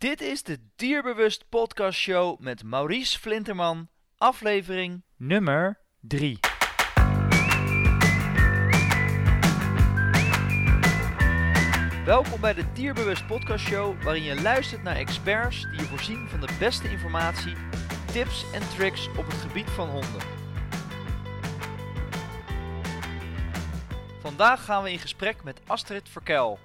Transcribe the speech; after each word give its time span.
Dit 0.00 0.20
is 0.20 0.42
de 0.42 0.58
Dierbewust 0.76 1.48
Podcast 1.48 1.98
Show 1.98 2.38
met 2.38 2.62
Maurice 2.62 3.18
Flinterman, 3.18 3.88
aflevering 4.16 5.02
nummer 5.16 5.80
3. 6.00 6.38
Welkom 12.04 12.40
bij 12.40 12.54
de 12.54 12.72
Dierbewust 12.72 13.26
Podcast 13.26 13.66
Show, 13.66 14.02
waarin 14.02 14.22
je 14.22 14.40
luistert 14.42 14.82
naar 14.82 14.96
experts 14.96 15.62
die 15.62 15.80
je 15.80 15.86
voorzien 15.86 16.28
van 16.28 16.40
de 16.40 16.56
beste 16.58 16.90
informatie, 16.90 17.54
tips 18.12 18.52
en 18.52 18.68
tricks 18.68 19.08
op 19.08 19.26
het 19.26 19.34
gebied 19.34 19.70
van 19.70 19.88
honden. 19.88 20.22
Vandaag 24.20 24.64
gaan 24.64 24.82
we 24.82 24.92
in 24.92 24.98
gesprek 24.98 25.44
met 25.44 25.60
Astrid 25.66 26.08
Verkel. 26.08 26.58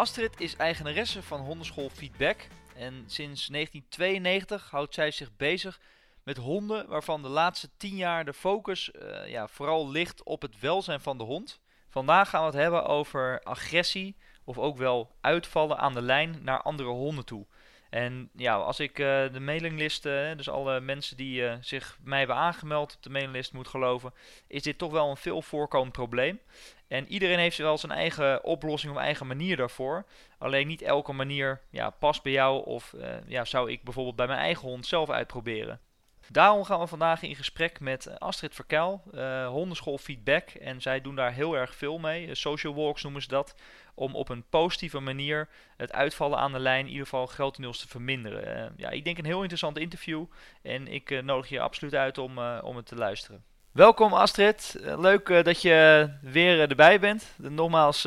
Astrid 0.00 0.40
is 0.40 0.56
eigenaresse 0.56 1.22
van 1.22 1.40
hondenschool 1.40 1.88
Feedback 1.90 2.46
en 2.76 3.04
sinds 3.06 3.46
1992 3.46 4.70
houdt 4.70 4.94
zij 4.94 5.10
zich 5.10 5.36
bezig 5.36 5.80
met 6.22 6.36
honden 6.36 6.88
waarvan 6.88 7.22
de 7.22 7.28
laatste 7.28 7.70
10 7.76 7.96
jaar 7.96 8.24
de 8.24 8.32
focus 8.32 8.90
eh, 8.90 9.28
ja, 9.28 9.48
vooral 9.48 9.90
ligt 9.90 10.22
op 10.22 10.42
het 10.42 10.60
welzijn 10.60 11.00
van 11.00 11.18
de 11.18 11.24
hond. 11.24 11.60
Vandaag 11.88 12.28
gaan 12.28 12.40
we 12.40 12.46
het 12.46 12.56
hebben 12.56 12.84
over 12.84 13.40
agressie 13.42 14.16
of 14.44 14.58
ook 14.58 14.76
wel 14.76 15.10
uitvallen 15.20 15.78
aan 15.78 15.94
de 15.94 16.02
lijn 16.02 16.38
naar 16.42 16.62
andere 16.62 16.88
honden 16.88 17.24
toe. 17.24 17.46
En 17.90 18.30
ja, 18.36 18.54
als 18.54 18.80
ik 18.80 18.98
uh, 18.98 19.06
de 19.32 19.40
mailinglist, 19.40 20.06
uh, 20.06 20.36
dus 20.36 20.48
alle 20.48 20.80
mensen 20.80 21.16
die 21.16 21.42
uh, 21.42 21.52
zich 21.60 21.98
mij 22.04 22.18
hebben 22.18 22.36
aangemeld 22.36 22.94
op 22.96 23.02
de 23.02 23.10
mailinglist 23.10 23.52
moet 23.52 23.68
geloven, 23.68 24.12
is 24.46 24.62
dit 24.62 24.78
toch 24.78 24.92
wel 24.92 25.10
een 25.10 25.16
veel 25.16 25.42
voorkomend 25.42 25.92
probleem. 25.92 26.40
En 26.88 27.08
iedereen 27.08 27.38
heeft 27.38 27.56
wel 27.56 27.78
zijn 27.78 27.92
eigen 27.92 28.44
oplossing 28.44 28.92
of 28.92 28.98
eigen 28.98 29.26
manier 29.26 29.56
daarvoor. 29.56 30.06
Alleen 30.38 30.66
niet 30.66 30.82
elke 30.82 31.12
manier 31.12 31.60
ja, 31.70 31.90
past 31.90 32.22
bij 32.22 32.32
jou 32.32 32.64
of 32.64 32.94
ja, 33.26 33.44
zou 33.44 33.70
ik 33.70 33.82
bijvoorbeeld 33.82 34.16
bij 34.16 34.26
mijn 34.26 34.38
eigen 34.38 34.68
hond 34.68 34.86
zelf 34.86 35.10
uitproberen. 35.10 35.80
Daarom 36.28 36.64
gaan 36.64 36.80
we 36.80 36.86
vandaag 36.86 37.22
in 37.22 37.36
gesprek 37.36 37.80
met 37.80 38.20
Astrid 38.20 38.54
Verkel, 38.54 39.02
hondenschool 39.46 39.98
Feedback. 39.98 40.50
En 40.50 40.80
zij 40.80 41.00
doen 41.00 41.14
daar 41.14 41.32
heel 41.32 41.56
erg 41.56 41.74
veel 41.74 41.98
mee. 41.98 42.34
social 42.34 42.74
walks 42.74 43.02
noemen 43.02 43.22
ze 43.22 43.28
dat 43.28 43.54
om 44.00 44.14
op 44.14 44.28
een 44.28 44.44
positieve 44.50 45.00
manier 45.00 45.48
het 45.76 45.92
uitvallen 45.92 46.38
aan 46.38 46.52
de 46.52 46.58
lijn 46.58 46.84
in 46.84 46.90
ieder 46.90 47.04
geval 47.04 47.26
grotendeels 47.26 47.78
te 47.78 47.88
verminderen. 47.88 48.58
Uh, 48.58 48.70
ja, 48.76 48.90
ik 48.90 49.04
denk 49.04 49.18
een 49.18 49.24
heel 49.24 49.40
interessant 49.40 49.78
interview 49.78 50.24
en 50.62 50.88
ik 50.88 51.10
uh, 51.10 51.22
nodig 51.22 51.48
je 51.48 51.60
absoluut 51.60 51.94
uit 51.94 52.18
om, 52.18 52.38
uh, 52.38 52.58
om 52.62 52.76
het 52.76 52.86
te 52.86 52.94
luisteren. 52.94 53.44
Welkom 53.72 54.12
Astrid, 54.12 54.76
leuk 54.80 55.44
dat 55.44 55.62
je 55.62 56.10
weer 56.22 56.68
erbij 56.68 57.00
bent. 57.00 57.34
Nogmaals 57.36 58.04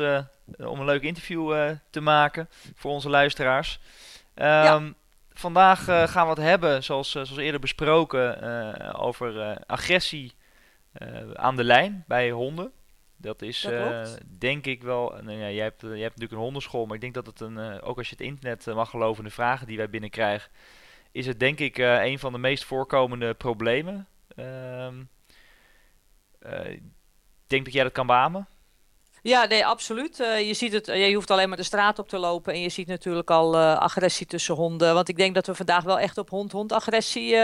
om 0.56 0.80
een 0.80 0.84
leuk 0.84 1.02
interview 1.02 1.74
te 1.90 2.00
maken 2.00 2.48
voor 2.74 2.90
onze 2.90 3.08
luisteraars. 3.08 3.78
Um, 4.34 4.44
ja. 4.44 4.92
Vandaag 5.32 5.84
gaan 5.84 6.24
we 6.24 6.30
het 6.30 6.38
hebben, 6.38 6.82
zoals, 6.84 7.10
zoals 7.10 7.36
eerder 7.36 7.60
besproken, 7.60 8.94
over 8.94 9.58
agressie 9.66 10.32
aan 11.34 11.56
de 11.56 11.64
lijn 11.64 12.04
bij 12.06 12.30
honden. 12.30 12.72
Dat 13.16 13.42
is 13.42 13.64
uh, 13.64 14.04
denk 14.38 14.66
ik 14.66 14.82
wel. 14.82 15.18
Nou 15.22 15.38
ja, 15.38 15.50
jij, 15.50 15.64
hebt, 15.64 15.80
jij 15.80 15.90
hebt 15.90 16.02
natuurlijk 16.02 16.32
een 16.32 16.38
hondenschool, 16.38 16.86
maar 16.86 16.94
ik 16.94 17.00
denk 17.00 17.14
dat 17.14 17.26
het 17.26 17.40
een. 17.40 17.56
Uh, 17.56 17.76
ook 17.80 17.98
als 17.98 18.08
je 18.08 18.16
het 18.18 18.26
internet 18.26 18.66
mag 18.66 18.90
geloven, 18.90 19.24
de 19.24 19.30
vragen 19.30 19.66
die 19.66 19.76
wij 19.76 19.90
binnenkrijgen, 19.90 20.50
is 21.12 21.26
het 21.26 21.40
denk 21.40 21.58
ik 21.58 21.78
een 21.78 22.18
van 22.18 22.32
de 22.32 22.38
meest 22.38 22.64
voorkomende 22.64 23.34
problemen. 23.34 24.08
Ehm, 24.36 25.00
ik 26.64 26.82
denk 27.46 27.64
dat 27.64 27.74
jij 27.74 27.82
dat 27.82 27.92
kan 27.92 28.06
beamen. 28.06 28.48
Ja, 29.22 29.44
nee, 29.44 29.66
absoluut. 29.66 30.20
Uh, 30.20 30.46
je 30.46 30.54
ziet 30.54 30.72
het, 30.72 30.86
je 30.86 31.14
hoeft 31.14 31.30
alleen 31.30 31.48
maar 31.48 31.56
de 31.56 31.62
straat 31.62 31.98
op 31.98 32.08
te 32.08 32.18
lopen 32.18 32.52
en 32.52 32.60
je 32.60 32.68
ziet 32.68 32.86
natuurlijk 32.86 33.30
al 33.30 33.54
uh, 33.54 33.76
agressie 33.76 34.26
tussen 34.26 34.54
honden. 34.54 34.94
Want 34.94 35.08
ik 35.08 35.16
denk 35.16 35.34
dat 35.34 35.46
we 35.46 35.54
vandaag 35.54 35.84
wel 35.84 35.98
echt 35.98 36.18
op 36.18 36.30
hond-hond 36.30 36.72
agressie 36.72 37.34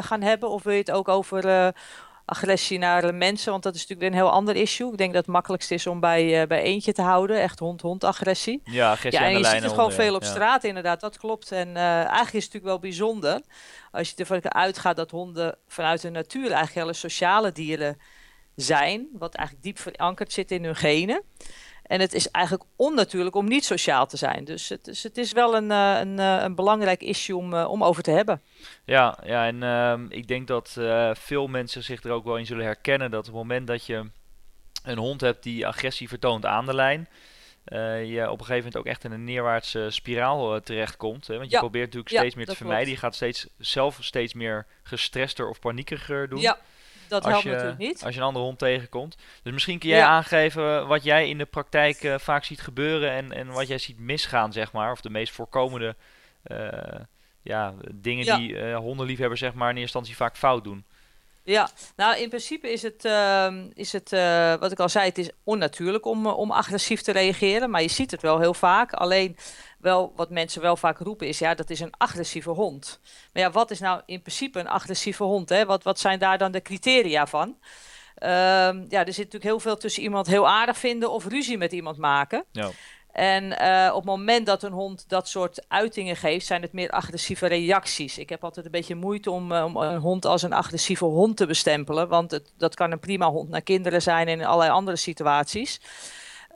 gaan 0.00 0.22
hebben. 0.22 0.48
Of 0.50 0.62
wil 0.62 0.72
je 0.72 0.78
het 0.78 0.90
ook 0.90 1.08
over 1.08 1.72
agressie 2.26 2.78
naar 2.78 3.14
mensen, 3.14 3.50
want 3.50 3.62
dat 3.62 3.74
is 3.74 3.80
natuurlijk 3.80 4.08
een 4.10 4.18
heel 4.18 4.30
ander 4.30 4.56
issue. 4.56 4.92
Ik 4.92 4.98
denk 4.98 5.12
dat 5.12 5.24
het 5.24 5.32
makkelijkst 5.32 5.70
is 5.70 5.86
om 5.86 6.00
bij, 6.00 6.40
uh, 6.40 6.46
bij 6.46 6.62
eentje 6.62 6.92
te 6.92 7.02
houden, 7.02 7.40
echt 7.40 7.58
hond-hond 7.58 8.04
agressie. 8.04 8.60
Ja, 8.64 8.90
agressie 8.90 9.22
ja, 9.22 9.30
en 9.30 9.38
je 9.38 9.44
ziet 9.44 9.62
het 9.62 9.72
gewoon 9.72 9.92
veel 9.92 10.14
op 10.14 10.24
straat 10.24 10.64
inderdaad, 10.64 11.00
dat 11.00 11.18
klopt. 11.18 11.52
En 11.52 11.68
uh, 11.68 11.82
eigenlijk 11.82 12.34
is 12.34 12.44
het 12.44 12.52
natuurlijk 12.52 12.64
wel 12.64 12.78
bijzonder 12.78 13.40
als 13.90 14.10
je 14.10 14.16
ervan 14.16 14.54
uitgaat 14.54 14.96
dat 14.96 15.10
honden 15.10 15.58
vanuit 15.68 16.02
hun 16.02 16.12
natuur 16.12 16.50
eigenlijk 16.50 16.74
hele 16.74 16.92
sociale 16.92 17.52
dieren 17.52 18.00
zijn, 18.56 19.08
wat 19.12 19.34
eigenlijk 19.34 19.66
diep 19.66 19.78
verankerd 19.78 20.32
zit 20.32 20.50
in 20.50 20.64
hun 20.64 20.76
genen. 20.76 21.22
En 21.86 22.00
het 22.00 22.12
is 22.12 22.30
eigenlijk 22.30 22.64
onnatuurlijk 22.76 23.34
om 23.34 23.48
niet 23.48 23.64
sociaal 23.64 24.06
te 24.06 24.16
zijn. 24.16 24.44
Dus 24.44 24.68
het, 24.68 24.84
dus 24.84 25.02
het 25.02 25.16
is 25.16 25.32
wel 25.32 25.56
een, 25.56 25.70
uh, 25.70 25.98
een, 25.98 26.18
uh, 26.18 26.42
een 26.42 26.54
belangrijk 26.54 27.00
issue 27.00 27.36
om, 27.36 27.54
uh, 27.54 27.70
om 27.70 27.84
over 27.84 28.02
te 28.02 28.10
hebben. 28.10 28.42
Ja, 28.84 29.18
ja 29.24 29.46
en 29.46 29.62
ehm, 29.62 30.06
ik 30.08 30.28
denk 30.28 30.46
dat 30.46 30.78
veel 31.12 31.46
mensen 31.46 31.82
zich 31.82 32.02
er 32.02 32.10
ook 32.10 32.24
wel 32.24 32.38
in 32.38 32.46
zullen 32.46 32.64
herkennen 32.64 33.10
dat 33.10 33.20
op 33.20 33.26
het 33.26 33.34
moment 33.34 33.66
dat 33.66 33.86
je 33.86 34.04
een 34.82 34.98
hond 34.98 35.20
hebt 35.20 35.42
die 35.42 35.66
agressie 35.66 36.08
vertoont 36.08 36.46
aan 36.46 36.66
de 36.66 36.74
lijn, 36.74 37.08
je 38.06 38.26
op 38.30 38.38
een 38.38 38.46
gegeven 38.46 38.56
moment 38.56 38.76
ook 38.76 38.86
echt 38.86 39.04
in 39.04 39.12
een 39.12 39.24
neerwaartse 39.24 39.86
spiraal 39.90 40.60
terechtkomt. 40.60 41.26
Hè? 41.26 41.36
Want 41.36 41.46
je 41.46 41.54
ja. 41.54 41.60
probeert 41.60 41.84
natuurlijk 41.84 42.12
ja, 42.12 42.18
steeds 42.18 42.34
meer 42.34 42.46
te 42.46 42.56
vermijden. 42.56 42.84
Klopt. 42.84 43.00
Je 43.00 43.06
gaat 43.06 43.14
steeds, 43.14 43.46
zelf 43.58 43.98
steeds 44.00 44.34
meer 44.34 44.66
gestrester 44.82 45.48
of 45.48 45.58
paniekeriger 45.58 46.28
doen. 46.28 46.40
Ja, 46.40 46.58
dat 47.08 47.24
helpt 47.24 47.42
je, 47.42 47.50
natuurlijk 47.50 47.78
niet. 47.78 48.04
Als 48.04 48.14
je 48.14 48.20
een 48.20 48.26
andere 48.26 48.44
hond 48.44 48.58
tegenkomt. 48.58 49.16
Dus 49.42 49.52
misschien 49.52 49.78
kun 49.78 49.88
jij 49.88 49.98
Ja. 49.98 50.06
aangeven 50.06 50.86
wat 50.86 51.04
jij 51.04 51.28
in 51.28 51.38
de 51.38 51.44
praktijk 51.44 52.02
uh, 52.02 52.14
vaak 52.18 52.44
ziet 52.44 52.60
gebeuren 52.60 53.10
en, 53.10 53.32
en 53.32 53.46
wat 53.46 53.68
jij 53.68 53.78
ziet 53.78 53.98
misgaan, 53.98 54.52
zeg 54.52 54.72
maar. 54.72 54.92
Of 54.92 55.00
de 55.00 55.10
meest 55.10 55.32
voorkomende 55.32 55.96
uh, 56.46 56.68
ja, 57.42 57.74
dingen 57.94 58.24
Ja. 58.24 58.36
die 58.36 58.52
uh, 58.52 58.76
hondenliefhebbers 58.76 59.40
zeg 59.40 59.54
maar 59.54 59.70
in 59.70 59.76
eerste 59.76 59.98
instantie 59.98 60.16
vaak 60.16 60.36
fout 60.36 60.64
doen. 60.64 60.84
Ja, 61.42 61.68
nou 61.96 62.16
in 62.18 62.28
principe 62.28 62.72
is 62.72 62.82
het, 62.82 63.04
ehm, 63.04 63.66
is 63.74 63.92
het 63.92 64.12
uh, 64.12 64.54
wat 64.54 64.72
ik 64.72 64.80
al 64.80 64.88
zei, 64.88 65.08
het 65.08 65.18
is 65.18 65.30
onnatuurlijk 65.44 66.06
om, 66.06 66.26
om 66.26 66.50
agressief 66.50 67.00
te 67.02 67.12
reageren. 67.12 67.70
Maar 67.70 67.82
je 67.82 67.88
ziet 67.88 68.10
het 68.10 68.22
wel 68.22 68.40
heel 68.40 68.54
vaak. 68.54 68.92
Alleen 68.92 69.36
wel, 69.86 70.12
wat 70.16 70.30
mensen 70.30 70.62
wel 70.62 70.76
vaak 70.76 70.98
roepen 70.98 71.28
is, 71.28 71.38
ja, 71.38 71.54
dat 71.54 71.70
is 71.70 71.80
een 71.80 71.94
agressieve 71.96 72.50
hond. 72.50 73.00
Maar 73.32 73.42
ja, 73.42 73.50
wat 73.50 73.70
is 73.70 73.80
nou 73.80 74.00
in 74.06 74.20
principe 74.20 74.58
een 74.58 74.68
agressieve 74.68 75.24
hond? 75.24 75.48
Hè? 75.48 75.66
Wat, 75.66 75.82
wat 75.82 75.98
zijn 75.98 76.18
daar 76.18 76.38
dan 76.38 76.52
de 76.52 76.62
criteria 76.62 77.26
van? 77.26 77.48
Um, 77.48 78.86
ja, 78.88 79.04
er 79.04 79.12
zit 79.12 79.24
natuurlijk 79.24 79.44
heel 79.44 79.60
veel 79.60 79.76
tussen 79.76 80.02
iemand 80.02 80.26
heel 80.26 80.48
aardig 80.48 80.78
vinden 80.78 81.10
of 81.10 81.26
ruzie 81.26 81.58
met 81.58 81.72
iemand 81.72 81.98
maken. 81.98 82.44
Ja. 82.52 82.70
En 83.12 83.44
uh, 83.44 83.88
op 83.90 83.96
het 83.96 84.04
moment 84.04 84.46
dat 84.46 84.62
een 84.62 84.72
hond 84.72 85.08
dat 85.08 85.28
soort 85.28 85.64
uitingen 85.68 86.16
geeft, 86.16 86.46
zijn 86.46 86.62
het 86.62 86.72
meer 86.72 86.90
agressieve 86.90 87.46
reacties. 87.46 88.18
Ik 88.18 88.28
heb 88.28 88.44
altijd 88.44 88.66
een 88.66 88.72
beetje 88.72 88.94
moeite 88.94 89.30
om, 89.30 89.52
uh, 89.52 89.64
om 89.64 89.76
een 89.76 89.98
hond 89.98 90.24
als 90.24 90.42
een 90.42 90.52
agressieve 90.52 91.04
hond 91.04 91.36
te 91.36 91.46
bestempelen. 91.46 92.08
Want 92.08 92.30
het, 92.30 92.52
dat 92.56 92.74
kan 92.74 92.92
een 92.92 92.98
prima 92.98 93.30
hond 93.30 93.48
naar 93.48 93.62
kinderen 93.62 94.02
zijn 94.02 94.28
en 94.28 94.40
in 94.40 94.46
allerlei 94.46 94.70
andere 94.70 94.96
situaties. 94.96 95.80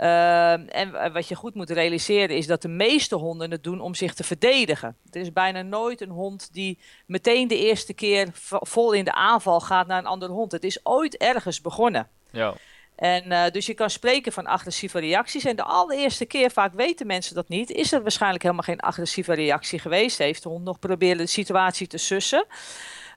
Uh, 0.02 0.76
en 0.76 1.12
wat 1.12 1.28
je 1.28 1.34
goed 1.34 1.54
moet 1.54 1.70
realiseren 1.70 2.36
is 2.36 2.46
dat 2.46 2.62
de 2.62 2.68
meeste 2.68 3.16
honden 3.16 3.50
het 3.50 3.64
doen 3.64 3.80
om 3.80 3.94
zich 3.94 4.14
te 4.14 4.24
verdedigen. 4.24 4.96
Er 5.10 5.20
is 5.20 5.32
bijna 5.32 5.62
nooit 5.62 6.00
een 6.00 6.10
hond 6.10 6.48
die 6.52 6.78
meteen 7.06 7.48
de 7.48 7.58
eerste 7.58 7.92
keer 7.92 8.28
vol 8.48 8.92
in 8.92 9.04
de 9.04 9.12
aanval 9.12 9.60
gaat 9.60 9.86
naar 9.86 9.98
een 9.98 10.06
andere 10.06 10.32
hond. 10.32 10.52
Het 10.52 10.64
is 10.64 10.80
ooit 10.82 11.16
ergens 11.16 11.60
begonnen. 11.60 12.08
Ja. 12.30 12.54
En 13.00 13.32
uh, 13.32 13.44
dus 13.50 13.66
je 13.66 13.74
kan 13.74 13.90
spreken 13.90 14.32
van 14.32 14.46
agressieve 14.46 14.98
reacties. 14.98 15.44
En 15.44 15.56
de 15.56 15.64
allereerste 15.64 16.24
keer, 16.24 16.50
vaak 16.50 16.74
weten 16.74 17.06
mensen 17.06 17.34
dat 17.34 17.48
niet, 17.48 17.70
is 17.70 17.92
er 17.92 18.02
waarschijnlijk 18.02 18.42
helemaal 18.42 18.64
geen 18.64 18.80
agressieve 18.80 19.34
reactie 19.34 19.78
geweest. 19.78 20.18
Heeft 20.18 20.42
de 20.42 20.48
hond 20.48 20.64
nog 20.64 20.78
proberen 20.78 21.16
de 21.16 21.26
situatie 21.26 21.86
te 21.86 21.98
sussen. 21.98 22.46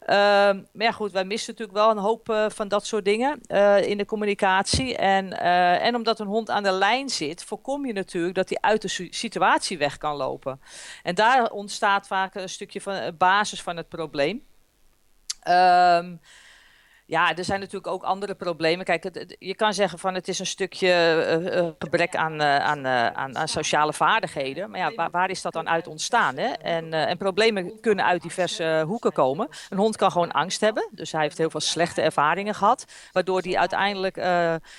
Uh, 0.10 0.50
maar 0.74 0.94
goed, 0.94 1.12
wij 1.12 1.26
missen 1.26 1.52
natuurlijk 1.52 1.78
wel 1.78 1.90
een 1.90 1.98
hoop 1.98 2.30
uh, 2.30 2.46
van 2.50 2.68
dat 2.68 2.86
soort 2.86 3.06
dingen 3.06 3.40
uh, 3.48 3.88
in 3.88 3.98
de 3.98 4.06
communicatie. 4.06 4.98
En, 4.98 5.40
en 5.80 5.96
omdat 5.96 6.20
een 6.20 6.28
hond 6.28 6.50
aan 6.50 6.64
de 6.64 6.72
lijn 6.72 7.10
zit, 7.10 7.44
voorkom 7.44 7.86
je 7.86 7.94
natuurlijk 7.94 8.36
dat 8.36 8.50
hij 8.50 8.58
uit 8.62 8.82
de 8.82 9.08
situatie 9.10 9.78
weg 9.78 9.98
kan 9.98 10.16
lopen. 10.16 10.62
En 11.04 11.16
daar 11.16 11.52
ontstaat 11.52 12.08
vaak 12.08 12.36
een 12.36 12.50
stukje 12.50 12.82
van 12.82 13.18
basis 13.18 13.62
van 13.62 13.78
het 13.78 13.90
probleem. 13.90 14.44
Um, 15.48 16.20
ja, 17.06 17.36
er 17.36 17.44
zijn 17.44 17.60
natuurlijk 17.60 17.88
ook 17.88 18.04
andere 18.04 18.36
problemen. 18.36 18.86
Kijk, 18.86 19.36
je 19.40 19.56
kan 19.56 19.74
zeggen 19.74 20.00
van 20.00 20.14
het 20.14 20.28
is 20.28 20.40
een 20.40 20.46
stukje 20.46 20.92
uh, 21.54 21.68
gebrek 21.80 22.16
aan, 22.16 22.42
uh, 22.42 22.58
aan, 22.58 22.88
aan, 22.88 23.38
aan, 23.38 23.48
sociale 23.48 23.94
vaardigheden. 23.94 24.70
Maar 24.70 24.80
ja, 24.80 25.10
waar, 25.12 25.30
is 25.30 25.42
dat 25.42 25.54
dan 25.54 25.70
uit 25.70 25.88
ontstaan? 25.88 26.38
Hè? 26.38 26.48
En, 26.48 26.94
en 26.94 27.18
problemen 27.18 27.80
kunnen 27.82 28.06
uit 28.06 28.22
diverse 28.22 28.84
hoeken 28.88 29.12
komen. 29.12 29.48
Een 29.70 29.78
hond 29.78 29.96
kan 29.96 30.12
gewoon 30.12 30.32
angst 30.32 30.62
hebben. 30.62 30.90
Dus 30.92 31.12
hij 31.12 31.22
heeft 31.22 31.38
heel 31.38 31.50
veel 31.50 31.60
slechte 31.60 32.02
ervaringen 32.02 32.56
gehad. 32.56 32.86
Waardoor 33.12 33.42
hij 33.42 33.58
uiteindelijk 33.58 34.16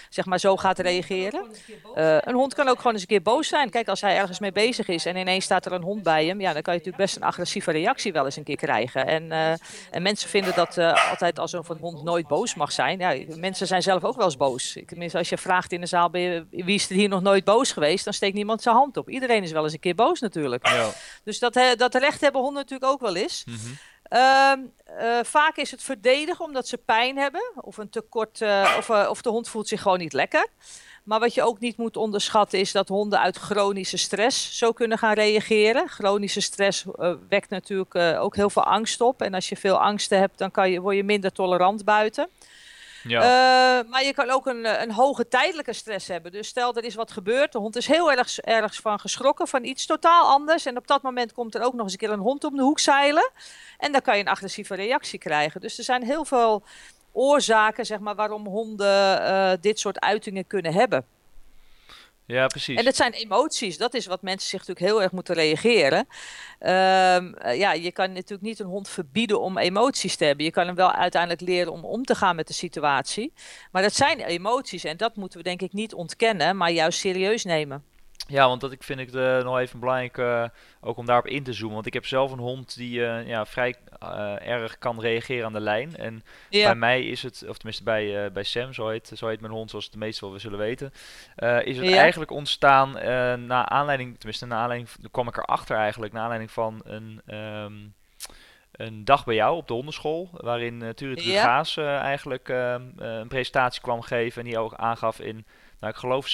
zeg 0.09 0.25
maar 0.25 0.38
zo 0.38 0.56
gaat 0.56 0.79
reageren. 0.79 1.47
een 1.94 2.35
hond 2.35 2.55
kan 2.55 2.69
ook 2.69 2.76
gewoon 2.76 2.93
eens 2.93 3.03
een 3.03 3.09
keer 3.09 3.23
boos 3.23 3.49
zijn. 3.49 3.71
Kijk, 3.71 3.88
als 3.88 4.00
hij 4.00 4.17
ergens 4.17 4.38
mee 4.38 4.53
bezig 4.53 4.88
is 4.88 5.06
en 5.06 5.17
ineens 5.17 5.44
staat 5.44 5.67
er 5.67 5.73
een 5.73 5.82
hond 5.82 6.03
bij 6.03 6.26
hem. 6.26 6.41
Ja, 6.41 6.53
dan 6.53 6.62
kan 6.62 6.73
je 6.73 6.79
natuurlijk 6.79 7.05
best 7.05 7.17
een 7.17 7.29
agressieve 7.29 7.71
reactie 7.71 8.12
wel 8.12 8.25
eens 8.25 8.37
een 8.37 8.44
keer 8.44 8.56
krijgen. 8.56 9.06
En, 9.06 9.32
en 9.91 10.03
mensen 10.03 10.29
vinden 10.29 10.55
dat 10.55 10.79
altijd 11.11 11.38
als 11.38 11.53
een 11.53 11.65
hond 11.81 12.03
nooit 12.03 12.13
nooit 12.14 12.28
boos 12.28 12.55
mag 12.55 12.72
zijn. 12.72 12.99
Ja, 12.99 13.37
mensen 13.37 13.66
zijn 13.66 13.82
zelf 13.82 14.05
ook 14.05 14.16
wel 14.16 14.25
eens 14.25 14.37
boos. 14.37 14.76
Ik, 14.76 14.88
tenminste, 14.88 15.19
als 15.19 15.28
je 15.28 15.38
vraagt 15.38 15.72
in 15.72 15.81
de 15.81 15.87
zaal, 15.87 16.11
ben 16.11 16.20
je, 16.20 16.46
wie 16.50 16.75
is 16.75 16.90
er 16.90 16.96
hier 16.96 17.08
nog 17.08 17.22
nooit 17.22 17.44
boos 17.44 17.72
geweest? 17.72 18.05
Dan 18.05 18.12
steekt 18.12 18.34
niemand 18.34 18.62
zijn 18.62 18.75
hand 18.75 18.96
op. 18.96 19.08
Iedereen 19.08 19.43
is 19.43 19.52
wel 19.52 19.64
eens 19.64 19.72
een 19.72 19.81
keer 19.81 19.94
boos 19.94 20.20
natuurlijk. 20.20 20.66
Ja. 20.66 20.90
Dus 21.25 21.38
dat, 21.38 21.58
dat 21.76 21.94
recht 21.94 22.20
hebben 22.20 22.40
honden 22.40 22.62
natuurlijk 22.62 22.93
ook 22.93 23.00
wel 23.00 23.16
eens. 23.16 23.44
Mhm. 23.44 23.56
Ehm, 24.02 24.58
eh, 24.84 25.19
vaak 25.22 25.56
is 25.56 25.70
het 25.70 25.82
verdedigen 25.82 26.44
omdat 26.44 26.69
ze 26.69 26.78
pijn 26.78 27.16
hebben 27.16 27.52
of 27.55 27.76
een 27.76 27.90
tekort, 27.90 28.40
uh, 28.40 28.75
of, 28.78 28.90
of 28.90 29.22
de 29.22 29.28
hond 29.28 29.49
voelt 29.49 29.69
zich 29.69 29.82
gewoon 29.82 29.99
niet 29.99 30.12
lekker. 30.12 30.46
Maar 31.04 31.20
wat 31.20 31.34
je 31.34 31.42
ook 31.42 31.60
niet 31.60 31.76
moet 31.76 31.96
onderschatten 31.96 32.58
is 32.58 32.72
dat 32.72 32.88
honden 32.88 33.20
uit 33.20 33.36
chronische 33.36 33.96
stress 33.96 34.58
zo 34.58 34.72
kunnen 34.72 34.98
gaan 34.98 35.14
reageren. 35.14 35.88
Chronische 35.88 36.40
stress 36.40 36.84
uh, 36.84 37.12
wekt 37.28 37.50
natuurlijk 37.50 37.94
uh, 37.94 38.22
ook 38.22 38.36
heel 38.36 38.50
veel 38.50 38.64
angst 38.64 39.00
op. 39.00 39.22
En 39.22 39.34
als 39.34 39.48
je 39.48 39.56
veel 39.56 39.80
angsten 39.80 40.18
hebt, 40.18 40.38
dan 40.38 40.50
kan 40.50 40.70
je, 40.70 40.80
word 40.80 40.96
je 40.96 41.04
minder 41.04 41.32
tolerant 41.32 41.84
buiten. 41.84 42.28
Ja. 43.02 43.20
Uh, 43.20 43.90
maar 43.90 44.04
je 44.04 44.14
kan 44.14 44.30
ook 44.30 44.46
een, 44.46 44.82
een 44.82 44.92
hoge 44.92 45.28
tijdelijke 45.28 45.72
stress 45.72 46.08
hebben. 46.08 46.32
Dus 46.32 46.48
stel 46.48 46.74
er 46.74 46.84
is 46.84 46.94
wat 46.94 47.12
gebeurd, 47.12 47.52
de 47.52 47.58
hond 47.58 47.76
is 47.76 47.86
heel 47.86 48.12
erg 48.12 48.38
ergens 48.38 48.78
van 48.78 49.00
geschrokken, 49.00 49.48
van 49.48 49.64
iets 49.64 49.86
totaal 49.86 50.26
anders. 50.26 50.66
En 50.66 50.76
op 50.76 50.86
dat 50.86 51.02
moment 51.02 51.32
komt 51.32 51.54
er 51.54 51.62
ook 51.62 51.72
nog 51.72 51.82
eens 51.82 51.92
een 51.92 51.98
keer 51.98 52.10
een 52.10 52.18
hond 52.18 52.44
om 52.44 52.56
de 52.56 52.62
hoek 52.62 52.78
zeilen. 52.78 53.30
En 53.78 53.92
dan 53.92 54.02
kan 54.02 54.16
je 54.16 54.22
een 54.22 54.28
agressieve 54.28 54.74
reactie 54.74 55.18
krijgen. 55.18 55.60
Dus 55.60 55.78
er 55.78 55.84
zijn 55.84 56.02
heel 56.02 56.24
veel 56.24 56.62
oorzaken 57.14 57.87
zeg 57.87 57.99
maar, 57.99 58.14
waarom 58.14 58.46
honden 58.46 59.22
uh, 59.22 59.52
dit 59.61 59.78
soort 59.78 60.00
uitingen 60.00 60.46
kunnen 60.46 60.72
hebben. 60.72 61.05
Ja, 62.26 62.46
precies. 62.46 62.78
En 62.78 62.87
het 62.87 62.96
zijn 62.96 63.12
emoties. 63.12 63.78
Dat 63.78 63.94
is 63.94 64.06
wat 64.06 64.22
mensen 64.22 64.49
zich 64.49 64.58
natuurlijk 64.58 64.87
heel 64.87 65.02
erg 65.02 65.12
moeten 65.12 65.34
reageren. 65.34 65.99
Um, 65.99 67.34
ja, 67.55 67.72
je 67.72 67.93
kan 67.93 68.12
natuurlijk 68.12 68.43
niet 68.43 68.58
een 68.58 68.66
hond 68.66 68.88
verbieden 68.88 69.40
om 69.40 69.58
emoties 69.58 70.16
te 70.16 70.25
hebben. 70.25 70.44
Je 70.44 70.50
kan 70.50 70.66
hem 70.66 70.75
wel 70.75 70.93
uiteindelijk 70.93 71.40
leren 71.40 71.72
om 71.72 71.84
om 71.84 72.05
te 72.05 72.14
gaan 72.14 72.37
met 72.37 72.46
de 72.46 72.52
situatie. 72.52 73.32
Maar 73.72 73.82
dat 73.82 73.94
zijn 73.94 74.20
emoties 74.20 74.84
en 74.84 74.96
dat 74.96 75.16
moeten 75.16 75.38
we 75.38 75.44
denk 75.44 75.62
ik 75.62 75.72
niet 75.72 75.94
ontkennen, 75.94 76.56
maar 76.56 76.70
juist 76.70 76.99
serieus 76.99 77.44
nemen. 77.44 77.84
Ja, 78.26 78.49
want 78.49 78.61
dat 78.61 78.72
ik 78.72 78.82
vind 78.82 79.00
ik 79.00 79.12
uh, 79.12 79.43
nog 79.43 79.58
even 79.58 79.78
belangrijk 79.78 80.16
uh, 80.16 80.44
ook 80.81 80.96
om 80.96 81.06
daarop 81.06 81.26
in 81.26 81.43
te 81.43 81.52
zoomen. 81.52 81.75
Want 81.75 81.87
ik 81.87 81.93
heb 81.93 82.06
zelf 82.06 82.32
een 82.32 82.38
hond 82.38 82.76
die 82.76 82.99
uh, 82.99 83.26
ja, 83.26 83.46
vrij 83.46 83.75
erg 84.38 84.78
kan 84.78 85.00
reageren 85.00 85.46
aan 85.46 85.52
de 85.52 85.61
lijn. 85.61 85.96
En 85.96 86.25
bij 86.50 86.75
mij 86.75 87.05
is 87.05 87.22
het, 87.22 87.44
of 87.49 87.56
tenminste 87.56 87.82
bij, 87.82 88.32
bij 88.32 88.43
Sam, 88.43 88.72
zo 88.72 88.88
heet, 88.88 89.11
zo 89.14 89.28
heet 89.28 89.40
mijn 89.40 89.52
hond 89.52 89.70
zoals 89.70 89.90
de 89.90 89.99
meesten 89.99 90.31
wel 90.31 90.38
zullen 90.38 90.58
weten. 90.58 90.93
is 91.64 91.76
het 91.76 91.93
eigenlijk 91.93 92.31
ontstaan 92.31 92.93
na 93.46 93.69
aanleiding, 93.69 94.16
tenminste 94.16 94.46
na 94.46 94.56
aanleiding, 94.56 94.90
kwam 95.11 95.28
ik 95.28 95.37
erachter 95.37 95.76
eigenlijk, 95.76 96.12
na 96.12 96.20
aanleiding 96.20 96.50
van 96.50 96.81
een... 96.84 97.20
Um, 97.34 97.94
een 98.76 99.05
dag 99.05 99.25
bij 99.25 99.34
jou 99.34 99.56
op 99.56 99.69
de 99.69 99.75
hondenschool, 99.75 100.28
waarin 100.32 100.82
uh, 100.82 100.88
Turit 100.88 101.25
ja. 101.25 101.64
eigenlijk 102.00 102.49
uh, 102.49 102.75
een 102.96 103.28
presentatie 103.28 103.82
kwam 103.82 104.02
geven 104.02 104.43
en 104.43 104.49
die 104.49 104.58
ook 104.58 104.75
aangaf 104.75 105.20
in 105.20 105.46
nou, 105.84 105.96
ik 105.96 106.02
geloof 106.02 106.26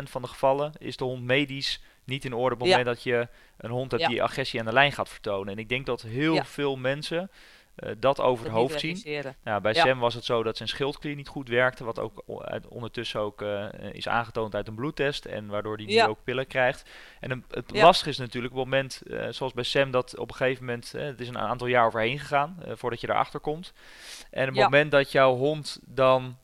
70% 0.00 0.10
van 0.10 0.22
de 0.22 0.28
gevallen 0.28 0.72
is 0.78 0.96
de 0.96 1.04
hond 1.04 1.22
medisch 1.22 1.80
niet 2.04 2.24
in 2.24 2.32
orde 2.32 2.54
op 2.54 2.60
het 2.60 2.68
moment 2.68 2.86
dat 2.86 3.02
je 3.02 3.28
een 3.56 3.70
hond 3.70 3.90
hebt 3.90 4.06
die 4.06 4.22
agressie 4.22 4.60
aan 4.60 4.66
de 4.66 4.72
lijn 4.72 4.92
gaat 4.92 5.08
vertonen. 5.08 5.52
En 5.52 5.58
ik 5.58 5.68
denk 5.68 5.86
dat 5.86 6.02
heel 6.02 6.44
veel 6.44 6.76
mensen 6.76 7.30
uh, 7.76 7.90
dat 7.98 8.20
over 8.20 8.44
het 8.44 8.54
hoofd 8.54 8.80
zien. 8.80 9.24
Nou, 9.44 9.60
bij 9.60 9.74
Sam 9.74 9.98
was 9.98 10.14
het 10.14 10.24
zo 10.24 10.42
dat 10.42 10.56
zijn 10.56 10.68
schildklier 10.68 11.14
niet 11.14 11.28
goed 11.28 11.48
werkte, 11.48 11.84
wat 11.84 11.98
ook 11.98 12.22
ondertussen 12.68 13.20
ook 13.20 13.42
uh, 13.42 13.66
is 13.92 14.08
aangetoond 14.08 14.54
uit 14.54 14.68
een 14.68 14.74
bloedtest 14.74 15.24
en 15.24 15.46
waardoor 15.46 15.76
hij 15.76 15.84
nu 15.84 16.02
ook 16.02 16.24
pillen 16.24 16.46
krijgt. 16.46 16.90
En 17.20 17.30
een, 17.30 17.44
het 17.50 17.70
lastige 17.80 18.10
is 18.10 18.18
natuurlijk 18.18 18.54
op 18.54 18.58
het 18.58 18.68
moment, 18.68 19.02
uh, 19.06 19.26
zoals 19.30 19.52
bij 19.52 19.64
Sam, 19.64 19.90
dat 19.90 20.18
op 20.18 20.30
een 20.30 20.36
gegeven 20.36 20.64
moment, 20.64 20.92
het 20.92 21.20
is 21.20 21.28
een 21.28 21.38
aantal 21.38 21.66
jaar 21.66 21.86
overheen 21.86 22.18
gegaan 22.18 22.56
voordat 22.66 23.00
je 23.00 23.10
erachter 23.10 23.40
komt. 23.40 23.72
En 24.30 24.48
op 24.48 24.54
het 24.54 24.64
moment 24.64 24.90
dat 24.90 25.12
jouw 25.12 25.34
hond 25.34 25.78
dan 25.82 26.36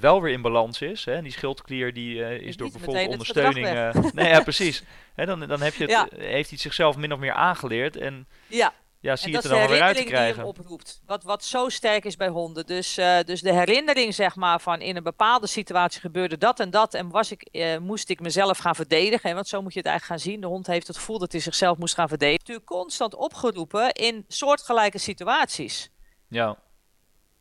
wel 0.00 0.22
weer 0.22 0.32
in 0.32 0.42
balans 0.42 0.80
is, 0.82 1.04
hè, 1.04 1.12
en 1.12 1.22
die 1.22 1.32
schildklier 1.32 1.92
die 1.92 2.40
is 2.40 2.56
door 2.56 2.70
bijvoorbeeld 2.70 3.08
ondersteuning. 3.08 3.66
nee, 4.12 4.28
ja, 4.28 4.42
precies. 4.42 4.82
Hè, 5.14 5.26
dan, 5.26 5.40
dan 5.40 5.60
heb 5.60 5.74
je 5.74 5.84
het, 5.84 6.20
heeft 6.20 6.48
hij 6.48 6.58
zichzelf 6.58 6.96
min 6.96 7.12
of 7.12 7.18
meer 7.18 7.32
aangeleerd. 7.32 7.96
En 7.96 8.26
ja 8.46 8.72
ja, 9.00 9.16
zie 9.16 9.30
je 9.30 9.36
het 9.36 9.44
er 9.44 9.50
dan 9.50 9.68
weer 9.68 9.82
uit 9.82 9.96
te 9.96 10.02
krijgen. 10.02 10.34
Die 10.34 10.52
hem 10.52 10.60
oproept, 10.60 11.00
wat, 11.06 11.22
wat 11.22 11.44
zo 11.44 11.68
sterk 11.68 12.04
is 12.04 12.16
bij 12.16 12.28
honden. 12.28 12.66
Dus, 12.66 12.98
uh, 12.98 13.18
dus 13.20 13.40
de 13.40 13.52
herinnering, 13.52 14.14
zeg 14.14 14.36
maar, 14.36 14.60
van 14.60 14.80
in 14.80 14.96
een 14.96 15.02
bepaalde 15.02 15.46
situatie 15.46 16.00
gebeurde 16.00 16.38
dat 16.38 16.60
en 16.60 16.70
dat. 16.70 16.94
En 16.94 17.10
was 17.10 17.30
ik, 17.30 17.48
uh, 17.52 17.76
moest 17.78 18.08
ik 18.08 18.20
mezelf 18.20 18.58
gaan 18.58 18.74
verdedigen. 18.74 19.34
Want 19.34 19.48
zo 19.48 19.62
moet 19.62 19.72
je 19.72 19.78
het 19.78 19.88
eigenlijk 19.88 20.20
gaan 20.20 20.30
zien. 20.30 20.40
De 20.40 20.46
hond 20.46 20.66
heeft 20.66 20.86
het 20.86 20.96
gevoel 20.96 21.18
dat 21.18 21.32
hij 21.32 21.40
zichzelf 21.40 21.78
moest 21.78 21.94
gaan 21.94 22.08
verdedigen. 22.08 22.38
Natuurlijk 22.38 22.66
constant 22.66 23.14
opgeroepen 23.14 23.92
in 23.92 24.24
soortgelijke 24.28 24.98
situaties. 24.98 25.90
Ja. 26.28 26.56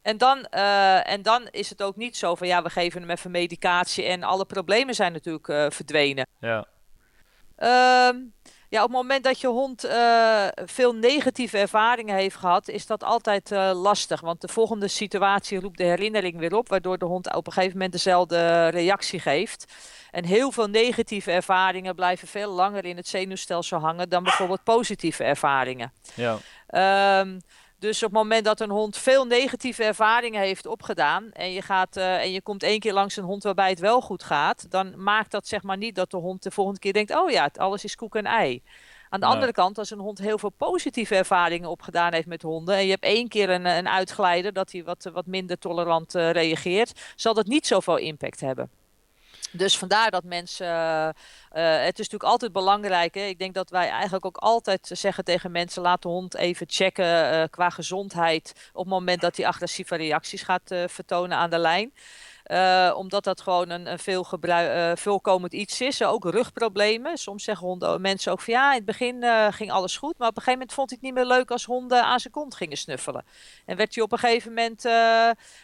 En 0.01 0.17
dan, 0.17 0.47
uh, 0.51 1.09
en 1.09 1.21
dan 1.21 1.47
is 1.51 1.69
het 1.69 1.83
ook 1.83 1.95
niet 1.95 2.17
zo 2.17 2.35
van 2.35 2.47
ja, 2.47 2.61
we 2.61 2.69
geven 2.69 3.01
hem 3.01 3.09
even 3.09 3.31
medicatie 3.31 4.03
en 4.03 4.23
alle 4.23 4.45
problemen 4.45 4.95
zijn 4.95 5.11
natuurlijk 5.11 5.73
verdwenen. 5.73 6.27
Ja. 6.39 6.67
Um, 8.09 8.33
ja, 8.69 8.83
op 8.83 8.87
het 8.87 8.97
moment 8.97 9.23
dat 9.23 9.39
je 9.39 9.47
hond 9.47 9.85
uh, 9.85 10.47
veel 10.65 10.93
negatieve 10.93 11.57
ervaringen 11.57 12.15
heeft 12.15 12.35
gehad, 12.35 12.67
is 12.67 12.85
dat 12.85 13.03
altijd 13.03 13.51
uh, 13.51 13.71
lastig. 13.73 14.21
Want 14.21 14.41
de 14.41 14.47
volgende 14.47 14.87
situatie 14.87 15.59
roept 15.59 15.77
de 15.77 15.83
herinnering 15.83 16.37
weer 16.37 16.55
op, 16.55 16.69
waardoor 16.69 16.97
de 16.97 17.05
hond 17.05 17.35
op 17.35 17.47
een 17.47 17.53
gegeven 17.53 17.73
moment 17.73 17.91
dezelfde 17.91 18.67
reactie 18.67 19.19
geeft. 19.19 19.73
En 20.11 20.25
heel 20.25 20.51
veel 20.51 20.67
negatieve 20.67 21.31
ervaringen 21.31 21.95
blijven 21.95 22.27
veel 22.27 22.51
langer 22.51 22.85
in 22.85 22.97
het 22.97 23.07
zenuwstelsel 23.07 23.79
hangen 23.79 24.09
dan 24.09 24.23
bijvoorbeeld 24.23 24.63
positieve 24.63 25.23
ervaringen. 25.23 25.93
Ja. 26.13 26.37
Um, 27.19 27.39
dus 27.79 28.03
op 28.03 28.09
het 28.09 28.19
moment 28.19 28.45
dat 28.45 28.59
een 28.59 28.69
hond 28.69 28.97
veel 28.97 29.25
negatieve 29.25 29.83
ervaringen 29.83 30.41
heeft 30.41 30.65
opgedaan 30.65 31.31
en 31.31 31.51
je, 31.51 31.61
gaat, 31.61 31.97
uh, 31.97 32.21
en 32.21 32.31
je 32.31 32.41
komt 32.41 32.63
één 32.63 32.79
keer 32.79 32.93
langs 32.93 33.15
een 33.17 33.23
hond 33.23 33.43
waarbij 33.43 33.69
het 33.69 33.79
wel 33.79 34.01
goed 34.01 34.23
gaat, 34.23 34.71
dan 34.71 35.03
maakt 35.03 35.31
dat 35.31 35.47
zeg 35.47 35.63
maar 35.63 35.77
niet 35.77 35.95
dat 35.95 36.11
de 36.11 36.17
hond 36.17 36.43
de 36.43 36.51
volgende 36.51 36.79
keer 36.79 36.93
denkt, 36.93 37.15
oh 37.15 37.29
ja, 37.29 37.49
alles 37.55 37.83
is 37.83 37.95
koek 37.95 38.15
en 38.15 38.25
ei. 38.25 38.61
Aan 39.09 39.19
de 39.19 39.25
andere 39.25 39.51
kant, 39.51 39.77
als 39.77 39.91
een 39.91 39.99
hond 39.99 40.17
heel 40.17 40.37
veel 40.37 40.49
positieve 40.49 41.15
ervaringen 41.15 41.69
opgedaan 41.69 42.13
heeft 42.13 42.27
met 42.27 42.41
honden 42.41 42.75
en 42.75 42.83
je 42.83 42.89
hebt 42.89 43.03
één 43.03 43.27
keer 43.27 43.49
een, 43.49 43.65
een 43.65 43.87
uitglijder 43.87 44.53
dat 44.53 44.71
hij 44.71 44.83
wat, 44.83 45.09
wat 45.13 45.25
minder 45.25 45.57
tolerant 45.57 46.15
uh, 46.15 46.31
reageert, 46.31 47.13
zal 47.15 47.33
dat 47.33 47.45
niet 47.45 47.67
zoveel 47.67 47.97
impact 47.97 48.39
hebben. 48.39 48.69
Dus 49.51 49.77
vandaar 49.77 50.11
dat 50.11 50.23
mensen. 50.23 50.67
Uh, 50.67 51.09
het 51.85 51.99
is 51.99 52.09
natuurlijk 52.09 52.23
altijd 52.23 52.51
belangrijk. 52.51 53.15
Hè? 53.15 53.21
Ik 53.21 53.39
denk 53.39 53.53
dat 53.53 53.69
wij 53.69 53.89
eigenlijk 53.89 54.25
ook 54.25 54.37
altijd 54.37 54.89
zeggen 54.93 55.23
tegen 55.23 55.51
mensen: 55.51 55.81
laat 55.81 56.01
de 56.01 56.07
hond 56.07 56.35
even 56.35 56.67
checken 56.69 57.33
uh, 57.33 57.43
qua 57.49 57.69
gezondheid. 57.69 58.69
op 58.73 58.83
het 58.83 58.93
moment 58.93 59.21
dat 59.21 59.37
hij 59.37 59.47
agressieve 59.47 59.95
reacties 59.95 60.41
gaat 60.41 60.75
vertonen 60.87 61.37
aan 61.37 61.49
de 61.49 61.57
lijn. 61.57 61.93
Uh, 62.47 62.93
omdat 62.95 63.23
dat 63.23 63.41
gewoon 63.41 63.69
een, 63.69 63.91
een 63.91 63.99
veel 63.99 64.27
uh, 64.41 64.91
voorkomend 64.95 65.53
iets 65.53 65.81
is. 65.81 66.03
ook 66.03 66.25
rugproblemen. 66.25 67.17
Soms 67.17 67.43
zeggen 67.43 67.67
honden, 67.67 68.01
mensen 68.01 68.31
ook 68.31 68.41
van 68.41 68.53
ja, 68.53 68.69
in 68.69 68.75
het 68.75 68.85
begin 68.85 69.23
uh, 69.23 69.47
ging 69.49 69.71
alles 69.71 69.97
goed. 69.97 70.17
Maar 70.17 70.27
op 70.27 70.35
een 70.35 70.43
gegeven 70.43 70.59
moment 70.59 70.73
vond 70.73 70.89
hij 70.89 70.99
het 71.01 71.07
niet 71.07 71.17
meer 71.17 71.37
leuk 71.37 71.51
als 71.51 71.65
honden 71.65 72.03
aan 72.03 72.19
zijn 72.19 72.33
kont 72.33 72.55
gingen 72.55 72.77
snuffelen. 72.77 73.25
En 73.65 73.77
werd 73.77 73.95
hij 73.95 74.03
op 74.03 74.11
een 74.11 74.17
gegeven 74.17 74.53
moment 74.53 74.81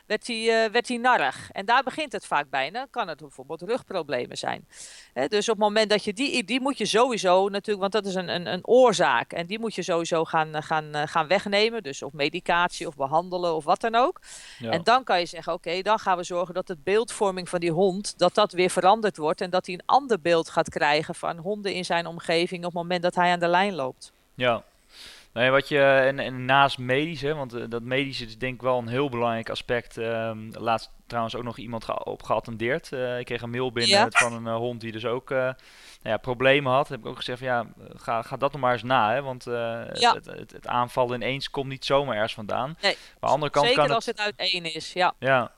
werd 0.06 0.28
hij, 0.28 0.72
werd 0.72 0.88
hij 0.88 0.98
narrig. 0.98 1.52
En 1.52 1.66
daar 1.66 1.84
begint 1.84 2.12
het 2.12 2.26
vaak 2.26 2.50
bij. 2.50 2.72
Dan 2.72 2.88
kan 2.90 3.08
het 3.08 3.20
bijvoorbeeld 3.20 3.62
rugproblemen 3.62 4.38
zijn. 4.38 4.68
Dus 5.14 5.50
op 5.50 5.56
het 5.56 5.64
moment 5.64 5.90
dat 5.90 6.04
je 6.04 6.14
die, 6.14 6.44
die 6.44 6.62
moet 6.62 6.78
je 6.78 6.86
sowieso 6.86 7.50
natuurlijk, 7.50 7.80
want 7.80 7.92
dat 7.92 8.06
is 8.06 8.16
een, 8.16 8.30
een, 8.30 8.54
een 8.54 8.68
oorzaak. 8.68 9.34
En 9.34 9.46
die 9.46 9.60
moet 9.60 9.76
je 9.76 9.82
sowieso 9.82 10.26
gaan, 10.26 10.64
gaan, 10.64 11.08
gaan 11.08 11.28
wegnemen. 11.28 11.84
Dus 11.84 12.04
of 12.04 12.14
medicatie 12.14 12.88
of 12.88 12.96
behandelen 12.96 13.56
of 13.56 13.64
wat 13.64 13.82
dan 13.82 13.96
ook. 13.96 14.22
Ja. 14.60 14.72
En 14.72 14.84
dan 14.84 15.04
kan 15.04 15.20
je 15.20 15.26
zeggen, 15.26 15.54
oké, 15.54 15.68
okay, 15.68 15.82
dan 15.82 16.00
gaan 16.00 16.18
we 16.18 16.24
zorgen 16.24 16.54
dat 16.54 16.68
beeldvorming 16.84 17.50
van 17.50 17.60
die 17.60 17.72
hond, 17.72 18.14
dat 18.18 18.36
dat 18.36 18.52
weer 18.52 18.70
veranderd 18.70 19.18
wordt 19.18 19.42
en 19.42 19.50
dat 19.50 19.66
hij 19.66 19.76
een 19.76 19.86
ander 19.86 20.20
beeld 20.22 20.50
gaat 20.50 20.70
krijgen 20.70 21.16
van 21.16 21.38
honden 21.38 21.74
in 21.74 21.86
zijn 21.86 22.06
omgeving 22.06 22.60
op 22.60 22.74
het 22.74 22.82
moment 22.82 23.04
dat 23.04 23.16
hij 23.16 23.32
aan 23.32 23.40
de 23.40 23.48
lijn 23.48 23.76
loopt. 23.76 24.12
Ja. 24.36 24.64
Nee, 25.34 25.50
wat 25.50 25.68
je, 25.68 25.82
en, 25.82 26.20
en 26.20 26.46
naast 26.46 26.78
medisch, 26.78 27.22
hè, 27.22 27.36
want 27.36 27.56
uh, 27.56 27.64
dat 27.70 27.82
medische 27.82 28.26
is 28.26 28.38
denk 28.38 28.54
ik 28.54 28.62
wel 28.62 28.78
een 28.78 28.88
heel 28.88 29.10
belangrijk 29.10 29.50
aspect. 29.50 29.98
Um, 29.98 30.52
laatst 30.52 30.90
trouwens 31.08 31.36
ook 31.36 31.44
nog 31.44 31.58
iemand 31.58 31.84
ge 31.84 32.04
op 32.04 32.24
geattendeerd. 32.24 32.92
Uh, 32.92 33.20
ik 33.20 33.26
kreeg 33.26 33.42
een 33.42 33.50
mail 33.50 33.72
binnen 33.72 33.98
ja. 33.98 34.08
van 34.10 34.34
een 34.34 34.46
uh, 34.46 34.56
hond 34.56 34.82
die 34.82 34.92
dus 34.92 35.06
ook 35.06 35.30
nou 35.30 35.56
ja, 36.04 36.18
problemen 36.18 36.72
had. 36.72 36.88
heb 36.88 37.00
ik 37.00 37.06
ook 37.06 37.16
gezegd 37.16 37.40
van 37.40 37.48
ja, 37.48 37.66
ga, 37.96 38.22
ga 38.22 38.38
dat 38.38 38.52
nog 38.52 38.62
maar 38.62 38.74
eens 38.74 38.84
na. 38.84 39.14
Hè, 39.14 39.22
want 39.22 39.44
ja. 39.44 40.14
het, 40.14 40.26
het, 40.26 40.52
het, 40.52 40.68
aanvallen 40.68 41.16
ineens 41.16 41.50
komt 41.50 41.70
niet 41.70 41.86
zomaar 41.86 42.16
ergens 42.16 42.34
vandaan. 42.34 42.78
Nee, 42.82 42.92
maar 42.94 43.00
aan 43.20 43.20
de 43.20 43.28
andere 43.28 43.52
kant 43.52 43.68
zeker 43.68 43.82
kan 43.86 43.96
als 43.96 44.06
het, 44.06 44.18
het 44.18 44.26
uit 44.26 44.52
één 44.52 44.74
is, 44.74 44.94
ja. 44.94 45.14
Ja, 45.20 45.52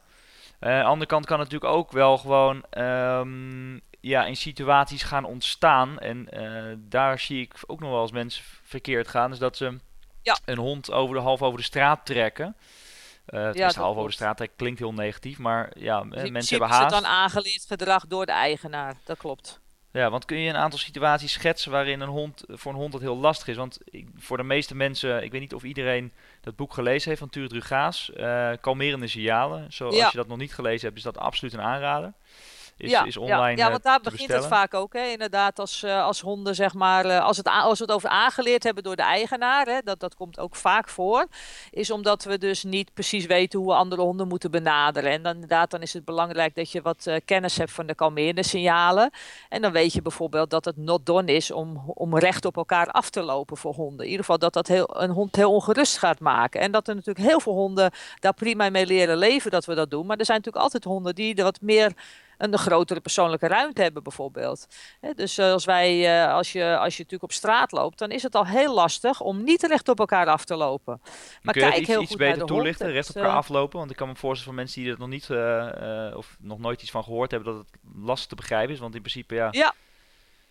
uh, 0.59 0.69
aan 0.69 0.79
de 0.79 0.83
andere 0.83 1.09
kant 1.09 1.25
kan 1.25 1.39
het 1.39 1.51
natuurlijk 1.51 1.77
ook 1.77 1.91
wel 1.91 2.17
gewoon 2.17 2.65
um, 2.77 3.81
ja, 4.01 4.25
in 4.25 4.35
situaties 4.35 5.03
gaan 5.03 5.24
ontstaan. 5.24 6.00
En 6.00 6.27
uh, 6.33 6.75
daar 6.77 7.19
zie 7.19 7.41
ik 7.41 7.53
ook 7.65 7.79
nog 7.79 7.89
wel 7.89 8.01
eens 8.01 8.12
mensen 8.12 8.43
verkeerd 8.63 9.07
gaan. 9.07 9.29
Dus 9.29 9.39
dat 9.39 9.57
ze 9.57 9.77
ja. 10.21 10.38
een 10.45 10.57
hond 10.57 10.91
over 10.91 11.15
de, 11.15 11.21
half 11.21 11.41
over 11.41 11.57
de 11.59 11.65
straat 11.65 12.05
trekken. 12.05 12.55
Uh, 13.29 13.53
ja, 13.53 13.71
half 13.74 13.95
over 13.95 14.09
de 14.09 14.15
straat 14.15 14.38
trekken 14.38 14.57
klinkt 14.57 14.79
heel 14.79 14.93
negatief, 14.93 15.38
maar 15.38 15.71
ja, 15.77 16.03
dus 16.03 16.29
mensen 16.29 16.57
hebben 16.57 16.77
haast. 16.77 16.93
Het 16.93 17.03
dan 17.03 17.12
aangeleerd 17.12 17.65
gedrag 17.67 18.07
door 18.07 18.25
de 18.25 18.31
eigenaar, 18.31 18.95
dat 19.03 19.17
klopt. 19.17 19.59
Ja, 19.96 20.10
want 20.10 20.25
kun 20.25 20.38
je 20.38 20.50
een 20.50 20.56
aantal 20.56 20.80
situaties 20.80 21.32
schetsen 21.32 21.72
waarin 21.72 22.02
een 22.02 22.10
hond 22.10 22.44
voor 22.48 22.72
een 22.72 22.78
hond 22.78 22.92
dat 22.92 23.02
heel 23.02 23.18
lastig 23.18 23.48
is? 23.48 23.56
Want 23.56 23.78
ik, 23.86 24.08
voor 24.18 24.38
de 24.38 24.44
meeste 24.44 24.75
mensen, 24.75 25.24
ik 25.24 25.32
weet 25.32 25.42
niet 25.42 25.54
of 25.54 25.64
iedereen 25.64 26.12
dat 26.42 26.56
boek 26.56 26.74
gelezen 26.74 27.08
heeft 27.08 27.20
van 27.20 27.30
Tuurt 27.30 27.52
Rugaas, 27.52 28.12
uh, 28.18 28.52
Kalmerende 28.62 29.08
signalen. 29.08 29.74
Zo, 29.74 29.86
Als 29.86 30.12
je 30.12 30.18
dat 30.18 30.28
nog 30.28 30.38
niet 30.38 30.54
gelezen 30.54 30.86
hebt, 30.86 30.98
is 30.98 31.04
dat 31.04 31.18
absoluut 31.18 31.54
een 31.54 31.62
aanrader 31.62 32.14
is, 32.77 32.89
ja, 32.89 33.05
is 33.05 33.17
online. 33.17 33.58
Ja, 33.58 33.65
ja 33.65 33.70
want 33.70 33.84
daar 33.84 34.00
begint 34.00 34.32
het 34.32 34.46
vaak 34.46 34.74
ook. 34.74 34.94
Hè? 34.94 35.05
Inderdaad, 35.05 35.60
als, 35.60 35.84
uh, 35.84 36.03
als 36.03 36.22
honden, 36.22 36.55
zeg 36.55 36.74
maar, 36.74 37.05
uh, 37.05 37.24
als, 37.24 37.38
het 37.38 37.48
als 37.48 37.79
we 37.79 37.86
het 37.86 37.94
over 37.94 38.10
aangeleerd 38.10 38.63
hebben 38.63 38.84
door 38.84 38.96
de 38.96 39.01
eigenaar, 39.01 39.65
hè, 39.65 39.79
dat, 39.84 40.00
dat 40.00 40.15
komt 40.15 40.39
ook 40.39 40.55
vaak 40.55 40.89
voor, 40.89 41.27
is 41.72 41.91
omdat 41.91 42.24
we 42.24 42.38
dus 42.38 42.63
niet 42.63 42.94
precies 42.94 43.25
weten 43.25 43.60
hoe 43.60 43.67
we 43.67 43.75
andere 43.75 44.01
honden 44.01 44.27
moeten 44.27 44.51
benaderen. 44.51 45.12
En 45.12 45.24
dan, 45.24 45.34
inderdaad, 45.34 45.72
dan 45.72 45.82
is 45.82 45.94
het 45.94 46.05
belangrijk 46.05 46.55
dat 46.55 46.72
je 46.72 46.82
wat 46.82 47.05
uh, 47.08 47.15
kennis 47.25 47.58
hebt 47.58 47.72
van 47.72 47.86
de 47.86 47.96
kalmerende 47.96 48.44
signalen. 48.44 49.12
En 49.50 49.62
dan 49.62 49.72
weet 49.72 49.94
je 49.94 50.01
bijvoorbeeld 50.01 50.50
dat 50.50 50.65
het 50.65 50.77
not 50.77 51.05
done 51.05 51.34
is 51.34 51.51
om, 51.51 51.84
om 51.94 52.17
recht 52.17 52.46
op 52.46 52.58
elkaar 52.58 52.88
af 52.88 53.10
te 53.10 53.22
lopen 53.22 53.58
voor 53.58 53.74
honden. 53.74 54.05
In 54.05 54.12
ieder 54.12 54.25
geval 54.25 54.39
dat 54.39 54.53
dat 54.53 54.67
heel, 54.67 55.01
een 55.01 55.12
hond 55.12 55.36
heel 55.36 55.53
ongerust 55.53 55.98
gaat 55.98 56.20
maken. 56.20 56.62
En 56.62 56.72
dat 56.72 56.88
er 56.88 56.96
natuurlijk 56.96 57.27
heel 57.27 57.39
veel 57.39 57.53
honden 57.53 57.91
daar 58.20 58.34
prima 58.34 58.70
mee 58.70 58.86
leren 58.86 59.17
leven 59.17 59.51
dat 59.51 59.65
we 59.65 59.75
dat 59.75 59.91
doen. 59.91 60.05
Maar 60.05 60.17
er 60.17 60.25
zijn 60.25 60.38
natuurlijk 60.38 60.63
altijd 60.63 60.84
honden 60.84 61.15
die 61.15 61.36
er 61.36 61.44
wat 61.44 61.62
meer 61.62 61.94
een 62.38 62.58
grotere 62.58 63.00
persoonlijke 63.00 63.48
ruimte 63.48 63.82
hebben 63.82 64.04
bijvoorbeeld. 64.04 64.68
dus 65.15 65.38
eh, 65.38 65.51
als, 65.51 65.65
wij, 65.65 66.24
uh, 66.25 66.34
als, 66.34 66.51
je, 66.51 66.77
als 66.77 66.98
je 66.98 67.04
natuurlijk 67.04 67.24
op 67.24 67.32
straat 67.32 67.72
loopt, 67.72 68.00
dan 68.00 68.12
is 68.12 68.24
het 68.24 68.36
al 68.36 68.46
heel 68.46 68.74
lastig 68.74 69.22
om 69.22 69.44
niet 69.44 69.63
recht 69.63 69.89
op 69.89 70.00
elkaar 70.00 70.27
af 70.27 70.46
te 70.46 70.56
lopen. 70.56 71.01
Maar 71.42 71.54
Kun 71.54 71.63
je 71.63 71.70
kijk 71.70 71.82
iets, 71.82 71.89
heel 71.89 72.01
iets 72.01 72.10
goed 72.10 72.20
beter 72.20 72.46
toelichten, 72.46 72.92
recht 72.92 73.10
op 73.10 73.15
elkaar 73.15 73.32
uh, 73.32 73.38
aflopen? 73.38 73.80
Want 73.80 73.92
ik 73.92 73.98
kan 73.98 74.08
me 74.08 74.15
voorstellen 74.15 74.54
van 74.54 74.63
mensen 74.63 74.82
die 74.82 74.92
er 74.92 75.00
nog 75.00 75.10
niet 75.10 75.30
of 76.18 76.38
nog 76.39 76.60
nooit 76.60 76.82
iets 76.82 76.92
van 76.92 77.04
gehoord 77.04 77.32
hebben, 77.32 77.54
dat 77.54 77.65
het 77.65 77.80
lastig 77.96 78.27
te 78.27 78.36
begrijpen 78.36 78.74
is. 78.74 78.80
Want 78.80 78.96
in 78.96 79.01
principe 79.01 79.36
ja, 79.36 79.48
ja 79.51 79.74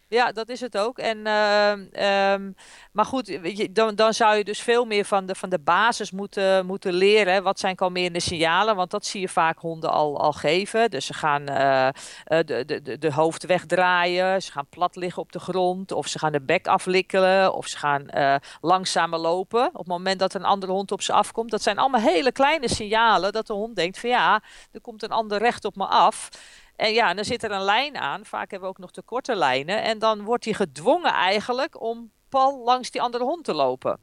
ja, 0.09 0.33
dat 0.33 0.49
is 0.49 0.61
het 0.61 0.79
ook. 0.79 0.99
En, 0.99 1.17
um, 1.17 2.55
maar 2.93 3.05
goed, 3.05 3.39
dan, 3.75 3.95
dan 3.95 4.15
zou 4.15 4.37
je 4.37 4.45
dus 4.45 4.61
veel 4.61 4.85
meer 4.85 5.05
van 5.05 5.27
de, 5.27 5.35
van 5.35 5.49
de 5.49 5.59
basis 5.59 6.11
moeten, 6.11 6.67
moeten 6.67 6.93
leren. 6.93 7.43
Wat 7.43 7.59
zijn 7.59 7.77
kalmerende 7.77 8.21
signalen? 8.21 8.77
Want 8.77 8.91
dat 8.91 9.07
zie 9.07 9.21
je 9.21 9.29
vaak 9.29 9.59
honden 9.59 9.91
al, 9.91 10.21
al 10.21 10.33
geven. 10.33 10.91
Dus 10.91 11.07
ze 11.07 11.15
gaan 11.15 11.51
uh, 11.51 11.89
de, 12.25 12.81
de, 12.83 12.99
de 12.99 13.13
hoofd 13.13 13.47
wegdraaien, 13.47 14.43
ze 14.43 14.53
gaan 14.53 14.67
plat 14.69 14.97
liggen 14.97 15.23
op 15.23 15.33
de 15.33 15.39
grond, 15.39 15.93
of 15.93 16.07
ze 16.07 16.19
gaan 16.19 16.33
de 16.33 16.43
bek 16.43 16.67
aflikkelen, 16.67 17.55
of 17.55 17.67
ze 17.67 17.79
gaan 17.79 18.07
uh, 18.15 18.35
langzamer 18.61 19.19
lopen. 19.19 19.67
Op 19.67 19.79
het 19.79 19.87
moment 19.87 20.19
dat 20.19 20.35
een 20.35 20.45
andere 20.45 20.73
hond 20.73 20.93
op 20.93 21.03
ze 21.03 21.13
afkomt. 21.13 21.51
Dat 21.51 21.63
zijn 21.63 21.79
allemaal 21.79 22.01
hele 22.01 22.33
kleine 22.33 22.69
signalen 22.69 23.33
dat 23.33 23.47
de 23.47 23.53
hond 23.53 23.77
denkt 23.77 23.99
van 23.99 24.11
ja, 24.11 24.43
er 24.73 24.81
komt 24.81 25.03
een 25.03 25.11
ander 25.11 25.39
recht 25.39 25.65
op 25.65 25.77
me 25.77 25.87
af. 25.87 26.29
En 26.77 26.93
ja, 26.93 27.15
dan 27.15 27.25
zit 27.25 27.43
er 27.43 27.51
een 27.51 27.63
lijn 27.63 27.97
aan. 27.97 28.25
Vaak 28.25 28.51
hebben 28.51 28.69
we 28.69 28.75
ook 28.75 28.81
nog 28.81 28.93
te 28.93 29.03
korte 29.03 29.35
lijnen. 29.35 29.83
En 29.83 29.99
dan 29.99 30.23
wordt 30.23 30.45
hij 30.45 30.55
gedwongen 30.55 31.13
eigenlijk 31.13 31.81
om 31.81 32.11
pal 32.29 32.65
langs 32.65 32.91
die 32.91 33.03
andere 33.03 33.25
hond 33.25 33.45
te 33.45 33.55
lopen. 33.55 34.01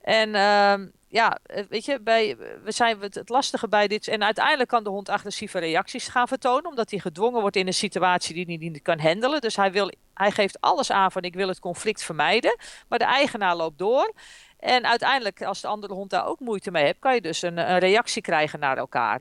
En 0.00 0.28
uh, 0.28 0.88
ja, 1.08 1.38
eh, 1.42 1.64
weet 1.68 1.84
je, 1.84 2.00
bij, 2.00 2.36
we 2.64 2.72
zijn 2.72 3.00
het 3.00 3.28
lastige 3.28 3.68
bij 3.68 3.88
dit. 3.88 4.08
En 4.08 4.24
uiteindelijk 4.24 4.68
kan 4.68 4.84
de 4.84 4.90
hond 4.90 5.08
agressieve 5.08 5.58
reacties 5.58 6.08
gaan 6.08 6.28
vertonen, 6.28 6.66
omdat 6.66 6.90
hij 6.90 6.98
gedwongen 6.98 7.40
wordt 7.40 7.56
in 7.56 7.66
een 7.66 7.74
situatie 7.74 8.34
die 8.34 8.44
hij 8.44 8.68
niet 8.68 8.82
kan 8.82 9.00
handelen. 9.00 9.40
Dus 9.40 9.56
hij, 9.56 9.72
wil, 9.72 9.90
hij 10.14 10.30
geeft 10.30 10.60
alles 10.60 10.90
aan 10.90 11.12
van 11.12 11.22
ik 11.22 11.34
wil 11.34 11.48
het 11.48 11.58
conflict 11.58 12.02
vermijden. 12.02 12.58
Maar 12.88 12.98
de 12.98 13.04
eigenaar 13.04 13.56
loopt 13.56 13.78
door. 13.78 14.12
En 14.58 14.86
uiteindelijk, 14.86 15.42
als 15.42 15.60
de 15.60 15.68
andere 15.68 15.94
hond 15.94 16.10
daar 16.10 16.26
ook 16.26 16.40
moeite 16.40 16.70
mee 16.70 16.84
heeft, 16.84 16.98
kan 16.98 17.14
je 17.14 17.20
dus 17.20 17.42
een, 17.42 17.70
een 17.70 17.78
reactie 17.78 18.22
krijgen 18.22 18.60
naar 18.60 18.76
elkaar. 18.76 19.20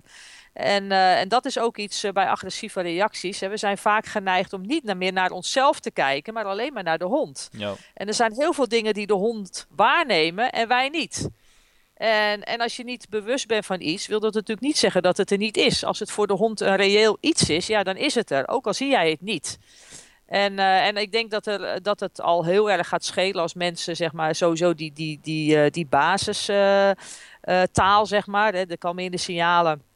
En, 0.53 0.83
uh, 0.83 1.19
en 1.19 1.27
dat 1.27 1.45
is 1.45 1.59
ook 1.59 1.77
iets 1.77 2.03
uh, 2.03 2.11
bij 2.11 2.27
agressieve 2.27 2.81
reacties. 2.81 3.39
Hè. 3.39 3.49
We 3.49 3.57
zijn 3.57 3.77
vaak 3.77 4.05
geneigd 4.05 4.53
om 4.53 4.61
niet 4.61 4.83
naar, 4.83 4.97
meer 4.97 5.13
naar 5.13 5.31
onszelf 5.31 5.79
te 5.79 5.91
kijken, 5.91 6.33
maar 6.33 6.45
alleen 6.45 6.73
maar 6.73 6.83
naar 6.83 6.97
de 6.97 7.05
hond. 7.05 7.49
Ja. 7.51 7.73
En 7.93 8.07
er 8.07 8.13
zijn 8.13 8.33
heel 8.33 8.53
veel 8.53 8.67
dingen 8.67 8.93
die 8.93 9.07
de 9.07 9.13
hond 9.13 9.67
waarnemen 9.75 10.51
en 10.51 10.67
wij 10.67 10.89
niet. 10.89 11.29
En, 11.93 12.43
en 12.43 12.59
als 12.59 12.75
je 12.75 12.83
niet 12.83 13.09
bewust 13.09 13.47
bent 13.47 13.65
van 13.65 13.81
iets, 13.81 14.07
wil 14.07 14.19
dat 14.19 14.33
natuurlijk 14.33 14.67
niet 14.67 14.77
zeggen 14.77 15.01
dat 15.01 15.17
het 15.17 15.31
er 15.31 15.37
niet 15.37 15.57
is. 15.57 15.85
Als 15.85 15.99
het 15.99 16.11
voor 16.11 16.27
de 16.27 16.33
hond 16.33 16.59
een 16.59 16.75
reëel 16.75 17.17
iets 17.19 17.49
is, 17.49 17.67
ja, 17.67 17.83
dan 17.83 17.95
is 17.95 18.15
het 18.15 18.31
er. 18.31 18.47
Ook 18.47 18.67
al 18.67 18.73
zie 18.73 18.89
jij 18.89 19.09
het 19.09 19.21
niet. 19.21 19.57
En, 20.25 20.53
uh, 20.53 20.85
en 20.87 20.97
ik 20.97 21.11
denk 21.11 21.31
dat, 21.31 21.47
er, 21.47 21.81
dat 21.81 21.99
het 21.99 22.21
al 22.21 22.45
heel 22.45 22.71
erg 22.71 22.87
gaat 22.87 23.05
schelen 23.05 23.41
als 23.41 23.53
mensen, 23.53 23.95
zeg 23.95 24.11
maar, 24.11 24.35
sowieso 24.35 24.73
die, 24.73 24.93
die, 24.93 25.19
die, 25.21 25.69
die 25.69 25.85
basistaal, 25.85 26.95
zeg 28.05 28.27
maar, 28.27 28.53
hè, 28.53 28.65
de 28.65 28.77
kalmerende 28.77 29.17
signalen 29.17 29.91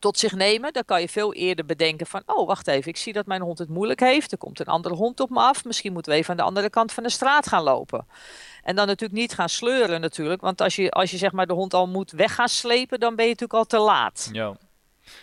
tot 0.00 0.18
zich 0.18 0.32
nemen. 0.32 0.72
Dan 0.72 0.84
kan 0.84 1.00
je 1.00 1.08
veel 1.08 1.34
eerder 1.34 1.64
bedenken 1.64 2.06
van, 2.06 2.22
oh 2.26 2.46
wacht 2.46 2.66
even, 2.66 2.88
ik 2.88 2.96
zie 2.96 3.12
dat 3.12 3.26
mijn 3.26 3.40
hond 3.40 3.58
het 3.58 3.68
moeilijk 3.68 4.00
heeft. 4.00 4.32
Er 4.32 4.38
komt 4.38 4.60
een 4.60 4.66
andere 4.66 4.94
hond 4.94 5.20
op 5.20 5.30
me 5.30 5.40
af. 5.40 5.64
Misschien 5.64 5.92
moeten 5.92 6.12
we 6.12 6.18
even 6.18 6.30
aan 6.30 6.36
de 6.36 6.42
andere 6.42 6.70
kant 6.70 6.92
van 6.92 7.02
de 7.02 7.10
straat 7.10 7.48
gaan 7.48 7.62
lopen. 7.62 8.06
En 8.62 8.76
dan 8.76 8.86
natuurlijk 8.86 9.20
niet 9.20 9.34
gaan 9.34 9.48
sleuren 9.48 10.00
natuurlijk. 10.00 10.40
Want 10.40 10.60
als 10.60 10.76
je, 10.76 10.90
als 10.90 11.10
je 11.10 11.16
zeg 11.16 11.32
maar 11.32 11.46
de 11.46 11.52
hond 11.52 11.74
al 11.74 11.88
moet 11.88 12.10
weg 12.10 12.34
gaan 12.34 12.48
slepen, 12.48 13.00
dan 13.00 13.16
ben 13.16 13.24
je 13.24 13.30
natuurlijk 13.30 13.58
al 13.58 13.66
te 13.66 13.78
laat. 13.78 14.28
Ja. 14.32 14.56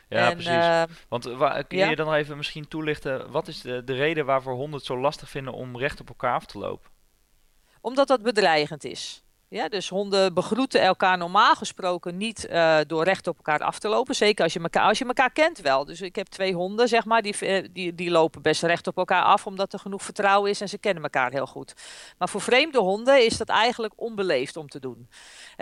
Ja, 0.10 0.29
en, 0.29 0.34
precies. 0.34 0.51
Uh, 0.51 0.84
Want 1.10 1.24
waar, 1.24 1.63
kun 1.63 1.77
ja? 1.77 1.89
je 1.89 1.96
dan 1.96 2.05
nog 2.05 2.15
even 2.15 2.38
misschien 2.38 2.67
toelichten, 2.67 3.31
wat 3.31 3.48
is 3.48 3.62
de, 3.62 3.84
de 3.84 3.93
reden 3.93 4.25
waarvoor 4.25 4.53
honden 4.53 4.75
het 4.75 4.86
zo 4.86 5.00
lastig 5.00 5.29
vinden 5.29 5.53
om 5.53 5.77
recht 5.77 6.00
op 6.00 6.07
elkaar 6.07 6.34
af 6.34 6.46
te 6.46 6.57
lopen? 6.57 6.91
Omdat 7.81 8.07
dat 8.07 8.22
bedreigend 8.22 8.84
is. 8.84 9.24
Ja, 9.50 9.70
dus 9.70 9.89
honden 9.89 10.34
begroeten 10.34 10.82
elkaar 10.82 11.18
normaal 11.18 11.56
gesproken 11.56 12.18
niet 12.18 12.48
uh, 12.50 12.77
door 12.88 13.04
recht 13.04 13.27
op 13.27 13.38
elkaar 13.38 13.60
af 13.60 13.80
te 13.80 13.88
lopen. 13.88 14.16
Zeker 14.16 14.44
als 14.44 14.54
je, 14.54 14.60
elkaar, 14.60 14.84
als 14.84 14.98
je 14.98 15.06
elkaar 15.06 15.32
kent 15.32 15.60
wel. 15.60 15.86
Dus 15.86 16.01
ik 16.01 16.16
heb 16.16 16.27
twee 16.27 16.54
honden, 16.54 16.88
zeg 16.88 17.06
maar, 17.06 17.22
die, 17.22 17.72
die, 17.72 17.96
die 17.96 18.12
lopen 18.12 18.42
best 18.42 18.63
recht 18.63 18.88
op 18.88 18.98
elkaar 18.98 19.24
af. 19.24 19.46
Omdat 19.46 19.74
er 19.74 19.80
genoeg 19.80 20.04
vertrouwen 20.04 20.50
is 20.50 20.62
en 20.62 20.70
ze 20.70 20.77
kennen 20.77 21.04
elkaar 21.04 21.32
heel 21.32 21.46
goed. 21.46 21.74
Maar 22.18 22.30
voor 22.30 22.42
vreemde 22.42 22.80
honden 22.80 23.25
is 23.25 23.38
dat 23.38 23.50
eigenlijk 23.50 23.94
onbeleefd 23.96 24.58
om 24.58 24.68
te 24.68 24.80
doen. 24.80 25.10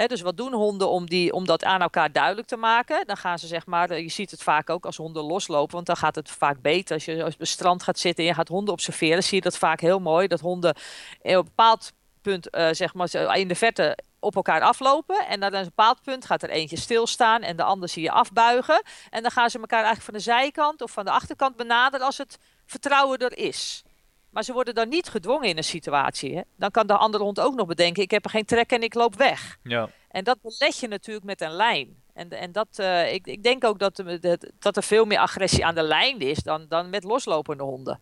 Dus 0.07 0.21
wat 0.21 0.37
doen 0.37 0.53
honden 0.53 0.89
om, 0.89 1.05
die, 1.09 1.33
om 1.33 1.45
dat 1.45 1.63
aan 1.63 1.81
elkaar 1.81 2.11
duidelijk 2.11 2.47
te 2.47 2.57
maken? 2.57 3.07
Dan 3.07 3.17
gaan 3.17 3.39
ze 3.39 3.47
zeg 3.47 3.65
maar, 3.65 4.01
je 4.01 4.09
ziet 4.09 4.31
het 4.31 4.43
vaak 4.43 4.69
ook 4.69 4.85
als 4.85 4.97
honden 4.97 5.23
loslopen. 5.23 5.75
Want 5.75 5.85
dan 5.85 5.97
gaat 5.97 6.15
het 6.15 6.29
vaak 6.29 6.61
beter. 6.61 6.93
Als 6.93 7.05
je 7.05 7.25
op 7.25 7.39
het 7.39 7.47
strand 7.47 7.83
gaat 7.83 7.99
zitten 7.99 8.23
en 8.23 8.29
je 8.29 8.35
gaat 8.35 8.47
honden 8.47 8.73
observeren, 8.73 9.23
zie 9.23 9.35
je 9.35 9.43
dat 9.43 9.57
vaak 9.57 9.79
heel 9.79 9.99
mooi. 9.99 10.27
Dat 10.27 10.39
honden 10.39 10.69
op 10.69 10.77
een 11.21 11.43
bepaald 11.43 11.91
punt, 12.25 12.55
uh, 12.55 12.67
zeg 12.71 12.93
maar, 12.93 13.37
in 13.37 13.47
de 13.47 13.55
verte 13.55 13.97
op 14.19 14.35
elkaar 14.35 14.61
aflopen. 14.61 15.27
En 15.27 15.39
dan 15.39 15.53
een 15.53 15.63
bepaald 15.63 16.01
punt 16.01 16.25
gaat 16.25 16.43
er 16.43 16.49
eentje 16.49 16.77
stilstaan 16.77 17.41
en 17.41 17.55
de 17.55 17.63
ander 17.63 17.89
zie 17.89 18.03
je 18.03 18.11
afbuigen. 18.11 18.83
En 19.09 19.21
dan 19.21 19.31
gaan 19.31 19.49
ze 19.49 19.59
elkaar 19.59 19.83
eigenlijk 19.83 20.05
van 20.05 20.13
de 20.13 20.19
zijkant 20.19 20.81
of 20.81 20.91
van 20.91 21.05
de 21.05 21.11
achterkant 21.11 21.55
benaderen 21.55 22.05
als 22.05 22.17
het 22.17 22.37
vertrouwen 22.65 23.17
er 23.19 23.37
is. 23.37 23.83
Maar 24.29 24.43
ze 24.43 24.53
worden 24.53 24.75
dan 24.75 24.89
niet 24.89 25.07
gedwongen 25.09 25.47
in 25.47 25.57
een 25.57 25.63
situatie. 25.63 26.35
Hè? 26.35 26.41
Dan 26.57 26.71
kan 26.71 26.87
de 26.87 26.97
andere 26.97 27.23
hond 27.23 27.39
ook 27.39 27.55
nog 27.55 27.67
bedenken: 27.67 28.03
ik 28.03 28.11
heb 28.11 28.25
er 28.25 28.29
geen 28.29 28.45
trek 28.45 28.71
en 28.71 28.83
ik 28.83 28.93
loop 28.93 29.15
weg. 29.15 29.57
Ja. 29.63 29.89
En 30.09 30.23
dat 30.23 30.41
belet 30.41 30.79
je 30.79 30.87
natuurlijk 30.87 31.25
met 31.25 31.41
een 31.41 31.51
lijn. 31.51 32.03
En, 32.13 32.29
en 32.29 32.51
dat, 32.51 32.67
uh, 32.79 33.13
ik, 33.13 33.27
ik 33.27 33.43
denk 33.43 33.63
ook 33.63 33.79
dat, 33.79 33.95
de, 33.95 34.51
dat 34.59 34.77
er 34.77 34.83
veel 34.83 35.05
meer 35.05 35.19
agressie 35.19 35.65
aan 35.65 35.75
de 35.75 35.83
lijn 35.83 36.19
is 36.19 36.37
dan, 36.37 36.65
dan 36.69 36.89
met 36.89 37.03
loslopende 37.03 37.63
honden. 37.63 37.99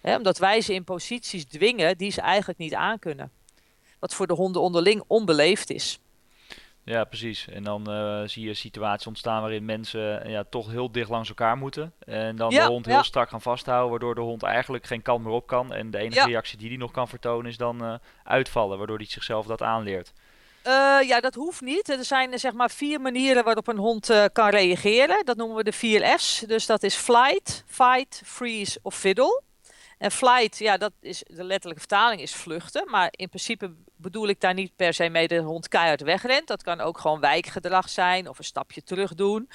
Hè? 0.00 0.16
Omdat 0.16 0.38
wij 0.38 0.60
ze 0.60 0.74
in 0.74 0.84
posities 0.84 1.44
dwingen 1.44 1.98
die 1.98 2.10
ze 2.10 2.20
eigenlijk 2.20 2.58
niet 2.58 2.74
aankunnen 2.74 3.30
wat 3.98 4.14
voor 4.14 4.26
de 4.26 4.34
honden 4.34 4.62
onderling 4.62 5.04
onbeleefd 5.06 5.70
is. 5.70 5.98
Ja, 6.86 7.04
precies. 7.04 7.48
En 7.48 7.62
dan 7.62 7.90
uh, 7.90 8.28
zie 8.28 8.46
je 8.46 8.54
situaties 8.54 9.06
ontstaan 9.06 9.40
waarin 9.40 9.64
mensen 9.64 10.26
uh, 10.26 10.32
ja, 10.32 10.44
toch 10.50 10.70
heel 10.70 10.92
dicht 10.92 11.10
langs 11.10 11.28
elkaar 11.28 11.56
moeten. 11.56 11.92
En 11.98 12.36
dan 12.36 12.50
ja, 12.50 12.64
de 12.64 12.70
hond 12.70 12.86
heel 12.86 13.02
strak 13.02 13.28
gaan 13.28 13.40
vasthouden, 13.40 13.90
waardoor 13.90 14.14
de 14.14 14.20
hond 14.20 14.42
eigenlijk 14.42 14.86
geen 14.86 15.02
kant 15.02 15.24
meer 15.24 15.32
op 15.32 15.46
kan. 15.46 15.72
En 15.72 15.90
de 15.90 15.98
enige 15.98 16.26
reactie 16.26 16.58
die 16.58 16.68
hij 16.68 16.76
nog 16.76 16.90
kan 16.90 17.08
vertonen 17.08 17.50
is 17.50 17.56
dan 17.56 17.84
uh, 17.84 17.94
uitvallen, 18.24 18.78
waardoor 18.78 18.96
hij 18.96 19.06
zichzelf 19.06 19.46
dat 19.46 19.62
aanleert. 19.62 20.12
ja, 21.06 21.20
dat 21.20 21.34
hoeft 21.34 21.60
niet. 21.60 21.88
Er 21.88 22.04
zijn 22.04 22.38
zeg 22.38 22.52
maar 22.52 22.70
vier 22.70 23.00
manieren 23.00 23.44
waarop 23.44 23.68
een 23.68 23.78
hond 23.78 24.28
kan 24.32 24.48
reageren. 24.48 25.24
Dat 25.24 25.36
noemen 25.36 25.56
we 25.56 25.64
de 25.64 25.72
vier 25.72 26.18
F's. 26.18 26.38
Dus 26.38 26.66
dat 26.66 26.82
is 26.82 26.94
flight, 26.94 27.64
fight, 27.66 28.22
freeze 28.24 28.78
of 28.82 28.94
fiddle. 28.94 29.42
En 29.98 30.10
flight, 30.10 30.58
ja, 30.58 30.76
dat 30.76 30.92
is 31.00 31.22
de 31.26 31.44
letterlijke 31.44 31.80
vertaling 31.88 32.20
is 32.20 32.34
vluchten. 32.34 32.90
Maar 32.90 33.08
in 33.10 33.28
principe 33.28 33.74
bedoel 33.96 34.28
ik 34.28 34.40
daar 34.40 34.54
niet 34.54 34.76
per 34.76 34.94
se 34.94 35.08
mee 35.08 35.28
de 35.28 35.38
hond 35.38 35.68
keihard 35.68 36.00
wegrent. 36.00 36.46
Dat 36.46 36.62
kan 36.62 36.80
ook 36.80 36.98
gewoon 36.98 37.20
wijkgedrag 37.20 37.88
zijn 37.88 38.28
of 38.28 38.38
een 38.38 38.44
stapje 38.44 38.82
terug 38.82 39.14
doen. 39.14 39.48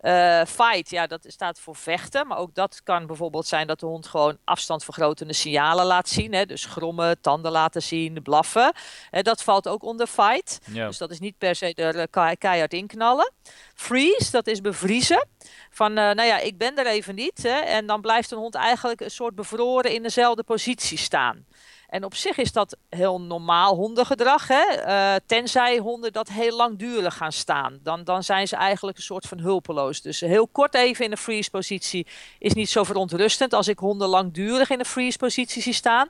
Uh, 0.00 0.44
fight, 0.44 0.90
ja, 0.90 1.06
dat 1.06 1.24
staat 1.28 1.60
voor 1.60 1.76
vechten. 1.76 2.26
Maar 2.26 2.38
ook 2.38 2.54
dat 2.54 2.80
kan 2.82 3.06
bijvoorbeeld 3.06 3.46
zijn 3.46 3.66
dat 3.66 3.80
de 3.80 3.86
hond 3.86 4.06
gewoon 4.06 4.38
afstandvergrotende 4.44 5.32
signalen 5.32 5.86
laat 5.86 6.08
zien. 6.08 6.32
Hè? 6.32 6.46
Dus 6.46 6.64
grommen, 6.64 7.20
tanden 7.20 7.52
laten 7.52 7.82
zien, 7.82 8.22
blaffen. 8.22 8.72
Uh, 9.10 9.22
dat 9.22 9.42
valt 9.42 9.68
ook 9.68 9.82
onder 9.82 10.06
fight. 10.06 10.58
Ja. 10.72 10.86
Dus 10.86 10.98
dat 10.98 11.10
is 11.10 11.18
niet 11.18 11.38
per 11.38 11.54
se 11.54 11.74
er 11.74 11.96
uh, 11.96 12.30
keihard 12.38 12.72
inknallen. 12.72 13.32
Freeze, 13.74 14.30
dat 14.30 14.46
is 14.46 14.60
bevriezen. 14.60 15.26
Van, 15.70 15.92
nou 15.92 16.22
ja, 16.22 16.38
ik 16.38 16.58
ben 16.58 16.76
er 16.76 16.86
even 16.86 17.14
niet. 17.14 17.42
Hè? 17.42 17.58
En 17.58 17.86
dan 17.86 18.00
blijft 18.00 18.30
een 18.30 18.38
hond 18.38 18.54
eigenlijk 18.54 19.00
een 19.00 19.10
soort 19.10 19.34
bevroren 19.34 19.92
in 19.92 20.02
dezelfde 20.02 20.42
positie 20.42 20.98
staan. 20.98 21.46
En 21.88 22.04
op 22.04 22.14
zich 22.14 22.36
is 22.36 22.52
dat 22.52 22.76
heel 22.88 23.20
normaal 23.20 23.74
hondengedrag. 23.74 24.48
Hè? 24.48 24.86
Uh, 24.86 25.14
tenzij 25.26 25.78
honden 25.78 26.12
dat 26.12 26.28
heel 26.28 26.56
langdurig 26.56 27.16
gaan 27.16 27.32
staan. 27.32 27.78
Dan, 27.82 28.04
dan 28.04 28.24
zijn 28.24 28.48
ze 28.48 28.56
eigenlijk 28.56 28.96
een 28.96 29.02
soort 29.02 29.26
van 29.26 29.38
hulpeloos. 29.38 30.02
Dus 30.02 30.20
heel 30.20 30.48
kort 30.48 30.74
even 30.74 31.04
in 31.04 31.10
een 31.10 31.16
freeze 31.16 31.50
positie 31.50 32.06
is 32.38 32.52
niet 32.52 32.68
zo 32.68 32.84
verontrustend. 32.84 33.52
Als 33.52 33.68
ik 33.68 33.78
honden 33.78 34.08
langdurig 34.08 34.70
in 34.70 34.78
een 34.78 34.84
freeze 34.84 35.18
positie 35.18 35.62
zie 35.62 35.72
staan, 35.72 36.08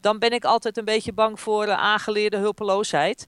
dan 0.00 0.18
ben 0.18 0.32
ik 0.32 0.44
altijd 0.44 0.76
een 0.76 0.84
beetje 0.84 1.12
bang 1.12 1.40
voor 1.40 1.66
uh, 1.66 1.72
aangeleerde 1.72 2.36
hulpeloosheid. 2.36 3.26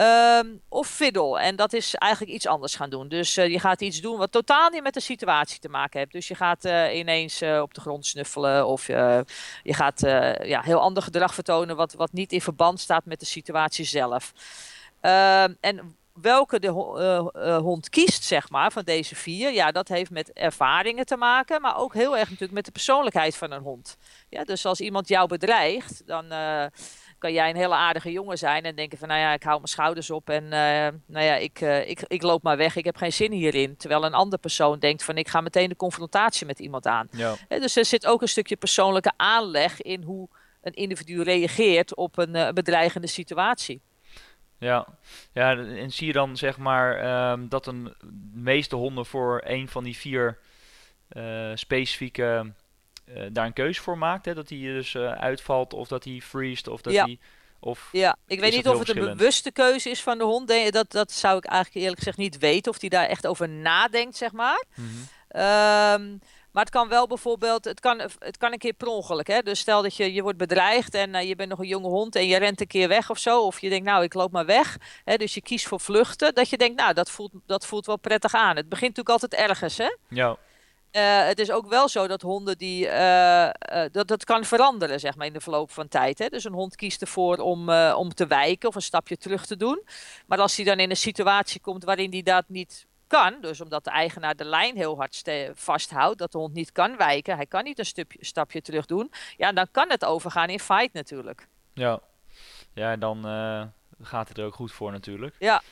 Um, 0.00 0.60
of 0.68 0.88
fiddle. 0.88 1.38
En 1.38 1.56
dat 1.56 1.72
is 1.72 1.94
eigenlijk 1.94 2.32
iets 2.32 2.46
anders 2.46 2.74
gaan 2.74 2.90
doen. 2.90 3.08
Dus 3.08 3.36
uh, 3.36 3.48
je 3.48 3.58
gaat 3.58 3.80
iets 3.80 4.00
doen 4.00 4.16
wat 4.16 4.32
totaal 4.32 4.70
niet 4.70 4.82
met 4.82 4.94
de 4.94 5.00
situatie 5.00 5.58
te 5.58 5.68
maken 5.68 5.98
heeft. 5.98 6.12
Dus 6.12 6.28
je 6.28 6.34
gaat 6.34 6.64
uh, 6.64 6.98
ineens 6.98 7.42
uh, 7.42 7.60
op 7.60 7.74
de 7.74 7.80
grond 7.80 8.06
snuffelen. 8.06 8.66
Of 8.66 8.86
je 8.86 9.24
gaat 9.62 10.00
ja, 10.42 10.60
heel 10.60 10.80
ander 10.80 11.02
gedrag 11.02 11.34
vertonen. 11.34 11.76
Wat, 11.76 11.92
wat 11.92 12.12
niet 12.12 12.32
in 12.32 12.40
verband 12.40 12.80
staat 12.80 13.04
met 13.04 13.20
de 13.20 13.26
situatie 13.26 13.84
zelf. 13.84 14.32
Ehm, 15.00 15.54
en 15.60 15.96
welke 16.12 16.60
de 16.60 16.68
hond 17.62 17.88
kiest, 17.88 18.24
zeg 18.24 18.50
maar, 18.50 18.72
van 18.72 18.82
deze 18.82 19.14
vier, 19.14 19.52
ja, 19.52 19.70
dat 19.70 19.88
heeft 19.88 20.10
met 20.10 20.32
ervaringen 20.32 21.06
te 21.06 21.16
maken, 21.16 21.60
maar 21.60 21.76
ook 21.76 21.94
heel 21.94 22.16
erg 22.16 22.24
natuurlijk 22.24 22.52
met 22.52 22.64
de 22.64 22.70
persoonlijkheid 22.70 23.36
van 23.36 23.50
een 23.50 23.62
hond. 23.62 23.96
Ja, 24.28 24.44
dus 24.44 24.66
als 24.66 24.80
iemand 24.80 25.08
jou 25.08 25.28
bedreigt, 25.28 26.02
dan 26.06 26.32
kan 27.18 27.32
jij 27.32 27.50
een 27.50 27.56
hele 27.56 27.74
aardige 27.74 28.12
jongen 28.12 28.38
zijn 28.38 28.64
en 28.64 28.74
denken 28.74 28.98
van 28.98 29.08
nou 29.08 29.20
ja, 29.20 29.32
ik 29.32 29.42
hou 29.42 29.56
mijn 29.56 29.68
schouders 29.68 30.10
op 30.10 30.30
en 30.30 30.44
uh, 30.44 30.50
nou 31.06 31.24
ja, 31.24 31.34
ik, 31.34 31.60
uh, 31.60 31.88
ik, 31.88 32.02
ik 32.06 32.22
loop 32.22 32.42
maar 32.42 32.56
weg, 32.56 32.76
ik 32.76 32.84
heb 32.84 32.96
geen 32.96 33.12
zin 33.12 33.32
hierin. 33.32 33.76
Terwijl 33.76 34.04
een 34.04 34.14
andere 34.14 34.42
persoon 34.42 34.78
denkt 34.78 35.04
van 35.04 35.16
ik 35.16 35.28
ga 35.28 35.40
meteen 35.40 35.68
de 35.68 35.76
confrontatie 35.76 36.46
met 36.46 36.58
iemand 36.58 36.86
aan. 36.86 37.08
Ja. 37.10 37.34
dus 37.48 37.76
er 37.76 37.84
zit 37.84 38.06
ook 38.06 38.22
een 38.22 38.28
stukje 38.28 38.56
persoonlijke 38.56 39.12
aanleg 39.16 39.82
in 39.82 40.02
hoe 40.02 40.28
een 40.62 40.72
individu 40.72 41.22
reageert 41.22 41.94
op 41.94 42.18
een 42.18 42.36
uh, 42.36 42.48
bedreigende 42.48 43.06
situatie. 43.06 43.80
Ja. 44.58 44.86
ja, 45.32 45.56
en 45.56 45.90
zie 45.90 46.06
je 46.06 46.12
dan 46.12 46.36
zeg 46.36 46.58
maar 46.58 47.30
um, 47.30 47.48
dat 47.48 47.66
een, 47.66 47.84
de 48.04 48.40
meeste 48.40 48.76
honden 48.76 49.06
voor 49.06 49.42
een 49.44 49.68
van 49.68 49.84
die 49.84 49.96
vier 49.96 50.38
specifieke 51.54 52.52
uh, 53.16 53.22
daar 53.32 53.46
een 53.46 53.52
keuze 53.52 53.82
voor 53.82 53.98
maakt. 53.98 54.24
Hè? 54.24 54.34
Dat 54.34 54.48
hij 54.48 54.58
dus 54.58 54.94
uh, 54.94 55.12
uitvalt 55.12 55.72
of 55.72 55.88
dat 55.88 56.04
hij 56.04 56.20
freest 56.20 56.68
of 56.68 56.80
dat 56.80 56.92
ja. 56.92 57.04
hij... 57.04 57.18
Of 57.60 57.88
ja, 57.92 58.16
ik 58.26 58.40
weet 58.40 58.52
niet 58.52 58.68
of 58.68 58.78
het 58.78 58.88
een 58.88 59.16
bewuste 59.16 59.50
keuze 59.50 59.90
is 59.90 60.02
van 60.02 60.18
de 60.18 60.24
hond. 60.24 60.72
Dat, 60.72 60.90
dat 60.90 61.12
zou 61.12 61.36
ik 61.36 61.44
eigenlijk 61.44 61.80
eerlijk 61.80 61.98
gezegd 61.98 62.16
niet 62.16 62.38
weten. 62.38 62.72
Of 62.72 62.80
hij 62.80 62.88
daar 62.88 63.06
echt 63.06 63.26
over 63.26 63.48
nadenkt, 63.48 64.16
zeg 64.16 64.32
maar. 64.32 64.64
Mm 64.74 64.88
-hmm. 64.88 65.42
um, 65.42 66.20
maar 66.58 66.66
het 66.66 66.76
kan 66.76 66.88
wel 66.88 67.06
bijvoorbeeld, 67.06 67.64
het 67.64 67.80
kan, 67.80 68.00
het 68.18 68.36
kan 68.36 68.52
een 68.52 68.58
keer 68.58 68.72
per 68.72 68.86
ongeluk. 68.86 69.26
Hè? 69.26 69.40
Dus 69.42 69.58
stel 69.58 69.82
dat 69.82 69.96
je, 69.96 70.12
je 70.12 70.22
wordt 70.22 70.38
bedreigd 70.38 70.94
en 70.94 71.14
uh, 71.14 71.28
je 71.28 71.36
bent 71.36 71.48
nog 71.48 71.58
een 71.58 71.66
jonge 71.66 71.88
hond 71.88 72.16
en 72.16 72.26
je 72.26 72.36
rent 72.36 72.60
een 72.60 72.66
keer 72.66 72.88
weg 72.88 73.10
of 73.10 73.18
zo. 73.18 73.42
Of 73.42 73.60
je 73.60 73.68
denkt, 73.68 73.86
nou, 73.86 74.02
ik 74.02 74.14
loop 74.14 74.32
maar 74.32 74.46
weg. 74.46 74.76
Hè? 75.04 75.16
Dus 75.16 75.34
je 75.34 75.42
kiest 75.42 75.66
voor 75.66 75.80
vluchten. 75.80 76.34
Dat 76.34 76.48
je 76.48 76.56
denkt, 76.56 76.80
nou, 76.80 76.94
dat 76.94 77.10
voelt, 77.10 77.32
dat 77.46 77.66
voelt 77.66 77.86
wel 77.86 77.98
prettig 77.98 78.34
aan. 78.34 78.56
Het 78.56 78.68
begint 78.68 78.96
natuurlijk 78.96 79.22
altijd 79.22 79.48
ergens, 79.48 79.78
hè? 79.78 79.96
Ja. 80.08 80.36
Uh, 80.98 81.26
het 81.26 81.38
is 81.38 81.50
ook 81.50 81.68
wel 81.68 81.88
zo 81.88 82.06
dat 82.06 82.22
honden 82.22 82.58
die. 82.58 82.86
Uh, 82.86 83.44
uh, 83.44 83.50
dat, 83.92 84.08
dat 84.08 84.24
kan 84.24 84.44
veranderen, 84.44 85.00
zeg 85.00 85.16
maar, 85.16 85.26
in 85.26 85.32
de 85.32 85.40
verloop 85.40 85.70
van 85.70 85.88
tijd. 85.88 86.18
Hè? 86.18 86.28
Dus 86.28 86.44
een 86.44 86.52
hond 86.52 86.76
kiest 86.76 87.00
ervoor 87.00 87.36
om, 87.36 87.70
om 87.70 88.14
te 88.14 88.26
wijken 88.26 88.68
of 88.68 88.74
een 88.74 88.82
stapje 88.82 89.16
terug 89.16 89.46
te 89.46 89.56
doen. 89.56 89.82
Maar 90.26 90.38
als 90.38 90.56
hij 90.56 90.64
dan 90.64 90.78
in 90.78 90.90
een 90.90 90.96
situatie 90.96 91.60
komt 91.60 91.84
waarin 91.84 92.10
hij 92.10 92.22
dat 92.22 92.44
niet 92.48 92.86
kan, 93.06 93.40
dus 93.40 93.60
omdat 93.60 93.84
de 93.84 93.90
eigenaar 93.90 94.36
de 94.36 94.44
lijn 94.44 94.76
heel 94.76 94.96
hard 94.96 95.22
vasthoudt, 95.54 96.18
dat 96.18 96.32
de 96.32 96.38
hond 96.38 96.54
niet 96.54 96.72
kan 96.72 96.96
wijken, 96.96 97.36
hij 97.36 97.46
kan 97.46 97.64
niet 97.64 97.78
een 97.78 97.86
stupje, 97.86 98.24
stapje 98.24 98.62
terug 98.62 98.86
doen, 98.86 99.12
ja, 99.36 99.52
dan 99.52 99.66
kan 99.70 99.90
het 99.90 100.04
overgaan 100.04 100.48
in 100.48 100.60
fight 100.60 100.92
natuurlijk. 100.92 101.48
Ja, 101.74 102.00
ja 102.72 102.96
dan 102.96 103.22
gaat 104.00 104.28
het 104.28 104.38
er 104.38 104.44
ook 104.44 104.54
goed 104.54 104.72
voor 104.72 104.92
natuurlijk. 104.92 105.34
Ja, 105.38 105.62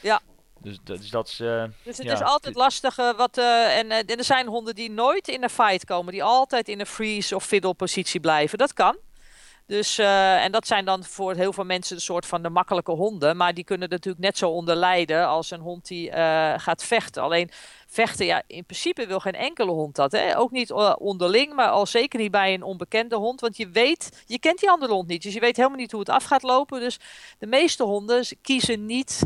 ja. 0.00 0.20
Dus, 0.62 0.78
dus 0.84 1.10
dat 1.10 1.28
is. 1.28 1.40
Uh, 1.40 1.64
dus 1.82 1.96
het 1.96 2.06
ja, 2.06 2.12
is 2.12 2.22
altijd 2.22 2.54
lastig. 2.54 2.98
Uh, 2.98 3.16
wat, 3.16 3.38
uh, 3.38 3.78
en, 3.78 3.90
en 3.90 4.06
er 4.06 4.24
zijn 4.24 4.46
honden 4.46 4.74
die 4.74 4.90
nooit 4.90 5.28
in 5.28 5.42
een 5.42 5.50
fight 5.50 5.84
komen, 5.84 6.12
die 6.12 6.22
altijd 6.22 6.68
in 6.68 6.80
een 6.80 6.86
freeze 6.86 7.34
of 7.34 7.44
fiddle 7.44 7.74
positie 7.74 8.20
blijven. 8.20 8.58
Dat 8.58 8.72
kan. 8.72 8.96
Dus, 9.66 9.98
en 9.98 10.52
dat 10.52 10.66
zijn 10.66 10.84
dan 10.84 11.04
voor 11.04 11.34
heel 11.34 11.52
veel 11.52 11.64
mensen 11.64 11.96
een 11.96 12.02
soort 12.02 12.26
van 12.26 12.42
de 12.42 12.48
makkelijke 12.48 12.92
honden. 12.92 13.36
Maar 13.36 13.54
die 13.54 13.64
kunnen 13.64 13.88
er 13.88 13.94
natuurlijk 13.94 14.24
net 14.24 14.38
zo 14.38 14.50
onder 14.50 14.76
lijden 14.76 15.26
als 15.26 15.50
een 15.50 15.60
hond 15.60 15.86
die 15.86 16.12
gaat 16.56 16.84
vechten. 16.84 17.22
Alleen 17.22 17.50
vechten, 17.86 18.26
ja, 18.26 18.42
in 18.46 18.64
principe 18.64 19.06
wil 19.06 19.20
geen 19.20 19.34
enkele 19.34 19.70
hond 19.70 19.94
dat. 19.94 20.12
Hè? 20.12 20.38
Ook 20.38 20.50
niet 20.50 20.72
onderling, 20.98 21.54
maar 21.54 21.68
al 21.68 21.86
zeker 21.86 22.18
niet 22.18 22.30
bij 22.30 22.54
een 22.54 22.62
onbekende 22.62 23.16
hond. 23.16 23.40
Want 23.40 23.56
je 23.56 23.68
weet, 23.68 24.22
je 24.26 24.38
kent 24.38 24.58
die 24.58 24.70
andere 24.70 24.92
hond 24.92 25.08
niet. 25.08 25.22
Dus 25.22 25.34
je 25.34 25.40
weet 25.40 25.56
helemaal 25.56 25.78
niet 25.78 25.92
hoe 25.92 26.00
het 26.00 26.08
af 26.08 26.24
gaat 26.24 26.42
lopen. 26.42 26.80
Dus 26.80 26.98
de 27.38 27.46
meeste 27.46 27.82
honden 27.82 28.24
kiezen 28.42 28.86
niet 28.86 29.22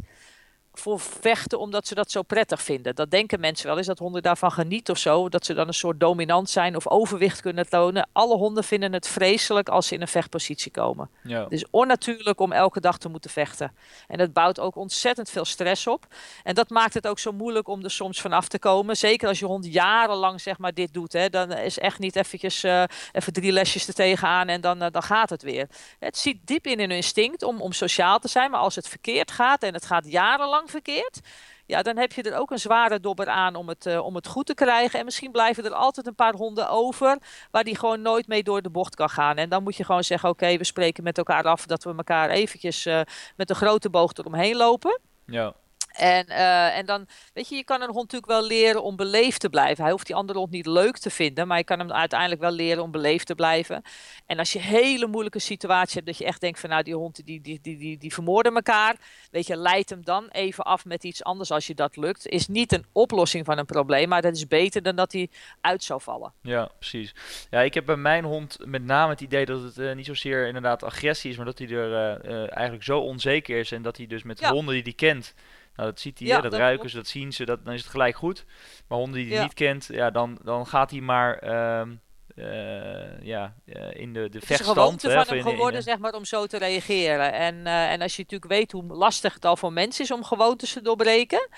voor 0.73 1.01
vechten 1.01 1.59
omdat 1.59 1.87
ze 1.87 1.95
dat 1.95 2.11
zo 2.11 2.23
prettig 2.23 2.63
vinden. 2.63 2.95
Dat 2.95 3.11
denken 3.11 3.41
mensen 3.41 3.67
wel 3.67 3.77
eens, 3.77 3.87
dat 3.87 3.99
honden 3.99 4.23
daarvan 4.23 4.53
genieten 4.53 4.95
of 4.95 5.01
zo. 5.01 5.29
Dat 5.29 5.47
ze 5.47 5.55
dan 5.55 5.67
een 5.67 5.75
soort 5.75 6.01
dominant 6.01 6.51
zijn 6.51 6.77
of 6.77 6.89
overwicht 6.89 7.41
kunnen 7.41 7.69
tonen. 7.69 8.09
Alle 8.13 8.37
honden 8.37 8.65
vinden 8.65 8.93
het 8.93 9.09
vreselijk 9.09 9.69
als 9.69 9.87
ze 9.87 9.95
in 9.95 10.01
een 10.01 10.09
vechtpositie 10.09 10.71
komen. 10.71 11.09
Ja. 11.23 11.43
Het 11.43 11.53
is 11.53 11.65
onnatuurlijk 11.71 12.41
om 12.41 12.53
elke 12.53 12.81
dag 12.81 12.99
te 12.99 13.09
moeten 13.09 13.31
vechten. 13.31 13.73
En 14.09 14.21
het 14.21 14.33
bouwt 14.33 14.61
ook 14.61 14.77
ontzettend 14.77 15.31
veel 15.31 15.45
stress 15.45 15.87
op. 15.87 16.07
En 16.43 16.55
dat 16.55 16.71
maakt 16.71 16.95
het 16.95 17.07
ook 17.07 17.19
zo 17.19 17.33
moeilijk 17.33 17.69
om 17.69 17.85
er 17.85 17.91
soms 17.91 18.21
vanaf 18.21 18.49
te 18.49 18.59
komen. 18.59 18.97
Zeker 18.97 19.29
als 19.29 19.39
je 19.39 19.47
hond 19.47 19.73
jarenlang 19.73 20.41
zeg 20.41 20.59
maar 20.59 20.75
dit 20.75 20.95
doet. 20.95 21.13
Hè, 21.13 21.29
dan 21.29 21.53
is 21.53 21.79
echt 21.79 21.99
niet 21.99 22.17
eventjes 22.17 22.65
uh, 22.65 22.83
even 23.13 23.33
drie 23.33 23.53
lesjes 23.53 23.89
er 23.89 23.95
tegenaan 23.95 24.49
en 24.49 24.61
dan, 24.61 24.83
uh, 24.83 24.89
dan 24.91 25.03
gaat 25.03 25.31
het 25.31 25.43
weer. 25.43 25.69
Het 25.99 26.19
zit 26.19 26.37
diep 26.45 26.67
in 26.67 26.79
hun 26.79 26.91
instinct 26.91 27.43
om, 27.43 27.61
om 27.61 27.73
sociaal 27.73 28.19
te 28.19 28.29
zijn. 28.29 28.51
Maar 28.51 28.61
als 28.61 28.75
het 28.75 28.89
verkeerd 28.89 29.31
gaat 29.31 29.63
en 29.63 29.75
het 29.75 29.87
gaat 29.87 30.11
jarenlang 30.11 30.62
verkeerd. 30.69 31.21
Ja, 31.67 31.83
dan 31.83 31.97
heb 31.97 32.13
je 32.13 32.23
er 32.23 32.39
ook 32.39 32.51
een 32.51 32.59
zware 32.59 33.01
dobber 33.01 33.29
aan 33.29 33.55
om 33.55 33.69
het, 33.69 33.87
uh, 33.87 34.05
om 34.05 34.15
het 34.15 34.27
goed 34.27 34.47
te 34.47 34.55
krijgen. 34.55 34.99
En 34.99 35.05
misschien 35.05 35.31
blijven 35.31 35.65
er 35.65 35.73
altijd 35.73 36.07
een 36.07 36.15
paar 36.15 36.35
honden 36.35 36.69
over 36.69 37.19
waar 37.51 37.65
die 37.65 37.79
gewoon 37.79 38.03
nooit 38.03 38.27
mee 38.27 38.43
door 38.43 38.63
de 38.63 38.71
bocht 38.71 38.95
kan 38.95 39.11
gaan. 39.11 39.37
En 39.37 39.49
dan 39.49 39.63
moet 39.63 39.77
je 39.77 39.85
gewoon 39.85 40.05
zeggen, 40.05 40.29
oké, 40.29 40.57
we 40.57 40.65
spreken 40.65 41.05
met 41.05 41.19
elkaar 41.19 41.45
af 41.45 41.67
dat 41.67 41.85
we 41.85 41.95
elkaar 41.97 42.31
eventjes 42.31 42.87
uh, 42.87 43.01
met 43.37 43.51
een 43.51 43.57
grote 43.57 43.91
boog 43.91 44.13
eromheen 44.13 44.57
lopen. 44.57 45.01
Ja. 45.27 45.55
En, 45.93 46.27
uh, 46.29 46.77
en 46.77 46.87
dan, 46.87 47.07
weet 47.33 47.49
je, 47.49 47.57
je 47.57 47.65
kan 47.65 47.83
een 47.83 47.91
hond 47.91 48.13
natuurlijk 48.13 48.33
wel 48.33 48.47
leren 48.47 48.83
om 48.83 48.97
beleefd 48.97 49.41
te 49.41 49.49
blijven. 49.49 49.83
Hij 49.83 49.93
hoeft 49.93 50.07
die 50.07 50.17
andere 50.17 50.39
hond 50.39 50.51
niet 50.51 50.67
leuk 50.67 50.99
te 50.99 51.11
vinden, 51.11 51.47
maar 51.47 51.59
je 51.59 51.65
kan 51.65 51.79
hem 51.79 51.93
uiteindelijk 51.93 52.41
wel 52.41 52.51
leren 52.51 52.83
om 52.83 52.91
beleefd 52.91 53.27
te 53.27 53.35
blijven. 53.35 53.83
En 54.27 54.39
als 54.39 54.53
je 54.53 54.59
een 54.59 54.65
hele 54.65 55.07
moeilijke 55.07 55.39
situatie 55.39 55.95
hebt, 55.95 56.07
dat 56.07 56.19
je 56.19 56.25
echt 56.25 56.41
denkt 56.41 56.61
van 56.61 56.71
nou, 56.71 56.83
die 56.83 56.95
hond 56.95 57.27
die, 57.27 57.41
die, 57.41 57.59
die, 57.63 57.77
die, 57.77 57.99
die 57.99 58.13
vermoorden 58.13 58.55
elkaar. 58.55 58.97
Weet 59.31 59.47
je, 59.47 59.57
leid 59.57 59.91
hem 59.91 60.05
dan 60.05 60.29
even 60.29 60.65
af 60.65 60.85
met 60.85 61.05
iets 61.05 61.25
anders 61.25 61.51
als 61.51 61.67
je 61.67 61.75
dat 61.75 61.97
lukt. 61.97 62.27
Is 62.27 62.49
niet 62.49 62.73
een 62.73 62.87
oplossing 62.93 63.45
van 63.45 63.59
een 63.59 63.67
probleem, 63.67 64.09
maar 64.09 64.23
dat 64.23 64.37
is 64.37 64.47
beter 64.47 64.83
dan 64.83 64.97
dat 64.97 65.13
hij 65.13 65.29
uit 65.61 65.85
zou 65.85 66.01
vallen. 66.01 66.33
Ja, 66.43 66.71
precies. 66.79 67.15
Ja, 67.51 67.61
ik 67.61 67.75
heb 67.75 67.87
bij 67.87 67.97
mijn 67.97 68.25
hond 68.25 68.59
met 68.65 68.85
name 68.85 69.11
het 69.11 69.21
idee 69.21 69.47
dat 69.47 69.63
het 69.63 69.79
uh, 69.79 69.95
niet 69.95 70.07
zozeer 70.07 70.47
inderdaad 70.47 70.83
agressie 70.83 71.31
is, 71.31 71.37
maar 71.37 71.47
dat 71.47 71.59
hij 71.59 71.69
er 71.69 72.21
uh, 72.25 72.57
eigenlijk 72.57 72.85
zo 72.85 72.99
onzeker 72.99 73.59
is 73.59 73.73
en 73.73 73.83
dat 73.83 73.97
hij 73.97 74.07
dus 74.07 74.23
met 74.23 74.41
ja. 74.41 74.53
honden 74.53 74.75
die 74.75 74.83
hij 74.83 74.93
kent 74.93 75.35
nou, 75.77 75.89
dat 75.89 76.01
ziet 76.01 76.19
hij, 76.19 76.29
ja, 76.29 76.41
dat, 76.41 76.51
dat, 76.51 76.61
ruiken 76.61 76.91
ze, 76.91 76.97
dat 76.97 77.07
zien 77.07 77.33
ze, 77.33 77.45
dat, 77.45 77.65
dan 77.65 77.75
is 77.75 77.81
het 77.81 77.91
gelijk 77.91 78.17
goed. 78.17 78.45
Maar 78.89 78.99
honden 78.99 79.21
die 79.21 79.29
hij 79.29 79.37
ja. 79.37 79.43
niet 79.43 79.55
kent, 79.55 79.89
ja, 79.91 80.11
dan, 80.11 80.39
dan 80.43 80.67
gaat 80.67 80.91
hij 80.91 81.01
maar 81.01 81.43
um, 81.81 82.01
uh, 82.37 83.23
ja, 83.23 83.55
uh, 83.65 83.95
in 83.95 84.13
de, 84.13 84.29
de 84.29 84.39
het 84.39 84.47
vechtstand. 84.47 85.03
Het 85.03 85.11
is 85.11 85.27
van 85.27 85.37
hem 85.37 85.43
geworden, 85.43 85.83
zeg 85.83 85.99
maar, 85.99 86.13
om 86.13 86.25
zo 86.25 86.47
te 86.47 86.59
reageren. 86.59 87.33
En, 87.33 87.55
uh, 87.55 87.93
en 87.93 88.03
als 88.03 88.17
je 88.17 88.23
natuurlijk 88.23 88.53
weet 88.53 88.73
hoe 88.73 88.85
lastig 88.85 89.35
het 89.35 89.45
al 89.45 89.57
voor 89.57 89.73
mensen 89.73 90.05
is 90.05 90.11
om 90.11 90.25
gewoontes 90.25 90.73
te 90.73 90.83
doorbreken 90.83 91.49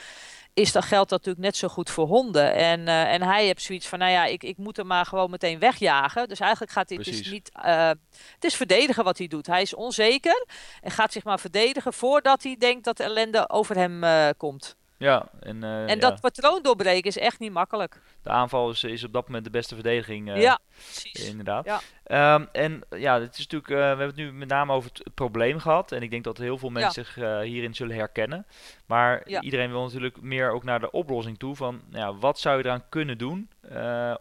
is 0.54 0.72
dat 0.72 0.84
geldt 0.84 1.10
dat 1.10 1.18
natuurlijk 1.18 1.44
net 1.44 1.56
zo 1.56 1.68
goed 1.68 1.90
voor 1.90 2.06
honden. 2.06 2.54
En, 2.54 2.80
uh, 2.80 3.12
en 3.12 3.22
hij 3.22 3.44
heeft 3.44 3.62
zoiets 3.62 3.86
van, 3.86 3.98
nou 3.98 4.10
ja, 4.10 4.24
ik, 4.24 4.42
ik 4.42 4.56
moet 4.56 4.76
hem 4.76 4.86
maar 4.86 5.06
gewoon 5.06 5.30
meteen 5.30 5.58
wegjagen. 5.58 6.28
Dus 6.28 6.40
eigenlijk 6.40 6.72
gaat 6.72 6.88
hij 6.88 6.98
dus 6.98 7.30
niet... 7.30 7.50
Uh, 7.64 7.88
het 8.34 8.44
is 8.44 8.54
verdedigen 8.54 9.04
wat 9.04 9.18
hij 9.18 9.26
doet. 9.26 9.46
Hij 9.46 9.62
is 9.62 9.74
onzeker 9.74 10.46
en 10.80 10.90
gaat 10.90 11.12
zich 11.12 11.24
maar 11.24 11.40
verdedigen 11.40 11.92
voordat 11.92 12.42
hij 12.42 12.56
denkt 12.58 12.84
dat 12.84 13.00
ellende 13.00 13.50
over 13.50 13.76
hem 13.76 14.04
uh, 14.04 14.28
komt. 14.36 14.76
Ja, 14.96 15.28
en, 15.40 15.56
uh, 15.64 15.90
en 15.90 16.00
dat 16.00 16.12
ja. 16.12 16.18
patroon 16.20 16.62
doorbreken 16.62 17.10
is 17.10 17.18
echt 17.18 17.38
niet 17.38 17.52
makkelijk. 17.52 18.00
De 18.22 18.30
aanval 18.30 18.70
is, 18.70 18.84
is 18.84 19.04
op 19.04 19.12
dat 19.12 19.26
moment 19.26 19.44
de 19.44 19.50
beste 19.50 19.74
verdediging. 19.74 20.28
Uh, 20.28 20.40
ja, 20.40 20.58
precies. 20.74 21.28
Inderdaad. 21.28 21.80
Ja. 22.04 22.34
Um, 22.34 22.48
en 22.52 22.82
ja, 22.90 23.20
het 23.20 23.38
is 23.38 23.38
natuurlijk, 23.38 23.68
uh, 23.68 23.76
we 23.76 23.84
hebben 23.84 24.06
het 24.06 24.16
nu 24.16 24.32
met 24.32 24.48
name 24.48 24.72
over 24.72 24.90
het, 24.92 25.14
probleem 25.14 25.58
gehad. 25.58 25.92
En 25.92 26.02
ik 26.02 26.10
denk 26.10 26.24
dat 26.24 26.38
heel 26.38 26.58
veel 26.58 26.70
mensen 26.70 27.04
zich 27.04 27.14
hierin 27.42 27.74
zullen 27.74 27.96
herkennen. 27.96 28.46
Maar 28.86 29.28
iedereen 29.40 29.70
wil 29.70 29.82
natuurlijk 29.82 30.20
meer 30.20 30.50
ook 30.50 30.64
naar 30.64 30.80
de 30.80 30.90
oplossing 30.90 31.38
toe. 31.38 31.56
Van 31.56 31.82
ja, 31.90 32.14
wat 32.14 32.38
zou 32.38 32.58
je 32.58 32.64
eraan 32.64 32.88
kunnen 32.88 33.18
doen 33.18 33.48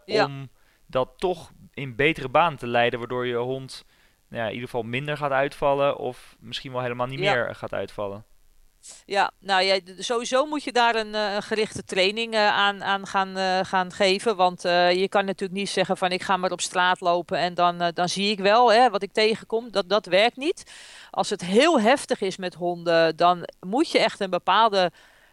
om 0.06 0.48
dat 0.86 1.08
toch 1.16 1.52
in 1.74 1.96
betere 1.96 2.28
banen 2.28 2.58
te 2.58 2.66
leiden. 2.66 2.98
Waardoor 2.98 3.26
je 3.26 3.36
hond 3.36 3.84
nou 4.28 4.42
ja, 4.42 4.48
in 4.48 4.54
ieder 4.54 4.68
geval 4.68 4.82
minder 4.82 5.16
gaat 5.16 5.32
uitvallen. 5.32 5.96
Of 5.96 6.36
misschien 6.40 6.72
wel 6.72 6.82
helemaal 6.82 7.06
niet 7.06 7.18
meer 7.18 7.54
gaat 7.54 7.72
uitvallen. 7.72 8.24
Ja, 9.06 9.30
nou 9.38 9.62
ja, 9.62 9.78
sowieso 9.98 10.46
moet 10.46 10.64
je 10.64 10.72
daar 10.72 10.94
een, 10.94 11.14
een 11.14 11.42
gerichte 11.42 11.84
training 11.84 12.36
aan, 12.36 12.84
aan 12.84 13.06
gaan, 13.06 13.64
gaan 13.66 13.92
geven. 13.92 14.36
Want 14.36 14.62
je 14.62 15.06
kan 15.08 15.24
natuurlijk 15.24 15.58
niet 15.58 15.70
zeggen 15.70 15.96
van 15.96 16.10
ik 16.10 16.22
ga 16.22 16.36
maar 16.36 16.52
op 16.52 16.60
straat 16.60 17.00
lopen 17.00 17.38
en 17.38 17.54
dan, 17.54 17.90
dan 17.94 18.08
zie 18.08 18.30
ik 18.30 18.38
wel 18.38 18.72
hè, 18.72 18.90
wat 18.90 19.02
ik 19.02 19.12
tegenkom. 19.12 19.70
Dat, 19.70 19.88
dat 19.88 20.06
werkt 20.06 20.36
niet. 20.36 20.64
Als 21.10 21.30
het 21.30 21.40
heel 21.40 21.80
heftig 21.80 22.20
is 22.20 22.36
met 22.36 22.54
honden, 22.54 23.16
dan 23.16 23.48
moet 23.60 23.90
je 23.90 23.98
echt 23.98 24.20
een 24.20 24.30
bepaalde 24.30 24.92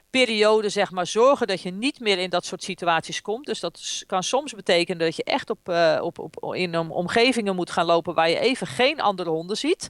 periode 0.10 0.70
zeg 0.70 0.92
maar, 0.92 1.08
zorgen 1.08 1.48
dat 1.48 1.62
je 1.62 1.72
niet 1.72 2.00
meer 2.00 2.18
in 2.18 2.30
dat 2.30 2.46
soort 2.46 2.64
situaties 2.64 3.22
komt. 3.22 3.46
Dus 3.46 3.60
dat 3.60 4.04
kan 4.08 4.24
soms 4.24 4.54
betekenen 4.54 5.06
dat 5.06 5.16
je 5.16 5.24
echt 5.24 5.50
op, 5.50 5.70
op, 6.02 6.20
op, 6.20 6.56
in 6.56 6.78
omgevingen 6.78 7.56
moet 7.56 7.72
gaan 7.72 7.86
lopen 7.86 8.14
waar 8.14 8.30
je 8.30 8.40
even 8.40 8.68
geen 8.68 9.02
andere 9.02 9.30
honden 9.30 9.58
ziet. 9.58 9.90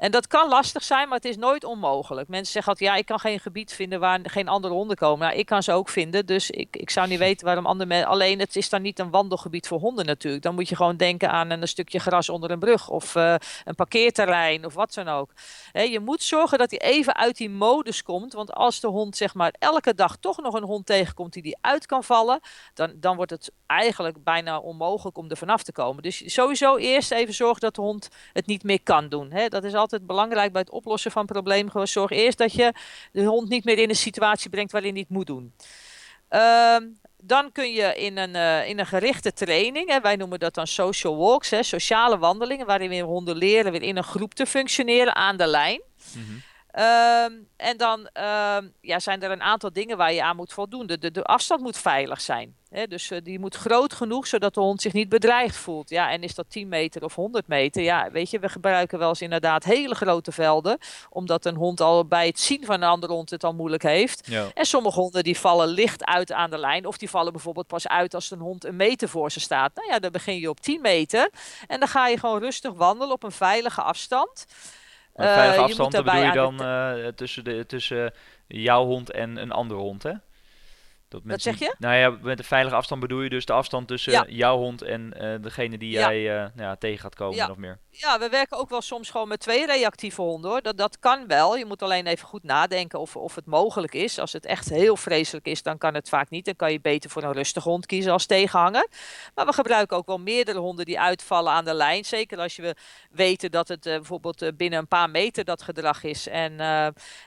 En 0.00 0.10
dat 0.10 0.26
kan 0.26 0.48
lastig 0.48 0.82
zijn, 0.82 1.08
maar 1.08 1.16
het 1.16 1.26
is 1.26 1.36
nooit 1.36 1.64
onmogelijk. 1.64 2.28
Mensen 2.28 2.52
zeggen 2.52 2.72
altijd, 2.72 2.90
ja, 2.90 2.96
ik 2.96 3.06
kan 3.06 3.18
geen 3.18 3.40
gebied 3.40 3.72
vinden 3.72 4.00
waar 4.00 4.20
geen 4.22 4.48
andere 4.48 4.74
honden 4.74 4.96
komen. 4.96 5.26
Nou, 5.26 5.38
ik 5.38 5.46
kan 5.46 5.62
ze 5.62 5.72
ook 5.72 5.88
vinden, 5.88 6.26
dus 6.26 6.50
ik, 6.50 6.76
ik 6.76 6.90
zou 6.90 7.08
niet 7.08 7.18
weten 7.18 7.46
waarom 7.46 7.66
andere 7.66 7.88
mensen... 7.88 8.08
Alleen, 8.08 8.38
het 8.38 8.56
is 8.56 8.68
dan 8.68 8.82
niet 8.82 8.98
een 8.98 9.10
wandelgebied 9.10 9.66
voor 9.66 9.78
honden 9.78 10.06
natuurlijk. 10.06 10.42
Dan 10.42 10.54
moet 10.54 10.68
je 10.68 10.76
gewoon 10.76 10.96
denken 10.96 11.30
aan 11.30 11.50
een, 11.50 11.68
stukje 11.68 11.98
gras 11.98 12.28
onder 12.28 12.50
een 12.50 12.58
brug 12.58 12.88
of 12.88 13.14
uh, 13.14 13.34
een 13.64 13.74
parkeerterrein 13.74 14.64
of 14.64 14.74
wat 14.74 14.94
dan 14.94 15.08
ook. 15.08 15.30
je 15.72 16.00
moet 16.00 16.22
zorgen 16.22 16.58
dat 16.58 16.70
hij 16.70 16.80
even 16.80 17.16
uit 17.16 17.36
die 17.36 17.50
modus 17.50 18.02
komt, 18.02 18.32
want 18.32 18.52
als 18.52 18.80
de 18.80 18.88
hond 18.88 19.16
zeg 19.16 19.34
maar 19.34 19.54
elke 19.58 19.94
dag 19.94 20.16
toch 20.16 20.40
nog 20.40 20.54
een 20.54 20.62
hond 20.64 20.86
tegenkomt 20.86 21.32
die 21.32 21.42
die 21.42 21.58
uit 21.60 21.86
kan 21.86 22.04
vallen, 22.04 22.40
dan, 22.74 22.92
dan 22.96 23.16
wordt 23.16 23.30
het 23.30 23.52
eigenlijk 23.66 24.24
bijna 24.24 24.58
onmogelijk 24.58 25.18
om 25.18 25.30
er 25.30 25.36
vanaf 25.36 25.62
te 25.62 25.72
komen. 25.72 26.02
Dus 26.02 26.32
sowieso 26.34 26.76
eerst 26.76 27.10
even 27.10 27.34
zorgen 27.34 27.60
dat 27.60 27.74
de 27.74 27.80
hond 27.80 28.08
het 28.32 28.46
niet 28.46 28.62
meer 28.62 28.82
kan 28.82 29.08
doen. 29.08 29.32
dat 29.48 29.64
is 29.64 29.74
altijd 29.74 29.88
altijd 29.92 30.06
belangrijk 30.06 30.52
bij 30.52 30.60
het 30.60 30.70
oplossen 30.70 31.10
van 31.10 31.26
problemen. 31.26 31.70
Gewoon 31.70 31.88
zorg 31.88 32.10
eerst 32.10 32.38
dat 32.38 32.52
je 32.52 32.72
de 33.12 33.24
hond 33.24 33.48
niet 33.48 33.64
meer 33.64 33.78
in 33.78 33.88
een 33.88 33.96
situatie 33.96 34.50
brengt 34.50 34.72
waarin 34.72 34.92
hij 34.92 35.00
het 35.00 35.10
moet 35.10 35.26
doen. 35.26 35.54
Ehm, 36.28 36.86
dan 37.22 37.52
kun 37.52 37.72
je 37.72 37.94
in 37.94 38.16
een, 38.18 38.34
uh, 38.34 38.68
in 38.68 38.78
een 38.78 38.86
gerichte 38.86 39.32
training, 39.32 39.88
hè, 39.88 40.00
wij 40.00 40.16
noemen 40.16 40.38
dat 40.38 40.54
dan 40.54 40.66
social 40.66 41.16
walks, 41.16 41.50
hè, 41.50 41.62
sociale 41.62 42.18
wandelingen, 42.18 42.66
waarin 42.66 42.88
we 42.88 43.00
honden 43.00 43.36
leren 43.36 43.72
weer 43.72 43.82
in 43.82 43.96
een 43.96 44.04
groep 44.04 44.34
te 44.34 44.46
functioneren 44.46 45.14
aan 45.14 45.36
de 45.36 45.46
lijn. 45.46 45.82
Mm 46.14 46.42
Ehm, 46.72 47.32
en 47.56 47.76
dan 47.76 48.06
ehm, 48.12 48.68
ja, 48.80 48.98
zijn 48.98 49.22
er 49.22 49.30
een 49.30 49.42
aantal 49.42 49.72
dingen 49.72 49.96
waar 49.96 50.12
je 50.12 50.22
aan 50.22 50.36
moet 50.36 50.52
voldoen. 50.52 50.86
De, 50.86 51.10
de, 51.10 51.24
afstand 51.24 51.60
moet 51.60 51.78
veilig 51.78 52.20
zijn. 52.20 52.54
Hè? 52.68 52.86
Dus 52.86 53.10
uh, 53.10 53.18
die 53.22 53.38
moet 53.38 53.54
groot 53.54 53.92
genoeg 53.92 54.26
zodat 54.26 54.54
de 54.54 54.60
hond 54.60 54.82
zich 54.82 54.92
niet 54.92 55.08
bedreigd 55.08 55.56
voelt. 55.56 55.90
Ja, 55.90 56.10
en 56.10 56.22
is 56.22 56.34
dat 56.34 56.50
10 56.50 56.68
meter 56.68 57.04
of 57.04 57.14
100 57.14 57.46
meter? 57.46 57.82
Ja, 57.82 58.10
weet 58.10 58.30
je, 58.30 58.38
we 58.38 58.48
gebruiken 58.48 58.98
wel 58.98 59.08
eens 59.08 59.20
inderdaad 59.20 59.64
hele 59.64 59.94
grote 59.94 60.32
velden. 60.32 60.78
Omdat 61.08 61.44
een 61.44 61.56
hond 61.56 61.80
al 61.80 62.06
bij 62.06 62.26
het 62.26 62.40
zien 62.40 62.64
van 62.64 62.74
een 62.74 62.88
andere 62.88 63.12
hond 63.12 63.30
het 63.30 63.44
al 63.44 63.54
moeilijk 63.54 63.82
heeft. 63.82 64.26
Ja. 64.26 64.46
En 64.54 64.64
sommige 64.64 65.00
honden 65.00 65.24
die 65.24 65.38
vallen 65.38 65.68
licht 65.68 66.04
uit 66.04 66.32
aan 66.32 66.50
de 66.50 66.58
lijn. 66.58 66.86
Of 66.86 66.98
die 66.98 67.10
vallen 67.10 67.32
bijvoorbeeld 67.32 67.66
pas 67.66 67.88
uit 67.88 68.14
als 68.14 68.30
een 68.30 68.40
hond 68.40 68.64
een 68.64 68.76
meter 68.76 69.08
voor 69.08 69.30
ze 69.30 69.40
staat. 69.40 69.74
Nou 69.74 69.88
ja, 69.88 69.98
dan 69.98 70.10
begin 70.12 70.38
je 70.38 70.48
op 70.48 70.60
10 70.60 70.80
meter. 70.80 71.30
En 71.66 71.78
dan 71.78 71.88
ga 71.88 72.08
je 72.08 72.18
gewoon 72.18 72.40
rustig 72.40 72.72
wandelen 72.72 73.14
op 73.14 73.22
een 73.22 73.32
veilige 73.32 73.82
afstand. 73.82 74.46
Maar 75.14 75.34
veilige 75.34 75.58
uh, 75.58 75.64
afstand 75.64 75.90
bedoel 75.90 76.22
je 76.22 76.32
dan 76.32 76.62
uh, 76.62 77.06
tussen, 77.06 77.44
de, 77.44 77.66
tussen 77.66 78.12
jouw 78.46 78.84
hond 78.84 79.10
en 79.10 79.36
een 79.36 79.52
andere 79.52 79.80
hond, 79.80 80.02
hè? 80.02 80.12
Dat 81.08 81.20
Wat 81.24 81.42
zeg 81.42 81.58
je? 81.58 81.74
Nou 81.78 81.94
ja, 81.94 82.18
met 82.22 82.38
een 82.38 82.44
veilige 82.44 82.76
afstand 82.76 83.00
bedoel 83.00 83.20
je 83.20 83.28
dus 83.28 83.44
de 83.44 83.52
afstand 83.52 83.88
tussen 83.88 84.34
jouw 84.34 84.56
hond 84.56 84.82
en 84.82 85.14
uh, 85.20 85.34
degene 85.42 85.78
die 85.78 85.90
jij 85.90 86.20
uh, 86.20 86.34
nou 86.34 86.50
ja, 86.54 86.76
tegen 86.76 86.98
gaat 86.98 87.14
komen, 87.14 87.50
of 87.50 87.56
meer. 87.56 87.78
Ja, 87.92 88.18
we 88.18 88.28
werken 88.28 88.56
ook 88.56 88.68
wel 88.68 88.80
soms 88.80 89.10
gewoon 89.10 89.28
met 89.28 89.40
twee 89.40 89.66
reactieve 89.66 90.22
honden 90.22 90.50
hoor. 90.50 90.62
Dat, 90.62 90.76
dat 90.76 90.98
kan 90.98 91.26
wel. 91.26 91.56
Je 91.56 91.64
moet 91.64 91.82
alleen 91.82 92.06
even 92.06 92.28
goed 92.28 92.42
nadenken 92.42 92.98
of, 93.00 93.16
of 93.16 93.34
het 93.34 93.46
mogelijk 93.46 93.94
is. 93.94 94.18
Als 94.18 94.32
het 94.32 94.44
echt 94.44 94.68
heel 94.68 94.96
vreselijk 94.96 95.46
is, 95.46 95.62
dan 95.62 95.78
kan 95.78 95.94
het 95.94 96.08
vaak 96.08 96.30
niet. 96.30 96.44
Dan 96.44 96.56
kan 96.56 96.72
je 96.72 96.80
beter 96.80 97.10
voor 97.10 97.22
een 97.22 97.32
rustige 97.32 97.68
hond 97.68 97.86
kiezen 97.86 98.12
als 98.12 98.26
tegenhanger. 98.26 98.88
Maar 99.34 99.46
we 99.46 99.52
gebruiken 99.52 99.96
ook 99.96 100.06
wel 100.06 100.18
meerdere 100.18 100.58
honden 100.58 100.84
die 100.84 101.00
uitvallen 101.00 101.52
aan 101.52 101.64
de 101.64 101.74
lijn. 101.74 102.04
Zeker 102.04 102.38
als 102.38 102.56
je 102.56 102.74
weten 103.10 103.50
dat 103.50 103.68
het 103.68 103.86
uh, 103.86 103.94
bijvoorbeeld 103.94 104.56
binnen 104.56 104.78
een 104.78 104.88
paar 104.88 105.10
meter 105.10 105.44
dat 105.44 105.62
gedrag 105.62 106.02
is. 106.02 106.26
En, 106.28 106.60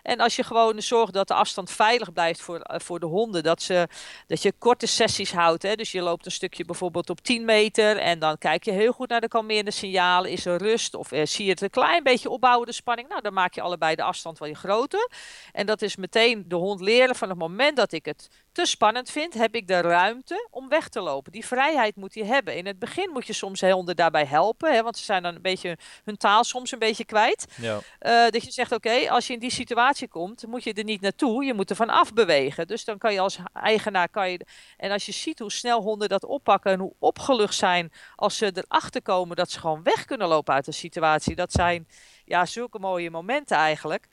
en 0.02 0.20
als 0.20 0.36
je 0.36 0.44
gewoon 0.44 0.82
zorgt 0.82 1.14
dat 1.14 1.28
de 1.28 1.34
afstand 1.34 1.72
veilig 1.72 2.14
blijft 2.14 2.42
voor, 2.42 2.62
voor 2.64 3.00
de 3.00 3.06
honden. 3.06 3.44
Dat 3.44 3.62
ze 3.62 3.88
dat 4.28 4.42
je 4.42 4.54
korte 4.60 4.88
sessies 4.88 5.34
houdt. 5.34 5.64
Hè? 5.64 5.76
Dus 5.76 5.92
je 5.92 6.02
loopt 6.02 6.26
een 6.26 6.32
stukje 6.32 6.66
bijvoorbeeld 6.66 7.10
op 7.10 7.22
10 7.22 7.46
meter 7.46 7.98
en 7.98 8.20
dan 8.20 8.38
kijk 8.38 8.64
je 8.64 8.72
heel 8.72 8.92
goed 8.92 9.10
naar 9.10 9.22
de 9.22 9.28
kalmerende 9.28 9.72
signalen. 9.72 10.32
Is 10.32 10.46
er 10.46 10.53
rust 10.58 10.96
of 10.96 11.12
eh, 11.12 11.26
zie 11.26 11.46
je 11.46 11.52
het 11.52 11.62
een 11.62 11.70
klein 11.70 12.04
beetje 12.04 12.30
opbouwen, 12.30 12.68
de 12.68 12.74
spanning? 12.74 13.10
Nou, 13.10 13.22
dan 13.22 13.34
maak 13.34 13.54
je 13.54 13.62
allebei 13.62 13.96
de 13.96 14.04
afstand 14.04 14.40
wel 14.40 14.48
je 14.48 14.56
groter. 14.56 15.10
En 15.52 15.66
dat 15.66 15.82
is 15.82 15.96
meteen 15.96 16.44
de 16.48 16.56
hond 16.56 16.82
leren 16.82 17.16
van 17.16 17.30
het 17.30 17.38
moment 17.38 17.78
dat 17.78 17.92
ik 17.92 18.06
het 18.06 18.30
te 18.52 18.66
spannend 18.66 19.10
vind, 19.10 19.34
heb 19.34 19.56
ik 19.56 19.68
de 19.68 19.82
ruimte 19.82 20.48
om 20.52 20.70
weg 20.70 20.90
te 20.90 21.02
lopen. 21.02 21.32
Die 21.32 21.46
vrijheid 21.46 21.96
moet 21.96 22.14
hij 22.14 22.26
hebben. 22.26 22.56
In 22.56 22.66
het 22.66 22.80
begin 22.80 23.10
moet 23.10 23.28
je 23.28 23.34
soms 23.34 23.62
honden 23.62 23.96
daarbij 23.96 24.26
helpen, 24.26 24.74
hè, 24.74 24.84
want 24.84 24.98
ze 24.98 25.04
zijn 25.04 25.24
dan 25.24 25.36
een 25.36 25.42
beetje 25.42 25.78
hun 26.04 26.18
taal 26.18 26.44
soms 26.44 26.72
een 26.72 26.80
beetje 26.80 27.06
kwijt. 27.06 27.46
Ja. 27.56 27.80
Uh, 28.02 28.30
dat 28.30 28.44
je 28.44 28.52
zegt, 28.52 28.72
oké, 28.72 29.10
als 29.10 29.28
je 29.28 29.34
in 29.34 29.40
die 29.40 29.52
situatie 29.52 30.08
komt, 30.08 30.48
moet 30.48 30.64
je 30.64 30.74
er 30.74 30.84
niet 30.84 31.02
naartoe, 31.02 31.44
je 31.44 31.54
moet 31.54 31.70
er 31.70 31.76
van 31.76 31.90
afbewegen. 31.90 32.68
Dus 32.68 32.86
dan 32.86 32.98
kan 32.98 33.14
je 33.14 33.20
als 33.20 33.38
eigenaar, 33.54 34.10
kan 34.10 34.32
je, 34.32 34.46
en 34.78 34.92
als 34.92 35.06
je 35.06 35.12
ziet 35.12 35.40
hoe 35.40 35.52
snel 35.52 35.82
honden 35.82 36.10
dat 36.10 36.26
oppakken 36.26 36.72
en 36.72 36.80
hoe 36.80 36.94
opgelucht 37.00 37.56
zijn 37.56 37.92
als 38.16 38.38
ze 38.38 38.52
erachter 38.54 39.02
komen 39.02 39.36
dat 39.36 39.52
ze 39.52 39.60
gewoon 39.60 39.84
weg 39.84 40.06
kunnen 40.06 40.28
lopen 40.28 40.43
uit 40.50 40.66
de 40.66 40.72
situatie, 40.72 41.36
dat 41.36 41.52
zijn 41.52 41.88
ja, 42.26 42.46
zulke 42.46 42.80
mooie 42.80 43.10
momenten 43.10 43.58
eigenlijk. 43.58 44.08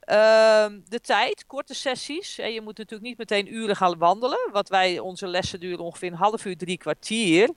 Ehm, 0.00 0.80
de 0.88 1.00
tijd, 1.00 1.46
korte 1.46 1.74
sessies. 1.74 2.38
En 2.38 2.52
je 2.52 2.60
moet 2.60 2.78
natuurlijk 2.78 3.08
niet 3.08 3.18
meteen 3.18 3.54
uren 3.54 3.76
gaan 3.76 3.98
wandelen. 3.98 4.48
Wat 4.52 4.68
wij, 4.68 4.98
onze 4.98 5.26
lessen 5.26 5.60
duren 5.60 5.84
ongeveer 5.84 6.10
een 6.10 6.18
half 6.18 6.44
uur, 6.44 6.56
drie 6.56 6.78
kwartier. 6.78 7.50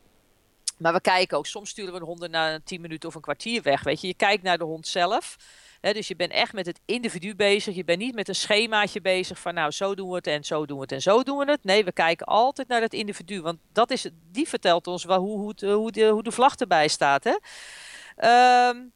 Maar 0.77 0.93
we 0.93 1.01
kijken 1.01 1.37
ook, 1.37 1.45
soms 1.45 1.69
sturen 1.69 1.93
we 1.93 1.99
de 1.99 2.05
honden 2.05 2.31
na 2.31 2.59
10 2.63 2.81
minuten 2.81 3.09
of 3.09 3.15
een 3.15 3.21
kwartier 3.21 3.61
weg. 3.61 3.83
Weet 3.83 4.01
je, 4.01 4.07
je 4.07 4.13
kijkt 4.13 4.43
naar 4.43 4.57
de 4.57 4.63
hond 4.63 4.87
zelf. 4.87 5.35
Dus 5.81 6.07
je 6.07 6.15
bent 6.15 6.31
echt 6.31 6.53
met 6.53 6.65
het 6.65 6.79
individu 6.85 7.35
bezig. 7.35 7.75
Je 7.75 7.83
bent 7.83 7.99
niet 7.99 8.15
met 8.15 8.27
een 8.27 8.35
schemaatje 8.35 9.01
bezig 9.01 9.39
van 9.39 9.53
nou 9.53 9.71
zo 9.71 9.95
doen 9.95 10.09
we 10.09 10.15
het 10.15 10.27
en 10.27 10.43
zo 10.43 10.65
doen 10.65 10.77
we 10.77 10.83
het 10.83 10.91
en 10.91 11.01
zo 11.01 11.23
doen 11.23 11.37
we 11.37 11.51
het. 11.51 11.63
Nee, 11.63 11.83
we 11.83 11.91
kijken 11.91 12.25
altijd 12.25 12.67
naar 12.67 12.81
het 12.81 12.93
individu. 12.93 13.41
Want 13.41 13.59
dat 13.73 13.91
is, 13.91 14.09
die 14.31 14.47
vertelt 14.47 14.87
ons 14.87 15.03
wel 15.03 15.19
hoe, 15.19 15.39
hoe, 15.39 15.71
hoe, 15.71 15.91
de, 15.91 16.07
hoe 16.07 16.23
de 16.23 16.31
vlag 16.31 16.55
erbij 16.55 16.87
staat. 16.87 17.39
Um, 18.15 18.93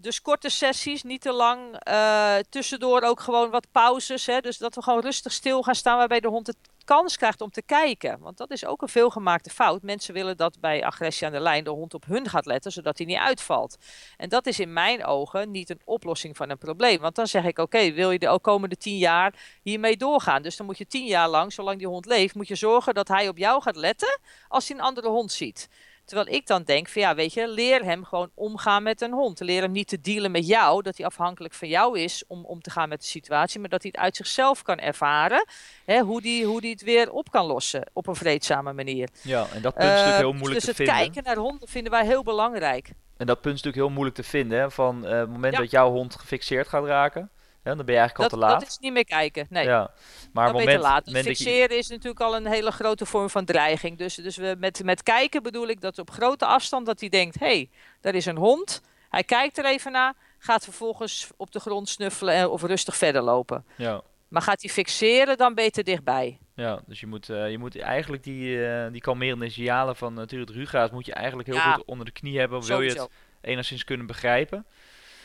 dus 0.00 0.22
korte 0.22 0.48
sessies, 0.48 1.02
niet 1.02 1.20
te 1.20 1.32
lang. 1.32 1.88
Uh, 1.88 2.36
tussendoor 2.48 3.02
ook 3.02 3.20
gewoon 3.20 3.50
wat 3.50 3.66
pauzes. 3.72 4.26
Hè? 4.26 4.40
Dus 4.40 4.58
dat 4.58 4.74
we 4.74 4.82
gewoon 4.82 5.00
rustig 5.00 5.32
stil 5.32 5.62
gaan 5.62 5.74
staan 5.74 5.96
waarbij 5.96 6.20
de 6.20 6.28
hond 6.28 6.46
het 6.46 6.56
kans 6.84 7.16
krijgt 7.16 7.40
om 7.40 7.50
te 7.50 7.62
kijken. 7.62 8.18
Want 8.20 8.36
dat 8.36 8.50
is 8.50 8.64
ook 8.64 8.82
een 8.82 8.88
veelgemaakte 8.88 9.50
fout. 9.50 9.82
Mensen 9.82 10.14
willen 10.14 10.36
dat 10.36 10.60
bij 10.60 10.84
agressie 10.84 11.26
aan 11.26 11.32
de 11.32 11.40
lijn 11.40 11.64
de 11.64 11.70
hond 11.70 11.94
op 11.94 12.04
hun 12.04 12.28
gaat 12.28 12.46
letten, 12.46 12.72
zodat 12.72 12.98
hij 12.98 13.06
niet 13.06 13.18
uitvalt. 13.18 13.76
En 14.16 14.28
dat 14.28 14.46
is 14.46 14.60
in 14.60 14.72
mijn 14.72 15.04
ogen 15.04 15.50
niet 15.50 15.70
een 15.70 15.80
oplossing 15.84 16.36
van 16.36 16.50
een 16.50 16.58
probleem. 16.58 17.00
Want 17.00 17.14
dan 17.14 17.26
zeg 17.26 17.44
ik, 17.44 17.58
oké, 17.58 17.92
wil 17.92 18.10
je 18.10 18.18
de 18.18 18.38
komende 18.40 18.76
tien 18.76 18.98
jaar 18.98 19.34
hiermee 19.62 19.96
doorgaan? 19.96 20.42
Dus 20.42 20.56
dan 20.56 20.66
moet 20.66 20.78
je 20.78 20.86
tien 20.86 21.06
jaar 21.06 21.28
lang, 21.28 21.52
zolang 21.52 21.78
die 21.78 21.86
hond 21.86 22.06
leeft, 22.06 22.34
moet 22.34 22.48
je 22.48 22.54
zorgen 22.54 22.94
dat 22.94 23.08
hij 23.08 23.28
op 23.28 23.38
jou 23.38 23.62
gaat 23.62 23.76
letten 23.76 24.20
als 24.48 24.68
hij 24.68 24.76
een 24.76 24.84
andere 24.84 25.08
hond 25.08 25.32
ziet. 25.32 25.68
Terwijl 26.04 26.28
ik 26.28 26.46
dan 26.46 26.62
denk 26.62 26.88
van 26.88 27.02
ja, 27.02 27.14
weet 27.14 27.32
je, 27.32 27.48
leer 27.48 27.84
hem 27.84 28.04
gewoon 28.04 28.30
omgaan 28.34 28.82
met 28.82 29.00
een 29.00 29.12
hond. 29.12 29.40
Leer 29.40 29.62
hem 29.62 29.72
niet 29.72 29.88
te 29.88 30.00
dealen 30.00 30.30
met 30.30 30.46
jou, 30.46 30.82
dat 30.82 30.96
hij 30.96 31.06
afhankelijk 31.06 31.54
van 31.54 31.68
jou 31.68 31.98
is 31.98 32.24
om 32.26 32.44
om 32.44 32.60
te 32.60 32.70
gaan 32.70 32.88
met 32.88 33.00
de 33.00 33.06
situatie, 33.06 33.60
maar 33.60 33.68
dat 33.68 33.82
hij 33.82 33.90
het 33.94 34.04
uit 34.04 34.16
zichzelf 34.16 34.62
kan 34.62 34.78
ervaren, 34.78 35.46
hè, 35.84 36.00
hoe 36.00 36.20
hij 36.22 36.42
hoe 36.42 36.60
die 36.60 36.70
het 36.70 36.82
weer 36.82 37.10
op 37.10 37.30
kan 37.30 37.46
lossen 37.46 37.90
op 37.92 38.06
een 38.06 38.14
vreedzame 38.14 38.72
manier. 38.72 39.08
Ja, 39.22 39.46
en 39.52 39.62
dat 39.62 39.74
punt 39.74 39.84
is 39.84 39.90
natuurlijk 39.90 40.16
heel 40.16 40.32
moeilijk 40.32 40.64
dus 40.64 40.64
te 40.64 40.74
vinden. 40.74 40.94
Dus 40.94 41.04
het 41.04 41.12
kijken 41.12 41.34
naar 41.34 41.44
honden 41.44 41.68
vinden 41.68 41.92
wij 41.92 42.06
heel 42.06 42.22
belangrijk. 42.22 42.92
En 43.16 43.26
dat 43.26 43.40
punt 43.40 43.54
is 43.54 43.62
natuurlijk 43.62 43.76
heel 43.76 43.94
moeilijk 43.94 44.16
te 44.16 44.22
vinden, 44.22 44.58
hè, 44.58 44.70
van 44.70 45.04
uh, 45.04 45.10
het 45.10 45.30
moment 45.30 45.56
dat 45.56 45.70
jouw 45.70 45.90
hond 45.90 46.14
gefixeerd 46.14 46.68
gaat 46.68 46.84
raken, 46.84 47.30
ja, 47.64 47.74
dan 47.74 47.84
ben 47.84 47.94
je 47.94 48.00
eigenlijk 48.00 48.30
dat, 48.30 48.40
al 48.40 48.46
te 48.46 48.52
laat. 48.52 48.60
Dat 48.60 48.68
is 48.68 48.78
niet 48.78 48.92
meer 48.92 49.04
kijken, 49.04 49.46
nee. 49.50 49.64
Ja. 49.64 49.90
Maar 50.32 50.52
dan 50.52 50.60
moment, 50.60 50.80
laat. 50.80 51.10
Fixeren 51.10 51.78
is 51.78 51.88
natuurlijk 51.88 52.20
al 52.20 52.36
een 52.36 52.46
hele 52.46 52.70
grote 52.70 53.06
vorm 53.06 53.30
van 53.30 53.44
dreiging. 53.44 53.98
Dus, 53.98 54.14
dus 54.14 54.36
we, 54.36 54.56
met, 54.58 54.84
met 54.84 55.02
kijken 55.02 55.42
bedoel 55.42 55.68
ik 55.68 55.80
dat 55.80 55.98
op 55.98 56.10
grote 56.10 56.46
afstand 56.46 56.86
dat 56.86 57.00
hij 57.00 57.08
denkt... 57.08 57.38
hé, 57.38 57.46
hey, 57.46 57.70
daar 58.00 58.14
is 58.14 58.26
een 58.26 58.36
hond. 58.36 58.82
Hij 59.08 59.24
kijkt 59.24 59.58
er 59.58 59.64
even 59.64 59.92
naar. 59.92 60.14
Gaat 60.38 60.64
vervolgens 60.64 61.30
op 61.36 61.52
de 61.52 61.60
grond 61.60 61.88
snuffelen 61.88 62.50
of 62.50 62.62
rustig 62.62 62.96
verder 62.96 63.22
lopen. 63.22 63.64
Ja. 63.76 64.02
Maar 64.28 64.42
gaat 64.42 64.62
hij 64.62 64.70
fixeren, 64.70 65.36
dan 65.36 65.54
beter 65.54 65.84
dichtbij. 65.84 66.38
Ja, 66.54 66.80
dus 66.86 67.00
je 67.00 67.06
moet, 67.06 67.28
uh, 67.28 67.50
je 67.50 67.58
moet 67.58 67.80
eigenlijk 67.80 68.22
die, 68.22 68.56
uh, 68.56 68.86
die 68.90 69.00
kalmerende 69.00 69.50
signalen 69.50 69.96
van 69.96 70.14
natuurlijk 70.14 70.50
uh, 70.50 70.56
het 70.56 70.64
rugaat... 70.64 70.92
moet 70.92 71.06
je 71.06 71.14
eigenlijk 71.14 71.48
heel 71.48 71.60
goed 71.60 71.84
onder 71.84 72.06
de 72.06 72.12
knie 72.12 72.38
hebben... 72.38 72.62
wil 72.62 72.80
je 72.80 72.90
het 72.90 73.08
enigszins 73.40 73.84
kunnen 73.84 74.06
begrijpen. 74.06 74.66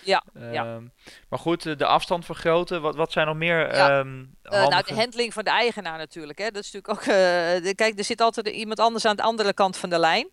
Ja, 0.04 0.24
ja. 0.52 0.66
Ehm, 0.66 0.84
maar 1.30 1.40
goed, 1.40 1.66
eh, 1.66 1.76
de 1.78 1.86
afstand 1.86 2.26
vergroten. 2.26 2.82
Wat, 2.82 2.96
wat 2.96 3.12
zijn 3.12 3.28
nog 3.28 3.36
meer 3.36 3.76
Ja. 3.76 4.00
ehm, 4.00 4.26
Eh, 4.44 4.68
nou, 4.68 4.84
de 4.84 4.94
handling 4.94 5.34
van 5.34 5.44
de 5.44 5.50
eigenaar 5.50 5.98
natuurlijk. 5.98 6.38
Hè. 6.40 6.52
Dat 6.52 6.64
is 6.64 6.72
natuurlijk 6.72 6.94
ook. 7.08 7.14
eh, 7.16 7.64
de- 7.64 7.74
kijk, 7.76 7.98
er 7.98 8.04
zit 8.04 8.22
altijd 8.22 8.48
iemand 8.48 8.80
anders 8.80 9.06
aan 9.06 9.16
de 9.16 9.22
andere 9.22 9.54
kant 9.54 9.78
van 9.78 9.90
de 9.90 10.00
lijn. 10.00 10.30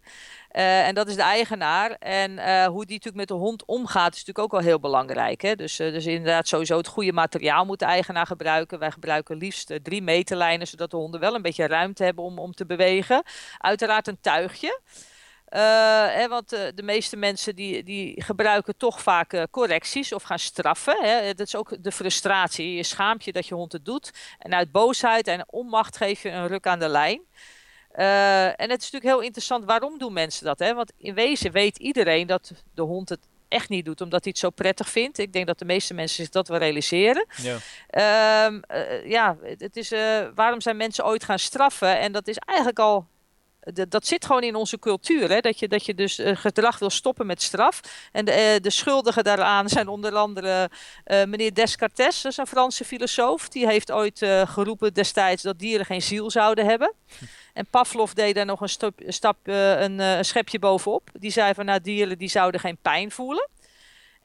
En 0.48 0.94
dat 0.94 1.08
is 1.08 1.14
de 1.16 1.22
eigenaar. 1.22 1.90
En 1.90 2.30
hoe 2.66 2.84
die 2.84 2.94
natuurlijk 2.96 3.14
met 3.16 3.28
de 3.28 3.34
hond 3.34 3.64
omgaat, 3.64 4.12
is 4.14 4.24
natuurlijk 4.24 4.38
ook 4.38 4.50
wel 4.50 4.60
heel 4.70 4.80
belangrijk. 4.80 5.40
Hè? 5.42 5.54
Dus, 5.56 5.76
dus 5.76 6.06
inderdaad, 6.06 6.48
sowieso 6.48 6.76
het 6.76 6.86
goede 6.86 7.12
materiaal 7.12 7.64
moet 7.64 7.78
de 7.78 7.84
eigenaar 7.84 8.26
gebruiken. 8.26 8.78
Wij 8.78 8.90
gebruiken 8.90 9.36
liefst 9.36 9.78
drie 9.82 10.02
meterlijnen, 10.02 10.66
zodat 10.66 10.90
de 10.90 10.96
honden 10.96 11.20
wel 11.20 11.34
een 11.34 11.42
beetje 11.42 11.66
ruimte 11.66 12.04
hebben 12.04 12.24
om, 12.24 12.38
om 12.38 12.52
te 12.52 12.66
bewegen. 12.66 13.22
Uiteraard 13.58 14.06
een 14.08 14.20
tuigje. 14.20 14.80
Eh, 15.56 15.62
hè, 16.14 16.28
want 16.28 16.52
eh, 16.52 16.60
de 16.74 16.82
meeste 16.82 17.16
mensen 17.16 17.56
die, 17.56 17.82
die 17.82 18.22
gebruiken 18.22 18.76
toch 18.76 19.02
vaak 19.02 19.32
eh, 19.32 19.42
correcties 19.50 20.12
of 20.12 20.22
gaan 20.22 20.38
straffen. 20.38 21.04
Hè. 21.04 21.34
Dat 21.34 21.46
is 21.46 21.56
ook 21.56 21.82
de 21.82 21.92
frustratie. 21.92 22.74
Je 22.74 22.82
schaamt 22.82 23.24
je 23.24 23.32
dat 23.32 23.46
je 23.46 23.54
hond 23.54 23.72
het 23.72 23.84
doet. 23.84 24.12
En 24.38 24.54
uit 24.54 24.72
boosheid 24.72 25.26
en 25.26 25.44
onmacht 25.50 25.96
geef 25.96 26.22
je 26.22 26.30
een 26.30 26.46
ruk 26.46 26.66
aan 26.66 26.78
de 26.78 26.88
lijn. 26.88 27.20
En 27.92 28.70
het 28.70 28.82
is 28.82 28.90
natuurlijk 28.90 29.04
heel 29.04 29.20
interessant, 29.20 29.64
waarom 29.64 29.98
doen 29.98 30.12
mensen 30.12 30.44
dat? 30.44 30.58
Hè? 30.58 30.74
Want 30.74 30.92
in 30.98 31.14
wezen 31.14 31.52
weet 31.52 31.78
iedereen 31.78 32.26
dat 32.26 32.52
de 32.74 32.82
hond 32.82 33.08
het 33.08 33.20
echt 33.48 33.68
niet 33.68 33.84
doet, 33.84 34.00
omdat 34.00 34.24
hij 34.24 34.32
het 34.32 34.40
zo 34.40 34.50
prettig 34.50 34.88
vindt. 34.88 35.18
Ik 35.18 35.32
denk 35.32 35.46
dat 35.46 35.58
de 35.58 35.64
meeste 35.64 35.94
mensen 35.94 36.16
zich 36.16 36.32
dat 36.32 36.48
wel 36.48 36.58
realiseren. 36.58 37.26
Ja. 37.36 37.56
Ehm, 37.88 38.60
eh, 38.66 39.06
ja, 39.10 39.36
het 39.42 39.76
is, 39.76 39.90
waarom 40.34 40.60
zijn 40.60 40.76
mensen 40.76 41.06
ooit 41.06 41.24
gaan 41.24 41.38
straffen? 41.38 41.98
En 41.98 42.12
dat 42.12 42.28
is 42.28 42.36
eigenlijk 42.36 42.78
al. 42.78 43.06
Dat, 43.74 44.06
zit 44.06 44.24
gewoon 44.24 44.42
in 44.42 44.54
onze 44.54 44.78
cultuur, 44.78 45.28
hè? 45.28 45.40
Dat, 45.40 45.58
je, 45.58 45.68
dat 45.68 45.86
je 45.86 45.94
dus 45.94 46.18
eh, 46.18 46.36
gedrag 46.36 46.78
wil 46.78 46.90
stoppen 46.90 47.26
met 47.26 47.42
straf. 47.42 47.80
En 48.12 48.24
de, 48.24 48.30
eh, 48.30 48.60
de 48.62 48.70
schuldigen 48.70 49.24
daaraan 49.24 49.68
zijn 49.68 49.88
onder 49.88 50.14
andere 50.14 50.70
eh, 51.04 51.24
meneer 51.24 51.54
Descartes, 51.54 52.22
dat 52.22 52.32
is 52.32 52.38
een 52.38 52.46
Franse 52.46 52.84
filosoof. 52.84 53.48
Die 53.48 53.66
heeft 53.66 53.92
ooit 53.92 54.18
geroepen 54.44 54.94
destijds 54.94 55.42
dat 55.42 55.58
dieren 55.58 55.86
geen 55.86 56.02
ziel 56.02 56.30
zouden 56.30 56.66
hebben. 56.66 56.92
En 57.52 57.66
Pavlov 57.70 58.12
deed 58.12 58.34
daar 58.34 58.46
nog 58.46 58.60
een, 58.60 58.92
stap, 59.12 59.38
een 59.46 59.98
een 59.98 60.24
schepje 60.24 60.58
bovenop. 60.58 61.10
Die 61.12 61.30
zei 61.30 61.54
van 61.54 61.64
nou, 61.64 61.80
dieren 61.80 62.18
die 62.18 62.28
zouden 62.28 62.60
geen 62.60 62.78
pijn 62.82 63.10
voelen. 63.10 63.48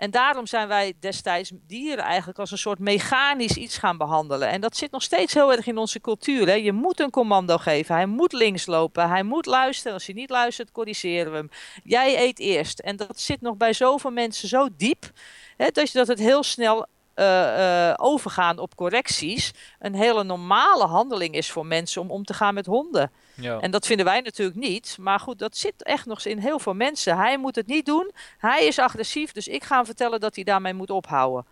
En 0.01 0.11
daarom 0.11 0.47
zijn 0.47 0.67
wij 0.67 0.93
destijds 0.99 1.51
dieren 1.67 2.03
eigenlijk 2.03 2.39
als 2.39 2.51
een 2.51 2.57
soort 2.57 2.79
mechanisch 2.79 3.57
iets 3.57 3.77
gaan 3.77 3.97
behandelen. 3.97 4.47
En 4.47 4.61
dat 4.61 4.77
zit 4.77 4.91
nog 4.91 5.01
steeds 5.01 5.33
heel 5.33 5.51
erg 5.51 5.67
in 5.67 5.77
onze 5.77 6.01
cultuur. 6.01 6.47
Hè? 6.47 6.53
Je 6.53 6.71
moet 6.71 6.99
een 6.99 7.09
commando 7.09 7.57
geven. 7.57 7.95
Hij 7.95 8.05
moet 8.05 8.33
links 8.33 8.65
lopen. 8.65 9.09
Hij 9.09 9.23
moet 9.23 9.45
luisteren. 9.45 9.93
Als 9.93 10.05
hij 10.05 10.15
niet 10.15 10.29
luistert, 10.29 10.71
corrigeren 10.71 11.31
we 11.31 11.37
hem. 11.37 11.49
Jij 11.83 12.21
eet 12.21 12.39
eerst. 12.39 12.79
En 12.79 12.95
dat 12.95 13.19
zit 13.19 13.41
nog 13.41 13.57
bij 13.57 13.73
zoveel 13.73 14.11
mensen 14.11 14.47
zo 14.47 14.67
diep. 14.77 15.11
Hè, 15.57 15.67
dat, 15.67 15.91
dat 15.93 16.07
het 16.07 16.19
heel 16.19 16.43
snel 16.43 16.85
eh, 17.13 17.89
eh, 17.89 17.93
overgaan 17.97 18.59
op 18.59 18.75
correcties 18.75 19.53
een 19.79 19.95
hele 19.95 20.23
normale 20.23 20.85
handeling 20.85 21.35
is 21.35 21.51
voor 21.51 21.65
mensen 21.65 22.01
om 22.01 22.11
om 22.11 22.23
te 22.23 22.33
gaan 22.33 22.53
met 22.53 22.65
honden. 22.65 23.11
Ja. 23.41 23.60
En 23.60 23.71
dat 23.71 23.86
vinden 23.86 24.06
wij 24.06 24.21
natuurlijk 24.21 24.58
niet. 24.58 24.97
Maar 24.99 25.19
goed, 25.19 25.39
dat 25.39 25.58
zit 25.58 25.84
echt 25.84 26.06
nog 26.06 26.25
in 26.25 26.38
heel 26.38 26.60
veel 26.60 26.73
mensen. 26.73 27.17
Hij 27.17 27.38
moet 27.38 27.56
het 27.56 27.67
niet 27.67 27.86
doen. 27.86 28.12
Hij 28.38 28.65
is 28.65 28.80
agressief. 28.80 29.32
Dus 29.32 29.47
ik 29.47 29.63
ga 29.63 29.75
hem 29.75 29.86
vertellen 29.86 30.19
dat 30.19 30.36
hij 30.36 30.43
daarmee 30.43 30.73
moet 30.73 30.89
ophouden. 30.89 31.45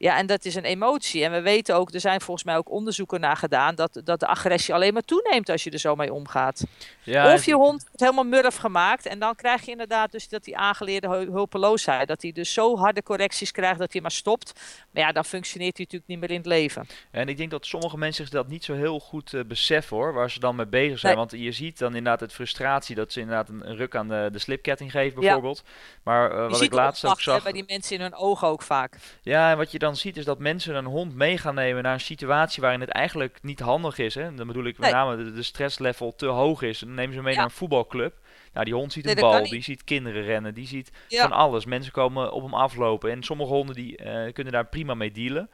Ja, 0.00 0.16
en 0.16 0.26
dat 0.26 0.44
is 0.44 0.54
een 0.54 0.64
emotie. 0.64 1.24
En 1.24 1.32
we 1.32 1.40
weten 1.40 1.74
ook, 1.76 1.94
er 1.94 2.00
zijn 2.00 2.20
volgens 2.20 2.46
mij 2.46 2.56
ook 2.56 2.70
onderzoeken 2.70 3.20
naar 3.20 3.36
gedaan, 3.36 3.74
dat, 3.74 4.00
dat 4.04 4.20
de 4.20 4.26
agressie 4.26 4.74
alleen 4.74 4.92
maar 4.92 5.02
toeneemt 5.02 5.48
als 5.48 5.64
je 5.64 5.70
er 5.70 5.78
zo 5.78 5.94
mee 5.94 6.12
omgaat. 6.12 6.64
Ja, 7.02 7.34
of 7.34 7.44
je 7.44 7.54
hond 7.54 7.82
wordt 7.82 8.00
helemaal 8.00 8.24
murf 8.24 8.56
gemaakt. 8.56 9.06
En 9.06 9.18
dan 9.18 9.34
krijg 9.34 9.64
je 9.64 9.70
inderdaad 9.70 10.12
dus 10.12 10.28
dat 10.28 10.44
die 10.44 10.56
aangeleerde 10.56 11.08
hu- 11.08 11.30
hulpeloosheid. 11.30 12.08
Dat 12.08 12.22
hij 12.22 12.32
dus 12.32 12.52
zo 12.52 12.76
harde 12.76 13.02
correcties 13.02 13.50
krijgt 13.50 13.78
dat 13.78 13.92
hij 13.92 14.00
maar 14.02 14.10
stopt. 14.10 14.52
Maar 14.90 15.02
ja, 15.02 15.12
dan 15.12 15.24
functioneert 15.24 15.76
hij 15.76 15.84
natuurlijk 15.90 16.10
niet 16.10 16.20
meer 16.20 16.30
in 16.30 16.36
het 16.36 16.46
leven. 16.46 16.86
En 17.10 17.28
ik 17.28 17.36
denk 17.36 17.50
dat 17.50 17.66
sommige 17.66 17.98
mensen 17.98 18.24
zich 18.24 18.32
dat 18.34 18.48
niet 18.48 18.64
zo 18.64 18.74
heel 18.74 19.00
goed 19.00 19.34
eh, 19.34 19.40
beseffen 19.46 19.96
hoor, 19.96 20.12
waar 20.12 20.30
ze 20.30 20.40
dan 20.40 20.56
mee 20.56 20.66
bezig 20.66 20.98
zijn. 20.98 21.16
Nee. 21.16 21.26
Want 21.28 21.42
je 21.42 21.52
ziet 21.52 21.78
dan 21.78 21.88
inderdaad 21.88 22.20
het 22.20 22.32
frustratie 22.32 22.94
dat 22.94 23.12
ze 23.12 23.20
inderdaad 23.20 23.48
een, 23.48 23.68
een 23.70 23.76
ruk 23.76 23.96
aan 23.96 24.08
de, 24.08 24.28
de 24.32 24.38
slipketting 24.38 24.90
geven 24.90 25.14
Ja. 25.14 25.20
bijvoorbeeld. 25.20 25.62
Maar 26.02 26.30
eh, 26.30 26.50
wat 26.50 26.60
ik 26.60 26.72
laatst 26.72 27.04
ook 27.04 27.20
zag, 27.20 27.42
bij 27.42 27.52
die 27.52 27.64
mensen 27.66 27.96
in 27.96 28.02
hun 28.02 28.14
ogen 28.14 28.48
ook 28.48 28.62
vaak. 28.62 28.96
ja, 29.22 29.50
en 29.50 29.56
wat 29.56 29.70
je 29.72 29.78
dan 29.78 29.89
ziet 29.96 30.16
is 30.16 30.24
dat 30.24 30.38
mensen 30.38 30.74
een 30.74 30.84
hond 30.84 31.14
mee 31.14 31.38
gaan 31.38 31.54
nemen 31.54 31.82
naar 31.82 31.92
een 31.92 32.00
situatie 32.00 32.62
waarin 32.62 32.80
het 32.80 32.88
eigenlijk 32.90 33.38
niet 33.42 33.60
handig 33.60 33.98
is. 33.98 34.14
Hè? 34.14 34.34
Dan 34.34 34.46
bedoel 34.46 34.64
ik 34.64 34.78
met 34.78 34.90
name 34.90 35.16
de, 35.16 35.32
de 35.32 35.42
stresslevel 35.42 36.14
te 36.16 36.26
hoog 36.26 36.62
is. 36.62 36.78
Dan 36.78 36.94
nemen 36.94 37.14
ze 37.14 37.22
mee 37.22 37.32
Ja. 37.32 37.38
naar 37.38 37.48
een 37.48 37.54
voetbalclub. 37.56 38.14
Nou, 38.52 38.64
die 38.64 38.74
hond 38.74 38.92
ziet 38.92 39.08
een 39.08 39.14
bal, 39.14 39.44
die 39.44 39.62
ziet 39.62 39.84
kinderen 39.84 40.22
rennen, 40.22 40.54
die 40.54 40.66
ziet 40.66 40.90
Ja. 41.08 41.22
van 41.22 41.32
alles. 41.32 41.64
Mensen 41.64 41.92
komen 41.92 42.32
op 42.32 42.42
hem 42.42 42.54
aflopen 42.54 43.10
en 43.10 43.22
sommige 43.22 43.52
honden 43.52 43.74
die 43.74 43.96
eh, 43.96 44.32
kunnen 44.32 44.52
daar 44.52 44.66
prima 44.66 44.94
mee 44.94 45.10
dealen. 45.12 45.50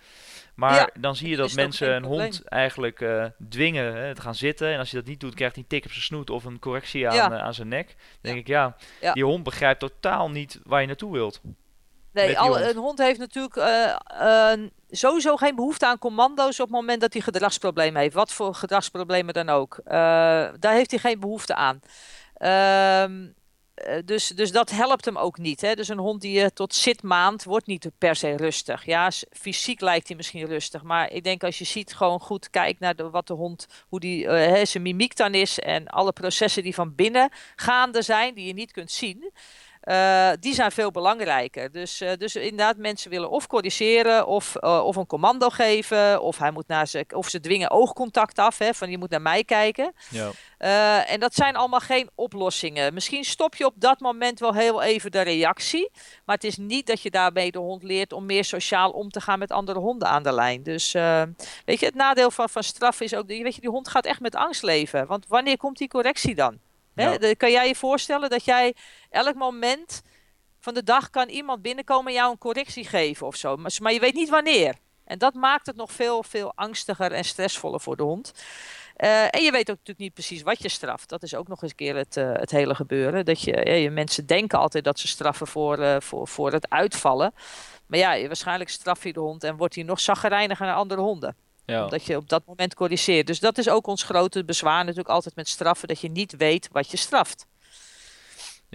Maar 0.54 0.74
Ja, 0.74 0.90
dan 1.00 1.16
zie 1.16 1.28
je 1.28 1.36
dat 1.36 1.54
mensen 1.54 1.94
een 1.94 2.00
probleem. 2.02 2.20
hond 2.20 2.44
eigenlijk 2.44 3.00
eh, 3.00 3.24
dwingen 3.48 3.94
hè, 3.96 4.14
te 4.14 4.20
gaan 4.20 4.34
zitten. 4.34 4.68
En 4.72 4.78
als 4.78 4.90
je 4.90 4.96
dat 4.96 5.06
niet 5.06 5.20
doet, 5.20 5.34
krijgt 5.34 5.54
hij 5.54 5.62
een 5.64 5.68
tik 5.70 5.84
op 5.84 5.90
zijn 5.90 6.04
snoet 6.04 6.30
of 6.30 6.44
een 6.44 6.58
correctie 6.58 7.08
aan, 7.08 7.14
Ja. 7.14 7.32
eh, 7.32 7.38
aan 7.42 7.54
zijn 7.54 7.68
nek. 7.68 7.86
Dan 7.86 7.96
denk 8.20 8.38
ik, 8.38 8.46
Ja. 8.46 8.76
die 9.12 9.24
hond 9.24 9.42
begrijpt 9.44 9.80
totaal 9.80 10.30
niet 10.30 10.60
waar 10.64 10.80
je 10.80 10.86
naartoe 10.86 11.12
wilt. 11.12 11.40
Nee, 12.24 12.38
al, 12.38 12.48
hond. 12.48 12.70
een 12.70 12.76
hond 12.76 12.98
heeft 12.98 13.18
natuurlijk 13.18 13.56
eh, 13.56 14.52
eh, 14.52 14.60
sowieso 14.90 15.36
geen 15.36 15.54
behoefte 15.54 15.86
aan 15.86 15.98
commando's 15.98 16.60
op 16.60 16.66
het 16.66 16.76
moment 16.76 17.00
dat 17.00 17.12
hij 17.12 17.22
gedragsproblemen 17.22 18.00
heeft. 18.00 18.14
Wat 18.14 18.32
voor 18.32 18.54
gedragsproblemen 18.54 19.34
dan 19.34 19.48
ook. 19.48 19.80
Eh, 19.84 19.94
daar 20.58 20.74
heeft 20.74 20.90
hij 20.90 21.00
geen 21.00 21.20
behoefte 21.20 21.54
aan. 21.54 21.80
Ehm, 22.34 23.26
eh, 23.74 23.98
dus, 24.04 24.28
dus 24.28 24.52
dat 24.52 24.70
helpt 24.70 25.04
hem 25.04 25.16
ook 25.18 25.38
niet. 25.38 25.60
Hè? 25.60 25.74
Dus 25.74 25.88
een 25.88 25.98
hond 25.98 26.20
die 26.20 26.38
je 26.38 26.52
tot 26.52 26.74
zit 26.74 27.02
maand 27.02 27.44
wordt 27.44 27.66
niet 27.66 27.90
per 27.98 28.16
se 28.16 28.36
rustig. 28.36 28.84
Ja, 28.84 29.10
fysiek 29.30 29.80
lijkt 29.80 30.08
hij 30.08 30.16
misschien 30.16 30.46
rustig. 30.46 30.82
Maar 30.82 31.12
ik 31.12 31.24
denk 31.24 31.44
als 31.44 31.58
je 31.58 31.64
ziet, 31.64 31.94
gewoon 31.94 32.20
goed 32.20 32.50
kijkt 32.50 32.80
naar 32.80 32.96
de, 32.96 33.10
wat 33.10 33.26
de 33.26 33.34
hond, 33.34 33.66
hoe 33.88 34.00
die, 34.00 34.28
hè, 34.28 34.64
zijn 34.64 34.82
mimiek 34.82 35.16
dan 35.16 35.34
is. 35.34 35.58
En 35.58 35.86
alle 35.86 36.12
processen 36.12 36.62
die 36.62 36.74
van 36.74 36.94
binnen 36.94 37.30
gaande 37.56 38.02
zijn, 38.02 38.34
die 38.34 38.46
je 38.46 38.52
niet 38.52 38.72
kunt 38.72 38.90
zien. 38.90 39.32
Eh, 39.86 40.30
die 40.40 40.54
zijn 40.54 40.72
veel 40.72 40.90
belangrijker. 40.90 41.72
Dus, 41.72 42.00
eh, 42.00 42.10
dus 42.18 42.36
inderdaad, 42.36 42.76
mensen 42.76 43.10
willen 43.10 43.30
of 43.30 43.46
corrigeren 43.46 44.26
of, 44.26 44.56
eh, 44.56 44.84
of 44.84 44.96
een 44.96 45.06
commando 45.06 45.48
geven. 45.48 46.22
Of, 46.22 46.38
hij 46.38 46.50
moet 46.50 46.68
naar 46.68 46.86
ze, 46.86 47.04
of 47.14 47.28
ze 47.28 47.40
dwingen 47.40 47.70
oogcontact 47.70 48.38
af. 48.38 48.58
Hè, 48.58 48.74
van 48.74 48.90
je 48.90 48.98
moet 48.98 49.10
naar 49.10 49.22
mij 49.22 49.44
kijken. 49.44 49.92
Ja. 50.10 50.30
En 51.06 51.20
dat 51.20 51.34
zijn 51.34 51.56
allemaal 51.56 51.80
geen 51.80 52.10
oplossingen. 52.14 52.94
Misschien 52.94 53.24
stop 53.24 53.54
je 53.54 53.66
op 53.66 53.74
dat 53.76 54.00
moment 54.00 54.40
wel 54.40 54.54
heel 54.54 54.82
even 54.82 55.10
de 55.10 55.20
reactie. 55.20 55.90
Maar 56.24 56.34
het 56.34 56.44
is 56.44 56.56
niet 56.56 56.86
dat 56.86 57.02
je 57.02 57.10
daarbij 57.10 57.50
de 57.50 57.58
hond 57.58 57.82
leert 57.82 58.12
om 58.12 58.26
meer 58.26 58.44
sociaal 58.44 58.90
om 58.90 59.10
te 59.10 59.20
gaan 59.20 59.38
met 59.38 59.50
andere 59.50 59.78
honden 59.78 60.08
aan 60.08 60.22
de 60.22 60.32
lijn. 60.32 60.62
Dus 60.62 60.92
weet 61.64 61.80
je, 61.80 61.86
het 61.86 61.94
nadeel 61.94 62.30
van, 62.30 62.48
van 62.48 62.62
straf 62.62 63.00
is 63.00 63.14
ook, 63.14 63.26
weet 63.26 63.54
je, 63.54 63.60
die 63.60 63.70
hond 63.70 63.88
gaat 63.88 64.06
echt 64.06 64.20
met 64.20 64.34
angst 64.34 64.62
leven. 64.62 65.06
Want 65.06 65.26
wanneer 65.28 65.56
komt 65.56 65.78
die 65.78 65.88
correctie 65.88 66.34
dan? 66.34 66.58
Hè? 66.96 67.10
Ja. 67.10 67.18
De- 67.18 67.36
Kan 67.36 67.50
jij 67.50 67.68
je 67.68 67.74
voorstellen 67.74 68.30
dat 68.30 68.44
jij 68.44 68.74
elk 69.10 69.34
moment 69.34 70.02
van 70.60 70.74
de 70.74 70.82
dag 70.82 71.10
kan 71.10 71.28
iemand 71.28 71.62
binnenkomen 71.62 72.06
en 72.06 72.12
jou 72.18 72.30
een 72.30 72.38
correctie 72.38 72.84
geven 72.84 73.26
of 73.26 73.36
zo. 73.36 73.56
Maar, 73.56 73.76
maar 73.80 73.92
je 73.92 74.00
weet 74.00 74.14
niet 74.14 74.28
wanneer. 74.28 74.74
En 75.04 75.18
dat 75.18 75.34
maakt 75.34 75.66
het 75.66 75.76
nog 75.76 75.92
veel, 75.92 76.22
veel 76.22 76.52
angstiger 76.54 77.12
en 77.12 77.24
stressvoller 77.24 77.80
voor 77.80 77.96
de 77.96 78.02
hond. 78.02 78.32
Eh, 78.96 79.22
en 79.34 79.42
je 79.42 79.50
weet 79.50 79.70
ook 79.70 79.76
natuurlijk 79.76 79.98
niet 79.98 80.14
precies 80.14 80.42
wat 80.42 80.62
je 80.62 80.68
straft. 80.68 81.08
Dat 81.08 81.22
is 81.22 81.34
ook 81.34 81.48
nog 81.48 81.62
eens 81.62 81.70
een 81.70 81.76
keer 81.76 81.96
het, 81.96 82.16
eh, 82.16 82.32
het 82.32 82.50
hele 82.50 82.74
gebeuren. 82.74 83.24
Dat 83.24 83.40
je, 83.40 83.70
je, 83.70 83.90
mensen 83.90 84.26
denken 84.26 84.58
altijd 84.58 84.84
dat 84.84 84.98
ze 84.98 85.08
straffen 85.08 85.46
voor, 85.46 85.78
eh, 85.78 85.96
voor, 86.00 86.28
voor 86.28 86.52
het 86.52 86.70
uitvallen. 86.70 87.34
Maar 87.86 87.98
ja, 87.98 88.26
waarschijnlijk 88.26 88.70
straf 88.70 89.04
je 89.04 89.12
de 89.12 89.20
hond 89.20 89.44
en 89.44 89.56
wordt 89.56 89.74
hij 89.74 89.84
nog 89.84 90.00
zaggerijniger 90.00 90.66
naar 90.66 90.74
andere 90.74 91.00
honden. 91.00 91.36
Ja. 91.66 91.90
Je 92.04 92.16
op 92.16 92.28
dat 92.28 92.46
moment 92.46 92.74
corrigeert. 92.74 93.26
Dus 93.26 93.40
dat 93.40 93.58
is 93.58 93.68
ook 93.68 93.86
ons 93.86 94.02
grote 94.02 94.44
bezwaar 94.44 94.80
natuurlijk 94.80 95.08
altijd 95.08 95.36
met 95.36 95.48
straffen. 95.48 95.88
Dat 95.88 96.00
je 96.00 96.10
niet 96.10 96.36
weet 96.36 96.68
wat 96.72 96.90
je 96.90 96.96
straft. 96.96 97.46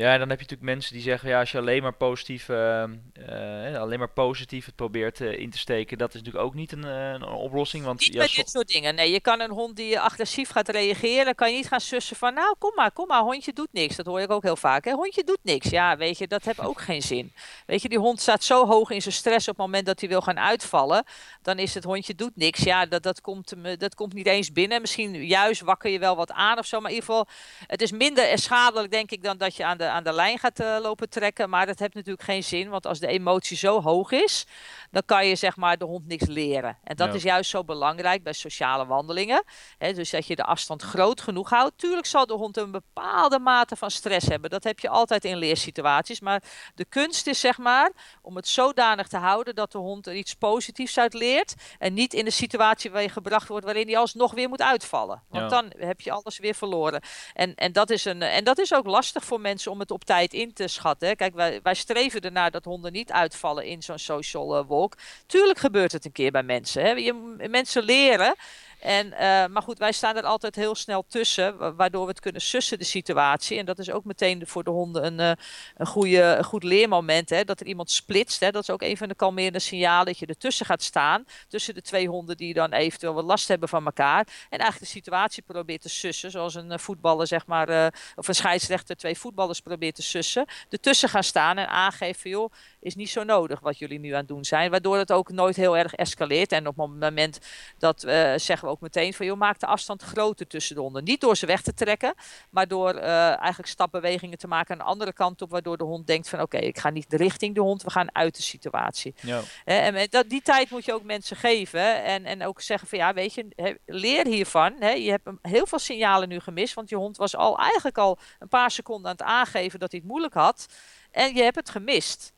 Ja, 0.02 0.14
en 0.14 0.20
dan 0.20 0.30
heb 0.30 0.40
je 0.40 0.44
natuurlijk 0.44 0.76
mensen 0.76 0.94
die 0.94 1.02
zeggen, 1.02 1.30
ja, 1.30 1.40
als 1.40 1.52
je 1.52 1.58
alleen 1.58 1.82
maar 1.82 1.94
positief, 1.94 2.50
eh, 2.50 2.84
eh, 2.84 3.82
alleen 3.82 4.00
maar 4.00 4.10
positief 4.10 4.66
het 4.66 4.76
probeert 4.76 5.22
eh, 5.22 5.40
in 5.40 5.50
te 5.50 5.58
steken, 5.58 5.98
dat 5.98 6.10
is 6.10 6.16
natuurlijk 6.16 6.46
ook 6.46 6.54
niet 6.54 6.72
een, 6.72 6.84
een 6.84 7.26
oplossing. 7.26 7.86
Want 7.86 8.00
Niet 8.00 8.14
ja, 8.14 8.22
met 8.22 8.36
dit 8.36 8.50
soort 8.50 8.68
dingen. 8.68 8.96
Nee, 8.96 9.12
je 9.12 9.22
kan 9.22 9.40
een 9.40 9.52
hond 9.52 9.76
die 9.76 10.00
agressief 10.00 10.50
gaat 10.50 10.70
reageren, 10.70 11.36
kan 11.36 11.50
je 11.50 11.56
niet 11.56 11.68
gaan 11.68 11.80
sussen 11.80 12.16
van, 12.16 12.34
nou 12.34 12.56
kom 12.60 12.72
maar, 12.76 12.92
kom 12.92 13.08
maar, 13.08 13.22
hondje 13.22 13.54
doet 13.54 13.68
niks. 13.72 13.96
Dat 13.96 14.06
hoor 14.06 14.20
ik 14.20 14.32
ook 14.32 14.44
heel 14.44 14.56
vaak. 14.56 14.86
Hè? 14.86 14.92
Hondje 14.92 15.24
doet 15.24 15.40
niks. 15.42 15.70
Ja, 15.70 15.98
weet 15.98 16.18
je, 16.18 16.28
dat 16.28 16.46
heeft 16.46 16.62
ook 16.70 16.82
geen 16.82 17.02
zin. 17.02 17.34
Weet 17.66 17.82
je, 17.82 17.90
die 17.90 18.00
hond 18.00 18.22
staat 18.22 18.44
zo 18.44 18.68
hoog 18.68 18.90
in 18.90 19.02
zijn 19.02 19.14
stress 19.14 19.48
op 19.48 19.58
het 19.58 19.66
moment 19.66 19.86
dat 19.86 20.00
hij 20.00 20.10
wil 20.10 20.22
gaan 20.22 20.40
uitvallen. 20.40 21.04
Dan 21.42 21.58
is 21.58 21.74
het 21.74 21.84
hondje 21.84 22.16
doet 22.16 22.36
niks. 22.36 22.64
Ja, 22.64 22.86
dat, 22.86 23.04
dat, 23.04 23.22
komt, 23.22 23.54
dat 23.78 23.96
komt 23.96 24.14
niet 24.14 24.28
eens 24.28 24.52
binnen. 24.52 24.82
Misschien 24.82 25.26
juist 25.26 25.62
wakker 25.62 25.92
je 25.92 26.00
wel 26.00 26.16
wat 26.16 26.32
aan 26.32 26.58
of 26.58 26.66
zo. 26.66 26.80
Maar 26.80 26.90
in 26.90 26.96
ieder 26.96 27.10
geval, 27.10 27.28
het 27.68 27.82
is 27.82 27.92
minder 27.92 28.40
schadelijk 28.40 28.92
denk 28.92 29.12
ik 29.12 29.24
dan 29.24 29.38
dat 29.38 29.56
je 29.56 29.66
aan 29.66 29.78
de, 29.78 29.90
aan 29.91 30.04
de 30.04 30.13
lijn 30.13 30.38
gaat 30.38 30.60
lopen 30.82 31.10
trekken. 31.10 31.49
Maar 31.49 31.65
dat 31.65 31.80
heeft 31.80 31.93
natuurlijk 31.93 32.23
geen 32.23 32.43
zin, 32.43 32.69
want 32.69 32.86
als 32.88 32.99
de 32.99 33.08
emotie 33.08 33.58
zo 33.58 33.82
hoog 33.82 34.12
is, 34.12 34.45
dan 34.91 35.01
kan 35.06 35.27
je 35.27 35.36
zeg 35.36 35.56
maar 35.56 35.77
de 35.77 35.86
hond 35.86 36.08
niks 36.08 36.27
leren. 36.27 36.77
En 36.84 36.95
dat 36.95 37.13
is 37.13 37.23
juist 37.23 37.49
zo 37.49 37.63
belangrijk 37.63 38.23
bij 38.23 38.34
sociale 38.34 38.86
wandelingen. 38.86 39.43
Hè, 39.77 39.93
dus 39.93 40.10
dat 40.10 40.27
je 40.27 40.36
de 40.36 40.43
afstand 40.43 40.82
groot 40.82 41.21
genoeg 41.21 41.49
houdt. 41.49 41.77
Tuurlijk 41.77 42.06
zal 42.06 42.25
de 42.25 42.34
hond 42.34 42.58
een 42.58 42.71
bepaalde 42.71 43.39
mate 43.39 43.75
van 43.75 43.91
stress 43.91 44.27
hebben. 44.27 44.49
Dat 44.49 44.63
heb 44.63 44.80
je 44.80 44.89
altijd 44.89 45.25
in 45.25 45.38
leersituaties. 45.38 46.19
Maar 46.19 46.43
de 46.75 46.86
kunst 46.86 47.27
is 47.27 47.39
zeg 47.39 47.58
maar 47.58 47.91
om 48.21 48.36
het 48.36 48.47
zodanig 48.47 49.08
te 49.08 49.17
houden 49.17 49.56
dat 49.56 49.71
de 49.71 49.77
hond 49.77 50.08
er 50.08 50.15
iets 50.15 50.34
positiefs 50.34 50.97
uit 50.97 51.13
leert. 51.13 51.56
En 51.80 51.93
niet 51.93 52.13
in 52.13 52.25
de 52.25 52.32
situatie 52.32 52.91
waar 52.91 53.01
je 53.01 53.10
gebracht 53.10 53.47
wordt 53.47 53.65
waarin 53.65 53.88
hij 53.88 53.97
alsnog 53.97 54.34
weer 54.34 54.49
moet 54.49 54.62
uitvallen. 54.62 55.23
Want 55.30 55.49
dan 55.49 55.71
heb 55.77 56.01
je 56.01 56.12
alles 56.12 56.39
weer 56.39 56.56
verloren. 56.56 57.01
En, 57.34 57.56
en, 57.56 57.71
dat 57.71 57.89
is 57.89 58.06
een, 58.06 58.21
en 58.21 58.43
dat 58.43 58.58
is 58.58 58.73
ook 58.73 58.86
lastig 58.86 59.23
voor 59.23 59.41
mensen 59.41 59.70
om 59.71 59.79
het 59.79 59.91
op 59.91 60.03
tijd 60.03 60.34
in 60.34 60.53
te 60.53 60.67
schatten. 60.67 61.15
Kijk, 61.15 61.34
wij, 61.34 61.60
wij 61.63 61.73
streven 61.73 62.21
ernaar 62.21 62.51
dat 62.51 62.65
honden 62.65 62.91
niet 62.91 63.12
uitvallen 63.12 63.65
in 63.65 63.81
zo'n 63.84 63.99
social 63.99 64.60
uh, 64.60 64.67
walk. 64.67 64.97
Tuurlijk 65.25 65.60
gebeurt 65.60 65.91
het 65.91 66.05
een 66.05 66.12
keer 66.12 66.31
bij 66.31 66.43
mensen. 66.43 66.84
Hè. 66.84 66.89
Je, 66.89 67.13
mensen 67.49 67.84
leren. 67.84 68.36
En, 68.82 69.08
uh, 69.08 69.20
maar 69.46 69.62
goed, 69.62 69.78
wij 69.78 69.91
staan 69.91 70.17
er 70.17 70.24
altijd 70.24 70.56
heel 70.56 70.76
snel 70.76 71.06
tussen, 71.08 71.76
waardoor 71.76 72.02
we 72.02 72.10
het 72.10 72.20
kunnen 72.20 72.41
sussen, 72.41 72.80
de 72.80 72.86
situatie. 72.86 73.58
En 73.58 73.65
dat 73.65 73.80
is 73.80 73.91
ook 73.91 74.04
meteen 74.04 74.48
voor 74.48 74.63
de 74.63 74.70
honden 74.70 75.06
een, 75.06 75.20
uh, 75.20 75.32
een, 75.76 75.88
goede, 75.88 76.22
een 76.22 76.44
goed 76.44 76.63
leermoment. 76.63 77.30
Hè, 77.30 77.44
dat 77.44 77.60
er 77.60 77.65
iemand 77.65 77.91
splitst. 77.91 78.39
Hè, 78.39 78.52
dat 78.52 78.62
is 78.62 78.70
ook 78.70 78.82
een 78.82 78.98
van 78.98 79.08
de 79.08 79.15
kalmerende 79.15 79.60
signalen, 79.60 80.06
dat 80.06 80.17
je 80.17 80.26
ertussen 80.26 80.65
gaat 80.65 80.84
staan. 80.84 81.26
Tussen 81.48 81.74
de 81.74 81.82
twee 81.82 82.08
honden 82.08 82.38
die 82.38 82.54
dan 82.54 82.72
eventueel 82.72 83.13
wat 83.13 83.24
last 83.24 83.48
hebben 83.48 83.70
van 83.70 83.86
elkaar. 83.86 84.28
En 84.50 84.60
eigenlijk 84.60 84.91
de 84.91 84.98
situatie 84.98 85.44
probeert 85.44 85.82
te 85.82 85.89
sussen. 85.89 86.32
Zoals 86.32 86.56
een 86.56 86.72
uh, 86.72 86.78
voetballer, 86.78 87.28
zeg 87.28 87.46
maar, 87.46 87.94
of 88.15 88.28
een 88.28 88.36
scheidsrechter 88.36 88.96
twee 88.96 89.17
voetballers 89.17 89.60
probeert 89.60 89.96
te 89.96 90.02
sussen. 90.02 90.46
Ertussen 90.70 91.10
gaan 91.10 91.24
staan 91.24 91.58
en 91.58 91.67
aangeven, 91.67 92.30
joh, 92.30 92.52
is 92.82 92.96
niet 92.96 93.10
zo 93.10 93.24
nodig 93.24 93.60
wat 93.60 93.78
jullie 93.78 94.00
nu 94.00 94.12
aan 94.12 94.20
het 94.20 94.28
doen 94.28 94.46
zijn. 94.46 94.72
Waardoor 94.72 94.98
het 94.98 95.12
ook 95.12 95.32
nooit 95.32 95.56
heel 95.56 95.78
erg 95.78 95.94
escaleert. 95.94 96.52
En 96.52 96.67
op 96.67 96.78
het 96.78 97.00
moment 97.00 97.39
dat 97.78 98.04
uh, 98.04 98.12
zeggen 98.36 98.67
we 98.67 98.74
ook 98.74 98.82
meteen 98.82 99.13
van, 99.13 99.26
joh, 99.26 99.38
maak 99.38 99.60
de 99.60 99.65
afstand 99.65 100.02
groter 100.02 100.48
tussen 100.48 100.76
de 100.76 100.82
honden. 100.82 101.04
Niet 101.04 101.22
door 101.22 101.38
ze 101.38 101.46
weg 101.46 101.62
te 101.62 101.74
trekken, 101.74 102.13
maar 102.50 102.67
door 102.67 102.96
uh, 102.96 103.28
eigenlijk 103.28 103.67
stapbewegingen 103.67 104.38
te 104.38 104.48
maken 104.48 104.72
aan 104.72 104.78
de 104.78 104.91
andere 104.91 105.13
kant 105.13 105.41
op. 105.41 105.52
Waardoor 105.52 105.78
de 105.78 105.84
hond 105.84 106.08
denkt 106.08 106.30
van, 106.30 106.41
oké, 106.41 106.58
ik 106.58 106.80
ga 106.80 106.89
niet 106.89 107.13
richting 107.13 107.56
de 107.56 107.62
hond, 107.62 107.84
we 107.84 107.89
gaan 107.89 108.15
uit 108.15 108.36
de 108.36 108.41
situatie. 108.41 109.15
Ja. 109.22 109.41
En 109.65 110.08
dat, 110.10 110.30
die 110.30 110.41
tijd 110.41 110.70
moet 110.70 110.86
je 110.86 110.94
ook 110.94 111.04
mensen 111.04 111.38
geven. 111.38 112.04
En, 112.04 112.26
en 112.26 112.46
ook 112.46 112.62
zeggen 112.62 112.88
van, 112.88 112.98
ja, 112.98 113.13
weet 113.13 113.34
je, 113.34 113.78
leer 113.86 114.28
hiervan. 114.28 114.76
Hè. 114.80 114.91
Je 114.91 115.10
hebt 115.10 115.30
heel 115.41 115.65
veel 115.65 115.80
signalen 115.80 116.30
nu 116.30 116.39
gemist, 116.39 116.74
want 116.74 116.89
je 116.89 116.96
hond 116.96 117.17
was 117.17 117.36
al 117.36 117.58
eigenlijk 117.58 117.98
al 117.98 118.17
een 118.39 118.48
paar 118.48 118.72
seconden 118.72 119.06
aan 119.06 119.17
het 119.17 119.26
aangeven 119.26 119.80
dat 119.80 119.91
hij 119.91 120.00
het 120.00 120.10
moeilijk 120.10 120.34
had. 120.34 120.65
En 121.12 121.36
je 121.36 121.44
hebt 121.44 121.56
het 121.56 121.70
gemist. 121.70 122.34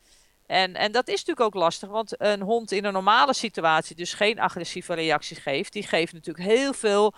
En, 0.46 0.74
en 0.74 0.92
dat 0.92 1.08
is 1.08 1.24
natuurlijk 1.24 1.46
ook 1.46 1.62
lastig, 1.62 1.88
want 1.88 2.20
een 2.20 2.40
hond 2.40 2.72
in 2.72 2.84
een 2.84 2.92
normale 2.92 3.34
situatie 3.34 3.96
dus 3.96 4.14
geen 4.14 4.40
agressieve 4.40 4.94
reacties 4.94 5.38
geeft, 5.38 5.72
die 5.72 5.86
geeft 5.86 6.12
natuurlijk 6.12 6.48
heel 6.48 6.72
veel 6.72 7.14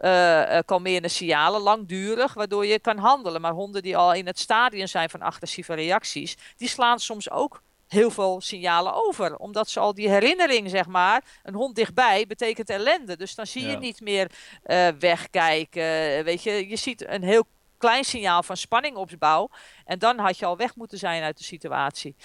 uh, 0.00 0.58
kalmerende 0.64 1.08
signalen, 1.08 1.60
langdurig, 1.60 2.34
waardoor 2.34 2.66
je 2.66 2.78
kan 2.78 2.98
handelen. 2.98 3.40
Maar 3.40 3.52
honden 3.52 3.82
die 3.82 3.96
al 3.96 4.12
in 4.12 4.26
het 4.26 4.38
stadium 4.38 4.86
zijn 4.86 5.10
van 5.10 5.22
agressieve 5.22 5.74
reacties, 5.74 6.36
die 6.56 6.68
slaan 6.68 6.98
soms 6.98 7.30
ook 7.30 7.62
heel 7.88 8.10
veel 8.10 8.40
signalen 8.40 8.94
over. 8.94 9.36
Omdat 9.36 9.70
ze 9.70 9.80
al 9.80 9.94
die 9.94 10.08
herinnering, 10.08 10.70
zeg 10.70 10.86
maar, 10.86 11.24
een 11.42 11.54
hond 11.54 11.76
dichtbij 11.76 12.26
betekent 12.26 12.70
ellende. 12.70 13.16
Dus 13.16 13.34
dan 13.34 13.46
zie 13.46 13.66
je 13.66 13.76
niet 13.76 14.00
meer 14.00 14.30
uh, 14.64 14.88
wegkijken. 14.98 16.24
Weet 16.24 16.42
je, 16.42 16.68
je 16.68 16.76
ziet 16.76 17.08
een 17.08 17.22
heel 17.22 17.44
klein 17.78 18.04
signaal 18.04 18.42
van 18.42 18.56
spanningopbouw. 18.56 19.48
En 19.84 19.98
dan 19.98 20.18
had 20.18 20.38
je 20.38 20.46
al 20.46 20.56
weg 20.56 20.76
moeten 20.76 20.98
zijn 20.98 21.22
uit 21.22 21.38
de 21.38 21.44
situatie 21.44 22.16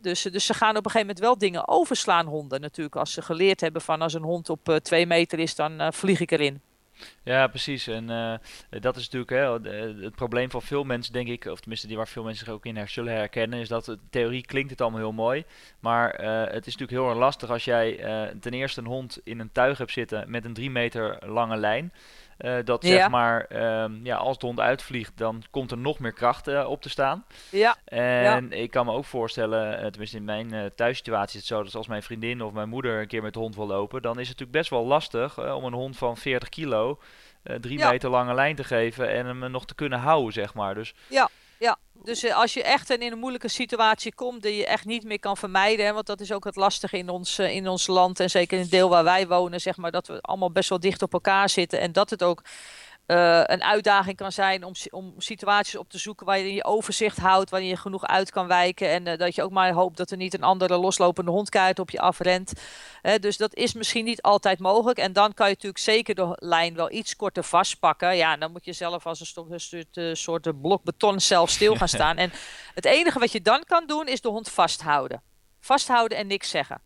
dus, 0.00 0.22
dus 0.22 0.46
ze 0.46 0.54
gaan 0.54 0.76
op 0.76 0.84
een 0.84 0.90
gegeven 0.90 1.06
moment 1.06 1.18
wel 1.18 1.38
dingen 1.38 1.68
overslaan, 1.68 2.26
honden 2.26 2.60
natuurlijk. 2.60 2.96
Als 2.96 3.12
ze 3.12 3.22
geleerd 3.22 3.60
hebben 3.60 3.82
van 3.82 4.02
als 4.02 4.14
een 4.14 4.22
hond 4.22 4.50
op 4.50 4.68
uh, 4.68 4.76
twee 4.76 5.06
meter 5.06 5.38
is, 5.38 5.54
dan 5.54 5.80
uh, 5.80 5.86
vlieg 5.90 6.20
ik 6.20 6.30
erin. 6.30 6.60
Ja, 7.22 7.46
precies. 7.46 7.86
En 7.86 8.06
dat 8.80 8.96
is 8.96 9.08
natuurlijk 9.10 9.30
hè, 9.30 9.70
het 10.04 10.14
probleem 10.14 10.50
van 10.50 10.62
veel 10.62 10.84
mensen, 10.84 11.12
denk 11.12 11.28
ik, 11.28 11.44
of 11.44 11.58
tenminste 11.60 11.86
die 11.86 11.96
waar 11.96 12.08
veel 12.08 12.22
mensen 12.22 12.44
zich 12.44 12.54
ook 12.54 12.66
in 12.66 12.88
zullen 12.88 13.12
herkennen, 13.12 13.58
is 13.58 13.68
dat 13.68 13.84
de 13.84 13.98
theorie 14.10 14.44
klinkt 14.44 14.70
het 14.70 14.80
allemaal 14.80 15.00
heel 15.00 15.12
mooi. 15.12 15.44
Maar 15.80 16.14
het 16.52 16.66
is 16.66 16.76
natuurlijk 16.76 16.90
heel 16.90 17.08
erg 17.08 17.18
lastig 17.18 17.50
als 17.50 17.64
jij 17.64 17.96
ten 18.40 18.52
eerste 18.52 18.80
een 18.80 18.86
hond 18.86 19.20
in 19.24 19.38
een 19.38 19.52
tuig 19.52 19.78
hebt 19.78 19.92
zitten 19.92 20.30
met 20.30 20.44
een 20.44 20.54
drie 20.54 20.70
meter 20.70 21.18
lange 21.26 21.56
lijn. 21.56 21.92
Uh, 22.38 22.56
dat 22.64 22.84
zeg 22.84 23.08
maar, 23.08 23.46
um, 23.82 24.00
ja, 24.02 24.16
als 24.16 24.38
de 24.38 24.46
hond 24.46 24.60
uitvliegt, 24.60 25.12
dan 25.16 25.42
komt 25.50 25.70
er 25.70 25.78
nog 25.78 25.98
meer 25.98 26.12
kracht 26.12 26.48
uh, 26.48 26.68
op 26.68 26.82
te 26.82 26.88
staan. 26.88 27.24
Ja. 27.50 27.76
En 27.84 28.52
ik 28.52 28.70
kan 28.70 28.86
me 28.86 28.92
ook 28.92 29.04
voorstellen, 29.04 29.72
uh, 29.72 29.86
tenminste 29.86 30.16
in 30.16 30.24
mijn 30.24 30.72
thuissituatie 30.74 31.40
is 31.40 31.48
het 31.48 31.56
zo, 31.58 31.62
dat 31.62 31.74
als 31.74 31.86
mijn 31.86 32.02
vriendin 32.02 32.42
of 32.42 32.52
mijn 32.52 32.68
moeder 32.68 33.00
een 33.00 33.06
keer 33.06 33.22
met 33.22 33.32
de 33.32 33.38
hond 33.38 33.56
wil 33.56 33.66
lopen, 33.66 34.02
dan 34.02 34.18
is 34.18 34.28
het 34.28 34.38
natuurlijk 34.38 34.58
best 34.58 34.70
wel 34.70 34.86
lastig 34.86 35.54
om 35.54 35.64
een 35.64 35.72
hond 35.72 35.96
van 35.96 36.16
40 36.16 36.48
kilo 36.48 36.98
drie 37.60 37.78
ja. 37.78 37.90
meter 37.90 38.10
lange 38.10 38.34
lijn 38.34 38.56
te 38.56 38.64
geven 38.64 39.10
en 39.10 39.26
hem 39.26 39.50
nog 39.50 39.66
te 39.66 39.74
kunnen 39.74 39.98
houden, 39.98 40.32
zeg 40.32 40.54
maar. 40.54 40.74
Dus 40.74 40.94
ja. 41.06 41.28
Dus 42.04 42.22
eh, 42.24 42.36
als 42.36 42.54
je 42.54 42.62
echt 42.62 42.90
in 42.90 43.12
een 43.12 43.18
moeilijke 43.18 43.48
situatie 43.48 44.14
komt 44.14 44.42
die 44.42 44.56
je 44.56 44.66
echt 44.66 44.84
niet 44.84 45.04
meer 45.04 45.20
kan 45.20 45.36
vermijden, 45.36 45.94
want 45.94 46.06
dat 46.06 46.20
is 46.20 46.32
ook 46.32 46.44
het 46.44 46.56
lastige 46.56 46.98
in 46.98 47.08
ons, 47.08 47.38
uh, 47.38 47.54
in 47.54 47.68
ons 47.68 47.86
land 47.86 48.20
en 48.20 48.30
zeker 48.30 48.56
in 48.56 48.62
het 48.62 48.70
deel 48.70 48.88
waar 48.88 49.04
wij 49.04 49.26
wonen, 49.26 49.60
zeg 49.60 49.76
maar, 49.76 49.90
dat 49.90 50.06
we 50.06 50.20
allemaal 50.20 50.50
best 50.50 50.68
wel 50.68 50.80
dicht 50.80 51.02
op 51.02 51.12
elkaar 51.12 51.48
zitten 51.48 51.80
en 51.80 51.92
dat 51.92 52.10
het 52.10 52.22
ook 52.22 52.42
uh, 53.08 53.40
een 53.44 53.62
uitdaging 53.62 54.16
kan 54.16 54.32
zijn 54.32 54.64
om, 54.64 54.72
om 54.90 55.14
situaties 55.18 55.76
op 55.76 55.90
te 55.90 55.98
zoeken 55.98 56.26
waar 56.26 56.38
je 56.38 56.54
je 56.54 56.64
overzicht 56.64 57.18
houdt, 57.18 57.50
waarin 57.50 57.68
je 57.68 57.76
genoeg 57.76 58.06
uit 58.06 58.30
kan 58.30 58.46
wijken 58.46 58.88
en 58.88 59.06
uh, 59.06 59.16
dat 59.16 59.34
je 59.34 59.42
ook 59.42 59.50
maar 59.50 59.72
hoopt 59.72 59.96
dat 59.96 60.10
er 60.10 60.16
niet 60.16 60.34
een 60.34 60.42
andere 60.42 60.76
loslopende 60.76 61.30
hondkaart 61.30 61.78
op 61.78 61.90
je 61.90 62.00
afrent. 62.00 62.52
Uh, 63.02 63.14
dus 63.20 63.36
dat 63.36 63.54
is 63.54 63.72
misschien 63.72 64.04
niet 64.04 64.22
altijd 64.22 64.58
mogelijk 64.58 64.98
en 64.98 65.12
dan 65.12 65.34
kan 65.34 65.46
je 65.46 65.52
natuurlijk 65.52 65.82
zeker 65.82 66.14
de 66.14 66.32
lijn 66.34 66.74
wel 66.74 66.92
iets 66.92 67.16
korter 67.16 67.44
vastpakken. 67.44 68.16
Ja, 68.16 68.36
dan 68.36 68.52
moet 68.52 68.64
je 68.64 68.72
zelf 68.72 69.06
als 69.06 69.20
een, 69.20 69.26
stok, 69.26 69.50
een 69.50 69.60
soort, 69.60 70.18
soort 70.18 70.60
blok 70.60 70.82
beton 70.82 71.20
zelf 71.20 71.50
stil 71.50 71.76
gaan 71.76 71.88
staan. 71.98 72.16
en 72.16 72.32
het 72.74 72.84
enige 72.84 73.18
wat 73.18 73.32
je 73.32 73.42
dan 73.42 73.64
kan 73.64 73.86
doen 73.86 74.06
is 74.06 74.20
de 74.20 74.28
hond 74.28 74.48
vasthouden. 74.48 75.22
Vasthouden 75.60 76.18
en 76.18 76.26
niks 76.26 76.50
zeggen. 76.50 76.82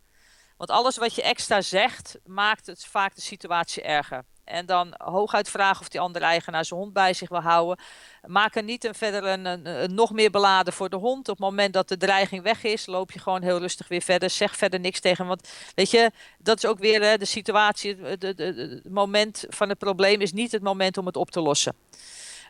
Want 0.57 0.71
alles 0.71 0.97
wat 0.97 1.15
je 1.15 1.23
extra 1.23 1.61
zegt, 1.61 2.19
maakt 2.25 2.67
het 2.67 2.85
vaak 2.85 3.15
de 3.15 3.21
situatie 3.21 3.83
erger. 3.83 4.25
En 4.45 4.67
dan 4.67 4.95
hooguit 4.97 5.51
vragen 5.51 5.81
of 5.81 5.89
die 5.89 6.01
andere 6.01 6.25
eigenaar 6.25 6.65
zijn 6.65 6.81
hond 6.81 6.93
bij 6.93 7.13
zich 7.13 7.29
wil 7.29 7.41
houden. 7.41 7.85
Maak 8.27 8.55
er 8.57 8.63
niet 8.63 8.85
een 8.85 8.95
verder 8.95 9.25
een, 9.25 9.95
nog 9.95 10.13
meer 10.13 10.31
beladen 10.31 10.73
voor 10.73 10.89
de 10.89 10.97
hond. 10.97 11.29
Op 11.29 11.37
het 11.37 11.47
moment 11.47 11.73
dat 11.73 11.89
de 11.89 11.97
dreiging 11.97 12.43
weg 12.43 12.63
is, 12.65 12.87
loop 12.87 13.13
je 13.13 13.19
gewoon 13.19 13.43
heel 13.43 13.59
rustig 13.59 13.89
weer 13.89 14.03
verder. 14.03 14.31
Zeg 14.31 14.57
verder 14.57 14.81
niks 14.81 15.01
tegen. 15.01 15.27
Want 15.27 15.49
weet 15.75 15.91
je, 15.91 16.11
dat 16.39 16.57
is 16.57 16.67
ook 16.67 16.79
weer 16.79 17.03
hè, 17.03 17.19
de 17.19 17.25
situatie. 17.25 17.97
Het 17.97 18.89
moment 18.89 19.45
van 19.49 19.69
het 19.69 19.79
probleem 19.79 20.21
is 20.21 20.33
niet 20.33 20.53
het 20.53 20.63
moment 20.63 20.99
om 20.99 21.07
het 21.07 21.17
op 21.17 21.31
te 21.31 21.41
lossen. 21.41 21.75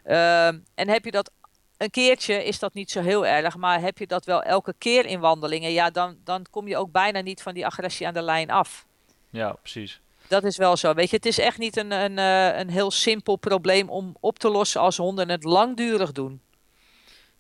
Uh, 0.05 0.46
en 0.46 0.88
heb 0.88 1.05
je 1.05 1.11
dat 1.11 1.31
een 1.76 1.90
keertje 1.90 2.44
is 2.44 2.59
dat 2.59 2.74
niet 2.74 2.90
zo 2.90 3.00
heel 3.00 3.26
erg, 3.26 3.57
maar 3.57 3.81
heb 3.81 3.98
je 3.98 4.07
dat 4.07 4.24
wel 4.24 4.42
elke 4.42 4.74
keer 4.78 5.07
in 5.07 5.20
wandelingen, 5.20 5.72
ja, 5.72 5.90
dan, 5.90 6.16
dan 6.24 6.46
kom 6.50 6.68
je 6.68 6.76
ook 6.76 6.92
bijna 6.92 7.20
niet 7.20 7.42
van 7.42 7.55
die 7.55 7.66
agressie 7.66 8.07
aan 8.07 8.14
de 8.14 8.22
lijn 8.22 8.50
af. 8.50 8.87
Ja, 9.31 9.52
precies. 9.52 10.00
Dat 10.33 10.45
is 10.45 10.57
wel 10.57 10.77
zo. 10.77 10.95
Weet 10.95 11.11
je, 11.11 11.16
het 11.16 11.27
is 11.27 11.38
echt 11.38 11.59
niet 11.59 11.77
een, 11.77 11.90
een, 11.90 12.18
eh, 12.18 12.59
een 12.59 12.71
heel 12.71 12.90
simpel 12.90 13.37
probleem 13.37 13.88
om 13.88 14.16
op 14.21 14.38
te 14.38 14.49
lossen 14.49 14.81
als 14.81 14.97
honden 14.97 15.29
het 15.29 15.45
langdurig 15.45 16.12
doen. 16.12 16.40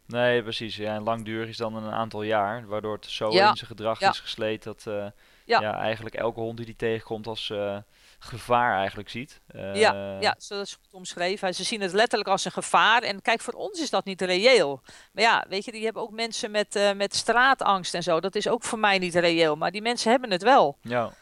Nee, 0.06 0.42
precies. 0.42 0.76
Ja, 0.76 0.94
en 0.94 1.02
langdurig 1.02 1.48
is 1.48 1.56
dan 1.56 1.74
een 1.76 1.92
aantal 1.92 2.22
jaar, 2.22 2.66
waardoor 2.66 2.94
het 2.94 3.06
zo 3.06 3.28
in 3.28 3.36
zijn 3.36 3.56
gedrag 3.56 4.00
is 4.00 4.20
gesleed 4.20 4.62
dat 4.62 4.84
uh, 4.88 5.06
ja. 5.44 5.60
ja. 5.60 5.78
eigenlijk 5.78 6.14
elke 6.14 6.40
hond 6.40 6.56
die 6.56 6.66
die 6.66 6.76
tegenkomt 6.76 7.26
als 7.26 7.48
uh, 7.48 7.76
gevaar 8.18 8.76
eigenlijk 8.76 9.08
ziet. 9.08 9.40
ja, 9.52 10.18
ja, 10.20 10.34
zo 10.38 10.60
is 10.60 10.78
goed 10.82 10.92
omschreven. 10.92 11.54
Ze 11.54 11.64
zien 11.64 11.80
het 11.80 11.92
letterlijk 11.92 12.30
als 12.30 12.44
een 12.44 12.52
gevaar. 12.52 13.02
En 13.02 13.22
kijk, 13.22 13.40
voor 13.40 13.54
ons 13.54 13.80
is 13.80 13.90
dat 13.90 14.04
niet 14.04 14.22
reëel. 14.22 14.82
Maar 15.12 15.24
ja, 15.24 15.44
weet 15.48 15.64
je, 15.64 15.72
die 15.72 15.84
hebben 15.84 16.02
ook 16.02 16.10
mensen 16.10 16.50
met, 16.50 16.92
met 16.96 17.14
straatangst 17.14 17.94
en 17.94 18.02
zo. 18.02 18.20
Dat 18.20 18.34
is 18.34 18.48
ook 18.48 18.62
voor 18.62 18.78
mij 18.78 18.98
niet 18.98 19.14
reëel. 19.14 19.56
Maar 19.56 19.70
die 19.70 19.82
mensen 19.82 20.10
hebben 20.10 20.30
het 20.30 20.42
wel. 20.42 20.78
Ja. 20.80 21.12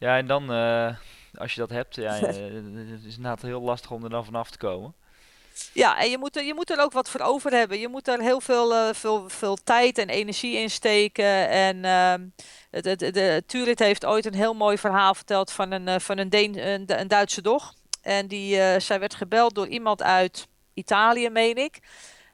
Ja, 0.00 0.16
en 0.16 0.26
dan, 0.26 0.52
uh, 0.52 0.94
als 1.34 1.54
je 1.54 1.60
dat 1.60 1.70
hebt, 1.70 1.94
ja, 1.94 2.16
uh, 2.16 2.22
het 2.92 3.04
is 3.04 3.16
inderdaad 3.16 3.42
heel 3.42 3.60
lastig 3.60 3.90
om 3.90 4.04
er 4.04 4.10
dan 4.10 4.24
vanaf 4.24 4.50
te 4.50 4.58
komen. 4.58 4.94
Ja, 5.72 5.98
en 5.98 6.10
je 6.10 6.18
moet, 6.18 6.36
er, 6.36 6.44
je 6.44 6.54
moet 6.54 6.70
er 6.70 6.80
ook 6.80 6.92
wat 6.92 7.10
voor 7.10 7.20
over 7.20 7.50
hebben. 7.50 7.78
Je 7.78 7.88
moet 7.88 8.08
er 8.08 8.20
heel 8.20 8.40
veel, 8.40 8.72
uh, 8.72 8.88
veel, 8.92 9.28
veel 9.28 9.56
tijd 9.56 9.98
en 9.98 10.08
energie 10.08 10.56
in 10.56 10.70
steken. 10.70 11.48
En 11.48 11.76
uh, 11.76 12.14
de, 12.70 13.42
Turit 13.46 13.78
heeft 13.78 14.04
ooit 14.04 14.26
een 14.26 14.34
heel 14.34 14.54
mooi 14.54 14.78
verhaal 14.78 15.14
verteld 15.14 15.52
van 15.52 15.70
een, 15.70 16.00
van 16.00 16.18
een, 16.18 16.28
Deen, 16.28 16.68
een, 16.68 17.00
een 17.00 17.08
Duitse 17.08 17.42
dog. 17.42 17.74
En 18.02 18.26
die, 18.26 18.80
zij 18.80 19.00
werd 19.00 19.14
gebeld 19.14 19.54
door 19.54 19.68
iemand 19.68 20.02
uit 20.02 20.46
Italië, 20.74 21.28
meen 21.28 21.56
ik 21.56 21.80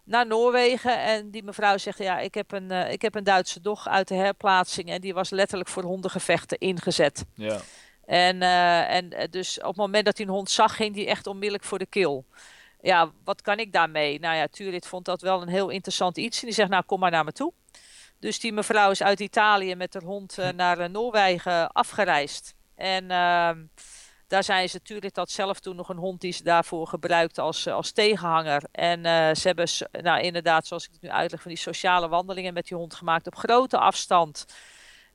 naar 0.06 0.26
Noorwegen. 0.26 1.00
En 1.00 1.30
die 1.30 1.42
mevrouw 1.42 1.78
zegt, 1.78 1.98
ja, 1.98 2.18
ik 2.18 2.34
heb 2.34 2.52
een, 2.52 2.72
uh, 2.72 2.92
ik 2.92 3.02
heb 3.02 3.14
een 3.14 3.24
Duitse 3.24 3.60
dog 3.60 3.88
uit 3.88 4.08
de 4.08 4.14
herplaatsing. 4.14 4.88
En 4.88 5.00
die 5.00 5.14
was 5.14 5.30
letterlijk 5.30 5.68
voor 5.68 5.82
hondengevechten 5.82 6.58
ingezet. 6.58 7.24
Ja. 7.34 7.60
En, 8.04 8.36
uh, 8.36 8.94
en 8.94 9.30
dus 9.30 9.58
op 9.58 9.66
het 9.66 9.76
moment 9.76 10.04
dat 10.04 10.16
hij 10.16 10.26
een 10.26 10.32
hond 10.32 10.50
zag, 10.50 10.76
ging 10.76 10.94
die 10.94 11.06
echt 11.06 11.26
onmiddellijk 11.26 11.64
voor 11.64 11.78
de 11.78 11.86
kil. 11.86 12.24
ja, 12.80 13.10
wat 13.24 13.42
kan 13.42 13.58
ik 13.58 13.72
daarmee? 13.72 14.20
Nou 14.20 14.36
ja, 14.36 14.46
Turit 14.46 14.86
vond 14.86 15.04
dat 15.04 15.20
wel 15.20 15.42
een 15.42 15.48
heel 15.48 15.68
interessant 15.68 16.16
iets. 16.16 16.40
En 16.40 16.46
die 16.46 16.54
zegt, 16.54 16.70
nou, 16.70 16.82
kom 16.84 17.00
maar 17.00 17.10
naar 17.10 17.24
me 17.24 17.32
toe. 17.32 17.52
Dus 18.18 18.40
die 18.40 18.52
mevrouw 18.52 18.90
is 18.90 19.02
uit 19.02 19.20
Italië 19.20 19.74
met 19.74 19.94
haar 19.94 20.02
hond 20.02 20.38
uh, 20.38 20.48
naar 20.48 20.90
Noorwegen 20.90 21.72
afgereisd. 21.72 22.54
En 22.74 23.10
ehm, 23.10 23.58
daar 24.26 24.44
zijn 24.44 24.68
ze 24.68 24.76
natuurlijk 24.76 25.14
dat 25.14 25.30
zelf 25.30 25.60
toen 25.60 25.76
nog 25.76 25.88
een 25.88 25.96
hond 25.96 26.20
die 26.20 26.32
ze 26.32 26.42
daarvoor 26.42 26.86
gebruikte 26.86 27.40
als, 27.40 27.68
als 27.68 27.92
tegenhanger. 27.92 28.62
En 28.72 28.98
uh, 28.98 29.34
ze 29.34 29.46
hebben 29.46 29.68
nou, 30.02 30.20
inderdaad, 30.20 30.66
zoals 30.66 30.84
ik 30.84 30.92
het 30.92 31.02
nu 31.02 31.10
uitleg, 31.10 31.42
van 31.42 31.50
die 31.50 31.60
sociale 31.60 32.08
wandelingen 32.08 32.54
met 32.54 32.66
die 32.66 32.76
hond 32.76 32.94
gemaakt 32.94 33.26
op 33.26 33.34
grote 33.36 33.78
afstand. 33.78 34.46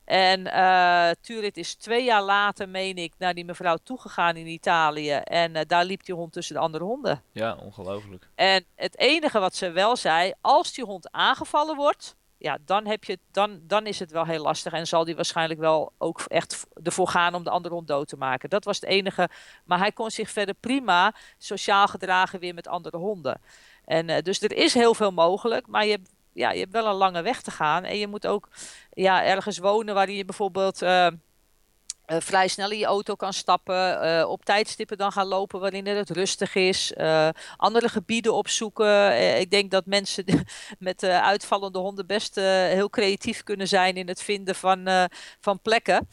En 0.04 0.46
uh, 0.46 1.10
Turit 1.20 1.56
is 1.56 1.74
twee 1.74 2.04
jaar 2.04 2.22
later, 2.22 2.68
meen 2.68 2.96
ik, 2.96 3.12
naar 3.18 3.34
die 3.34 3.44
mevrouw 3.44 3.76
toegegaan 3.76 4.36
in 4.36 4.46
Italië. 4.46 5.12
En 5.12 5.56
uh, 5.56 5.60
daar 5.66 5.84
liep 5.84 6.04
die 6.04 6.14
hond 6.14 6.32
tussen 6.32 6.54
de 6.54 6.60
andere 6.60 6.84
honden. 6.84 7.22
Ja, 7.32 7.56
ongelooflijk. 7.56 8.28
En 8.34 8.64
het 8.74 8.98
enige 8.98 9.38
wat 9.38 9.54
ze 9.54 9.70
wel 9.70 9.96
zei, 9.96 10.32
als 10.40 10.72
die 10.72 10.84
hond 10.84 11.10
aangevallen 11.10 11.76
wordt, 11.76 12.16
ja, 12.42 12.58
dan, 12.64 12.86
heb 12.86 13.04
je, 13.04 13.18
dan, 13.30 13.60
dan 13.62 13.86
is 13.86 13.98
het 13.98 14.10
wel 14.10 14.24
heel 14.24 14.42
lastig. 14.42 14.72
En 14.72 14.86
zal 14.86 15.04
die 15.04 15.14
waarschijnlijk 15.14 15.60
wel 15.60 15.92
ook 15.98 16.20
echt 16.26 16.66
ervoor 16.82 17.08
gaan 17.08 17.34
om 17.34 17.44
de 17.44 17.50
andere 17.50 17.74
hond 17.74 17.88
dood 17.88 18.08
te 18.08 18.16
maken. 18.16 18.50
Dat 18.50 18.64
was 18.64 18.80
het 18.80 18.88
enige. 18.88 19.28
Maar 19.64 19.78
hij 19.78 19.92
kon 19.92 20.10
zich 20.10 20.30
verder 20.30 20.54
prima 20.54 21.14
sociaal 21.38 21.86
gedragen 21.86 22.40
weer 22.40 22.54
met 22.54 22.68
andere 22.68 22.96
honden. 22.96 23.40
En 23.84 24.08
uh, 24.08 24.18
dus 24.18 24.42
er 24.42 24.52
is 24.52 24.74
heel 24.74 24.94
veel 24.94 25.10
mogelijk. 25.10 25.66
Maar 25.66 25.84
je 25.84 25.90
hebt, 25.90 26.10
ja, 26.32 26.50
je 26.50 26.60
hebt 26.60 26.72
wel 26.72 26.86
een 26.86 26.94
lange 26.94 27.22
weg 27.22 27.42
te 27.42 27.50
gaan. 27.50 27.84
En 27.84 27.98
je 27.98 28.06
moet 28.06 28.26
ook 28.26 28.48
ja, 28.92 29.24
ergens 29.24 29.58
wonen 29.58 29.94
waarin 29.94 30.16
je 30.16 30.24
bijvoorbeeld. 30.24 30.82
Uh, 30.82 31.06
uh, 32.06 32.16
vrij 32.20 32.48
snel 32.48 32.70
in 32.70 32.78
je 32.78 32.84
auto 32.84 33.14
kan 33.14 33.32
stappen, 33.32 34.06
uh, 34.06 34.28
op 34.28 34.44
tijdstippen 34.44 34.96
dan 34.96 35.12
gaan 35.12 35.26
lopen 35.26 35.60
waarin 35.60 35.86
het 35.86 36.10
rustig 36.10 36.54
is, 36.54 36.92
uh, 36.96 37.28
andere 37.56 37.88
gebieden 37.88 38.34
opzoeken. 38.34 39.38
ik 39.40 39.50
denk 39.50 39.70
dat 39.70 39.86
mensen 39.86 40.24
met 40.78 41.04
uitvallende 41.04 41.78
honden 41.78 42.06
best 42.06 42.34
heel 42.34 42.90
creatief 42.90 43.42
kunnen 43.42 43.68
zijn 43.68 43.96
in 43.96 44.08
het 44.08 44.22
vinden 44.22 44.54
van, 44.54 45.08
van 45.40 45.60
plekken. 45.60 46.08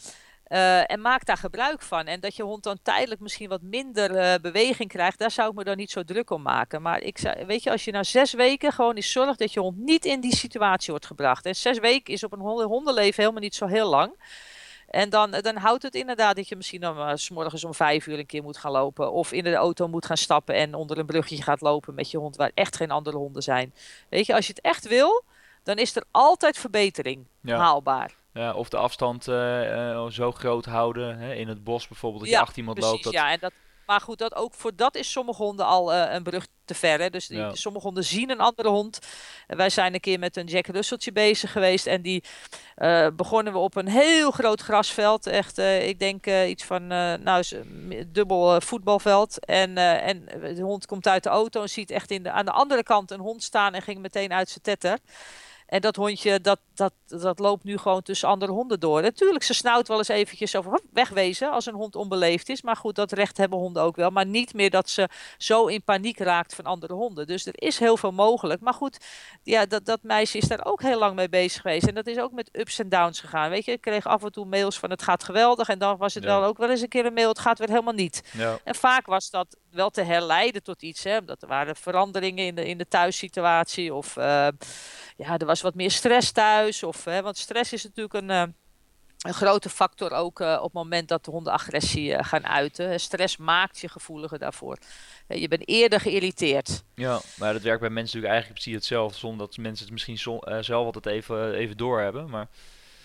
en 0.85 1.01
maak 1.01 1.25
daar 1.25 1.37
gebruik 1.37 1.81
van. 1.81 2.05
En 2.05 2.19
dat 2.19 2.35
je 2.35 2.43
hond 2.43 2.63
dan 2.63 2.79
tijdelijk 2.81 3.21
misschien 3.21 3.49
wat 3.49 3.61
minder 3.61 4.41
beweging 4.41 4.89
krijgt, 4.89 5.19
daar 5.19 5.31
zou 5.31 5.49
ik 5.49 5.55
me 5.55 5.63
dan 5.63 5.77
niet 5.77 5.91
zo 5.91 6.03
druk 6.03 6.29
om 6.29 6.41
maken. 6.41 6.81
Maar 6.81 7.01
ik 7.01 7.19
weet 7.47 7.63
je, 7.63 7.71
als 7.71 7.85
je 7.85 7.91
na 7.91 8.03
zes 8.03 8.33
weken 8.33 8.71
gewoon 8.71 8.95
eens 8.95 9.11
zorgt 9.11 9.39
dat 9.39 9.53
je 9.53 9.59
hond 9.59 9.77
niet 9.77 10.05
in 10.05 10.19
die 10.19 10.35
situatie 10.35 10.89
wordt 10.89 11.05
gebracht. 11.05 11.45
En 11.45 11.55
zes 11.55 11.79
weken 11.79 12.13
is 12.13 12.23
op 12.23 12.33
een 12.33 12.39
hondenleven 12.39 13.21
helemaal 13.21 13.41
niet 13.41 13.55
zo 13.55 13.65
heel 13.65 13.89
lang. 13.89 14.13
En 14.89 15.09
dan, 15.09 15.31
dan 15.31 15.55
houdt 15.55 15.83
het 15.83 15.95
inderdaad 15.95 16.35
dat 16.35 16.47
je 16.47 16.55
misschien 16.55 16.81
dan 16.81 16.97
uh, 16.97 17.11
s 17.15 17.29
morgens 17.29 17.63
om 17.63 17.73
vijf 17.73 18.07
uur 18.07 18.19
een 18.19 18.25
keer 18.25 18.43
moet 18.43 18.57
gaan 18.57 18.71
lopen. 18.71 19.11
Of 19.11 19.31
in 19.31 19.43
de 19.43 19.55
auto 19.55 19.87
moet 19.87 20.05
gaan 20.05 20.17
stappen 20.17 20.55
en 20.55 20.73
onder 20.73 20.97
een 20.97 21.05
bruggetje 21.05 21.43
gaat 21.43 21.61
lopen 21.61 21.93
met 21.93 22.11
je 22.11 22.17
hond 22.17 22.35
waar 22.35 22.51
echt 22.53 22.75
geen 22.75 22.91
andere 22.91 23.17
honden 23.17 23.43
zijn. 23.43 23.73
Weet 24.09 24.25
je, 24.25 24.35
als 24.35 24.47
je 24.47 24.53
het 24.53 24.61
echt 24.61 24.87
wil, 24.87 25.23
dan 25.63 25.77
is 25.77 25.95
er 25.95 26.03
altijd 26.11 26.57
verbetering 26.57 27.25
haalbaar. 27.43 28.11
Ja, 28.33 28.53
of 28.53 28.69
de 28.69 28.77
afstand 28.77 29.27
uh, 29.27 29.61
uh, 29.71 30.05
zo 30.09 30.31
groot 30.31 30.65
houden 30.65 31.17
hè, 31.17 31.33
in 31.33 31.47
het 31.47 31.63
bos 31.63 31.87
bijvoorbeeld, 31.87 32.21
dat 32.21 32.31
ja, 32.31 32.37
je 32.37 32.43
achter 32.43 32.57
iemand 32.57 32.77
precies, 32.77 32.93
loopt. 32.93 33.03
Dat... 33.03 33.13
Ja, 33.13 33.31
en 33.31 33.39
dat, 33.39 33.53
maar 33.89 34.01
goed, 34.01 34.17
dat 34.17 34.35
ook 34.35 34.53
voor 34.53 34.75
dat 34.75 34.95
is 34.95 35.11
sommige 35.11 35.43
honden 35.43 35.65
al 35.65 35.93
uh, 35.93 36.13
een 36.13 36.23
brug 36.23 36.47
te 36.65 36.73
ver. 36.73 36.99
Hè? 36.99 37.09
Dus 37.09 37.27
die, 37.27 37.37
ja. 37.37 37.55
sommige 37.55 37.85
honden 37.85 38.03
zien 38.03 38.29
een 38.29 38.39
andere 38.39 38.69
hond. 38.69 38.99
Wij 39.47 39.69
zijn 39.69 39.93
een 39.93 39.99
keer 39.99 40.19
met 40.19 40.37
een 40.37 40.45
Jack 40.45 40.67
Russelltje 40.67 41.11
bezig 41.11 41.51
geweest. 41.51 41.87
En 41.87 42.01
die 42.01 42.23
uh, 42.77 43.07
begonnen 43.15 43.53
we 43.53 43.59
op 43.59 43.75
een 43.75 43.87
heel 43.87 44.31
groot 44.31 44.61
grasveld. 44.61 45.27
Echt, 45.27 45.59
uh, 45.59 45.87
ik 45.87 45.99
denk 45.99 46.25
iets 46.27 46.63
van 46.63 46.87
nou, 46.87 47.43
dubbel 48.07 48.61
voetbalveld. 48.61 49.45
En, 49.45 49.77
en 49.77 50.25
de 50.55 50.61
hond 50.61 50.85
komt 50.85 51.07
uit 51.07 51.23
de 51.23 51.29
auto 51.29 51.61
en 51.61 51.69
ziet 51.69 51.91
echt 51.91 52.11
in 52.11 52.23
de, 52.23 52.31
aan 52.31 52.45
de 52.45 52.51
andere 52.51 52.83
kant 52.83 53.11
een 53.11 53.19
hond 53.19 53.43
staan. 53.43 53.73
En 53.73 53.81
ging 53.81 53.99
meteen 53.99 54.33
uit 54.33 54.49
zijn 54.49 54.61
tetter. 54.61 54.97
En 55.69 55.81
dat 55.81 55.95
hondje, 55.95 56.41
dat, 56.41 56.59
dat, 56.73 56.93
dat 57.07 57.39
loopt 57.39 57.63
nu 57.63 57.77
gewoon 57.77 58.01
tussen 58.01 58.27
andere 58.27 58.51
honden 58.51 58.79
door. 58.79 59.01
Natuurlijk, 59.01 59.43
ze 59.43 59.53
snauwt 59.53 59.87
wel 59.87 59.97
eens 59.97 60.07
eventjes 60.07 60.55
over 60.55 60.79
wegwezen 60.93 61.51
als 61.51 61.65
een 61.65 61.73
hond 61.73 61.95
onbeleefd 61.95 62.49
is. 62.49 62.61
Maar 62.61 62.75
goed, 62.75 62.95
dat 62.95 63.11
recht 63.11 63.37
hebben 63.37 63.59
honden 63.59 63.83
ook 63.83 63.95
wel. 63.95 64.09
Maar 64.09 64.25
niet 64.25 64.53
meer 64.53 64.69
dat 64.69 64.89
ze 64.89 65.09
zo 65.37 65.65
in 65.65 65.83
paniek 65.83 66.19
raakt 66.19 66.55
van 66.55 66.65
andere 66.65 66.93
honden. 66.93 67.27
Dus 67.27 67.45
er 67.45 67.53
is 67.55 67.79
heel 67.79 67.97
veel 67.97 68.11
mogelijk. 68.11 68.61
Maar 68.61 68.73
goed, 68.73 68.97
ja, 69.43 69.65
dat, 69.65 69.85
dat 69.85 69.99
meisje 70.03 70.37
is 70.37 70.47
daar 70.47 70.65
ook 70.65 70.81
heel 70.81 70.99
lang 70.99 71.15
mee 71.15 71.29
bezig 71.29 71.61
geweest. 71.61 71.87
En 71.87 71.95
dat 71.95 72.07
is 72.07 72.19
ook 72.19 72.31
met 72.31 72.49
ups 72.51 72.79
en 72.79 72.89
downs 72.89 73.19
gegaan. 73.19 73.49
Weet 73.49 73.65
je, 73.65 73.71
ik 73.71 73.81
kreeg 73.81 74.07
af 74.07 74.23
en 74.23 74.31
toe 74.31 74.45
mails 74.45 74.79
van 74.79 74.89
het 74.89 75.01
gaat 75.01 75.23
geweldig. 75.23 75.69
En 75.69 75.79
dan 75.79 75.97
was 75.97 76.13
het 76.13 76.23
ja. 76.23 76.39
wel 76.39 76.47
ook 76.47 76.57
wel 76.57 76.69
eens 76.69 76.81
een 76.81 76.87
keer 76.87 77.05
een 77.05 77.13
mail, 77.13 77.29
het 77.29 77.39
gaat 77.39 77.59
weer 77.59 77.69
helemaal 77.69 77.93
niet. 77.93 78.23
Ja. 78.37 78.59
En 78.63 78.75
vaak 78.75 79.05
was 79.05 79.29
dat 79.29 79.57
wel 79.71 79.89
te 79.89 80.01
herleiden 80.01 80.63
tot 80.63 80.81
iets. 80.81 81.03
Hè? 81.03 81.17
Omdat 81.17 81.41
er 81.41 81.47
waren 81.47 81.75
veranderingen 81.75 82.45
in 82.45 82.55
de, 82.55 82.67
in 82.67 82.77
de 82.77 82.87
thuissituatie. 82.87 83.93
Of 83.93 84.15
uh, 84.15 84.47
ja, 85.17 85.37
er 85.37 85.45
was 85.45 85.61
wat 85.61 85.75
meer 85.75 85.91
stress 85.91 86.31
thuis. 86.31 86.83
Of, 86.83 87.05
hè, 87.05 87.21
want 87.21 87.37
stress 87.37 87.73
is 87.73 87.83
natuurlijk 87.83 88.13
een, 88.13 88.29
uh, 88.29 88.43
een 89.19 89.33
grote 89.33 89.69
factor 89.69 90.11
ook 90.11 90.39
uh, 90.39 90.57
op 90.57 90.63
het 90.63 90.73
moment 90.73 91.07
dat 91.07 91.25
de 91.25 91.31
honden 91.31 91.53
agressie 91.53 92.23
gaan 92.23 92.47
uiten. 92.47 92.99
Stress 92.99 93.37
maakt 93.37 93.79
je 93.79 93.89
gevoeliger 93.89 94.39
daarvoor. 94.39 94.77
je 95.27 95.47
bent 95.47 95.67
eerder 95.67 95.99
geïrriteerd. 95.99 96.83
Ja, 96.95 97.21
maar 97.35 97.53
dat 97.53 97.61
werkt 97.61 97.81
bij 97.81 97.89
mensen 97.89 98.19
natuurlijk 98.19 98.33
eigenlijk 98.33 98.61
precies 98.61 98.73
hetzelfde. 98.73 99.17
Zonder 99.17 99.47
dat 99.47 99.57
mensen 99.57 99.83
het 99.83 99.93
misschien 99.93 100.17
zo, 100.17 100.39
zelf 100.59 100.85
altijd 100.85 101.05
even, 101.05 101.53
even 101.53 101.77
doorhebben. 101.77 102.29
Maar... 102.29 102.47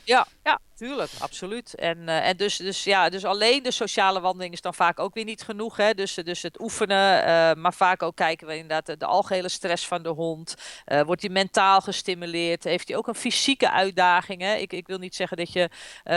Ja, 0.05 0.27
ja, 0.43 0.61
tuurlijk, 0.77 1.11
absoluut. 1.19 1.75
En, 1.75 1.99
uh, 1.99 2.29
en 2.29 2.37
dus, 2.37 2.57
dus, 2.57 2.85
ja, 2.85 3.09
dus 3.09 3.25
alleen 3.25 3.63
de 3.63 3.71
sociale 3.71 4.21
wandeling 4.21 4.55
is 4.55 4.61
dan 4.61 4.75
vaak 4.75 4.99
ook 4.99 5.15
weer 5.15 5.25
niet 5.25 5.43
genoeg. 5.43 5.77
Hè? 5.77 5.95
Dus, 5.95 6.15
dus 6.15 6.43
het 6.43 6.61
oefenen, 6.61 7.19
uh, 7.19 7.53
maar 7.63 7.75
vaak 7.75 8.03
ook 8.03 8.17
kijken 8.17 8.47
we 8.47 8.53
inderdaad 8.53 8.87
de, 8.87 8.97
de 8.97 9.07
algehele 9.07 9.49
stress 9.49 9.87
van 9.87 10.03
de 10.03 10.09
hond. 10.09 10.55
Wordt 10.85 11.23
hij 11.23 11.31
mentaal 11.31 11.81
gestimuleerd? 11.81 12.65
Heeft 12.65 12.89
hij 12.89 12.97
ook 12.97 13.07
een 13.07 13.15
fysieke 13.15 13.71
uitdaging? 13.71 14.41
Hè? 14.41 14.55
Ik, 14.55 14.73
ik 14.73 14.87
wil 14.87 14.99
niet 14.99 15.15
zeggen 15.15 15.37
dat 15.37 15.53
je 15.53 15.71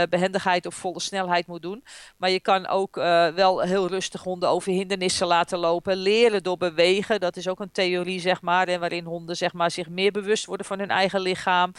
behendigheid 0.09 0.65
op 0.65 0.73
volle 0.73 0.99
snelheid 0.99 1.47
moet 1.47 1.61
doen. 1.61 1.83
Maar 2.17 2.29
je 2.29 2.39
kan 2.39 2.67
ook 2.67 2.95
wel 3.35 3.61
heel 3.61 3.87
rustig 3.87 4.23
honden 4.23 4.49
over 4.49 4.71
hindernissen 4.71 5.27
laten 5.27 5.57
lopen. 5.57 5.95
Leren 5.95 6.43
door 6.43 6.57
bewegen, 6.57 7.19
dat 7.19 7.35
is 7.35 7.47
ook 7.47 7.59
een 7.59 7.71
theorie, 7.71 8.19
zeg 8.19 8.41
maar. 8.41 8.67
En 8.67 8.79
waarin 8.79 9.05
honden 9.05 9.35
zeg 9.35 9.53
maar, 9.53 9.71
zich 9.71 9.89
meer 9.89 10.11
bewust 10.11 10.45
worden 10.45 10.65
van 10.65 10.79
hun 10.79 10.89
eigen 10.89 11.19
lichaam. 11.19 11.71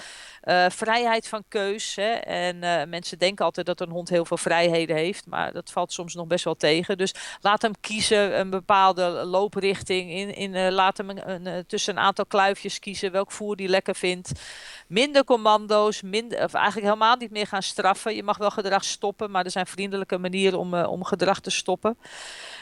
vrijheid 0.69 1.29
van 1.29 1.45
keus. 1.49 1.97
Hè? 1.97 2.13
En 2.13 2.63
uh, 2.69 2.85
mensen 2.89 3.19
denken 3.19 3.45
altijd 3.45 3.67
dat 3.67 3.81
een 3.81 3.91
hond 3.91 4.09
heel 4.09 4.25
veel 4.25 4.37
vrijheden 4.37 4.97
heeft, 4.97 5.27
maar 5.27 5.53
dat 5.53 5.71
valt 5.71 5.93
soms 5.93 6.15
nog 6.15 6.27
best 6.27 6.45
wel 6.45 6.57
tegen. 6.57 6.99
Dus 6.99 7.15
laat 7.41 7.63
hem 7.63 7.73
kiezen 7.81 8.39
een 8.39 8.51
bepaalde 8.51 9.03
looprichting. 9.03 10.11
In, 10.11 10.35
in, 10.35 10.55
uh, 10.55 10.69
laat 10.69 10.97
hem 10.97 11.11
een, 11.11 11.47
uh, 11.47 11.59
tussen 11.67 11.97
een 11.97 12.03
aantal 12.03 12.27
kluifjes 12.27 12.79
kiezen 12.79 13.13
welk 13.13 13.33
voer 13.33 13.57
die 13.57 13.69
lekker 13.69 13.95
vindt. 13.95 14.33
Minder 14.87 15.25
commando's, 15.25 16.03
minder, 16.03 16.45
of 16.45 16.55
eigenlijk 16.55 16.87
helemaal 16.87 17.17
niet 17.17 17.31
meer 17.31 17.47
gaan 17.47 17.63
straffen. 17.63 18.15
Je 18.15 18.23
mag 18.23 18.39
wel 18.39 18.51
gedrag 18.51 18.85
stoppen, 18.85 19.31
maar 19.31 19.45
er 19.45 19.51
zijn 19.51 19.67
vriendelijke 19.67 20.19
manieren 20.19 20.59
om, 20.59 20.75
om 20.75 21.05
gedrag 21.05 21.41
te 21.41 21.51
stoppen. 21.51 21.99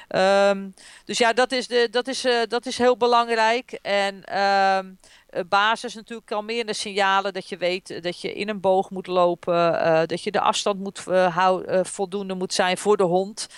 Um, 0.09 0.74
dus 1.04 1.18
ja, 1.18 1.32
dat 1.32 1.52
is, 1.52 1.66
de, 1.66 1.88
dat, 1.90 2.09
is, 2.09 2.26
dat 2.48 2.66
is 2.66 2.78
heel 2.78 2.96
belangrijk. 2.96 3.78
En 3.82 4.38
um, 4.38 4.98
basis 5.49 5.95
natuurlijk 5.95 6.26
kalmerende 6.26 6.72
signalen 6.72 7.32
dat 7.32 7.49
je 7.49 7.57
weet 7.57 8.03
dat 8.03 8.20
je 8.20 8.32
in 8.32 8.49
een 8.49 8.61
boog 8.61 8.91
moet 8.91 9.07
lopen, 9.07 9.55
uh, 9.55 10.01
dat 10.07 10.22
je 10.22 10.30
de 10.30 10.41
afstand 10.41 10.78
moet 10.78 11.05
hou, 11.28 11.84
voldoende 11.84 12.34
moet 12.34 12.55
zijn 12.55 12.78
voor 12.78 12.97
de 12.97 13.03
hond. 13.03 13.49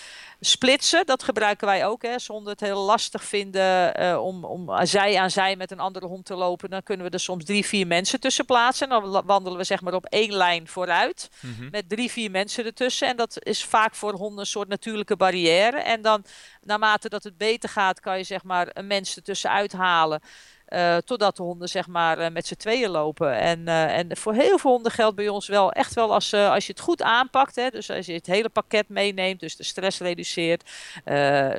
Splitsen, 0.41 1.07
dat 1.07 1.23
gebruiken 1.23 1.67
wij 1.67 1.87
ook. 1.87 2.03
Hè. 2.03 2.19
Zonder 2.19 2.53
het 2.53 2.61
heel 2.61 2.81
lastig 2.81 3.25
vinden 3.25 4.01
uh, 4.03 4.25
om, 4.25 4.45
om 4.45 4.87
zij 4.87 5.19
aan 5.19 5.31
zij 5.31 5.57
met 5.57 5.71
een 5.71 5.81
andere 5.81 6.07
hond 6.07 6.25
te 6.25 6.35
lopen. 6.35 6.71
Dan 6.71 6.83
kunnen 6.83 7.07
we 7.07 7.13
er 7.13 7.21
soms 7.21 7.45
drie, 7.45 7.67
vier 7.67 7.87
mensen 7.87 8.21
tussen 8.21 8.45
plaatsen. 8.45 8.91
En 8.91 9.01
dan 9.01 9.23
wandelen 9.27 9.59
we 9.59 9.65
zeg 9.65 9.81
maar 9.81 9.95
op 9.95 10.05
één 10.05 10.33
lijn 10.33 10.69
vooruit. 10.69 11.31
Mm 11.41 11.55
-hmm. 11.59 11.69
Met 11.71 11.89
drie, 11.89 12.11
vier 12.11 12.31
mensen 12.31 12.65
ertussen. 12.65 13.09
En 13.09 13.17
dat 13.17 13.45
is 13.45 13.65
vaak 13.65 13.95
voor 13.95 14.13
honden 14.13 14.39
een 14.39 14.47
soort 14.47 14.69
natuurlijke 14.69 15.17
barrière. 15.17 15.79
En 15.79 16.03
dan 16.03 16.25
naarmate 16.63 17.09
dat 17.09 17.25
het 17.25 17.37
beter 17.37 17.69
gaat, 17.69 18.01
kan 18.01 18.19
je 18.19 18.25
zeg 18.25 18.45
maar 18.45 18.69
een 18.73 18.87
mens 18.87 19.17
ertussen 19.17 19.51
uithalen. 19.51 20.21
Uh, 20.69 20.97
totdat 20.97 21.37
de 21.37 21.43
honden 21.43 21.69
zeg 21.69 21.87
maar 21.87 22.19
uh, 22.19 22.29
met 22.29 22.47
z'n 22.47 22.55
tweeën 22.55 22.91
lopen. 22.91 23.39
En, 23.39 23.61
uh, 23.61 23.97
en 23.97 24.17
voor 24.17 24.35
heel 24.35 24.59
veel 24.59 24.71
honden 24.71 24.93
geldt 24.93 25.17
bij 25.17 25.29
ons 25.29 25.49
wel 25.49 25.73
echt 25.73 25.95
wel 25.95 26.15
als, 26.15 26.35
als 26.35 26.67
je 26.67 26.73
het 26.73 26.81
goed 26.81 27.03
aanpakt. 27.03 27.57
Hè, 27.57 27.71
dus 27.71 27.91
als 27.91 28.07
je 28.07 28.13
het 28.13 28.27
hele 28.27 28.49
pakket 28.49 28.89
meeneemt, 28.89 29.41
dus 29.41 29.57
de 29.57 29.65
stress 29.65 29.99
reduceert. 29.99 30.71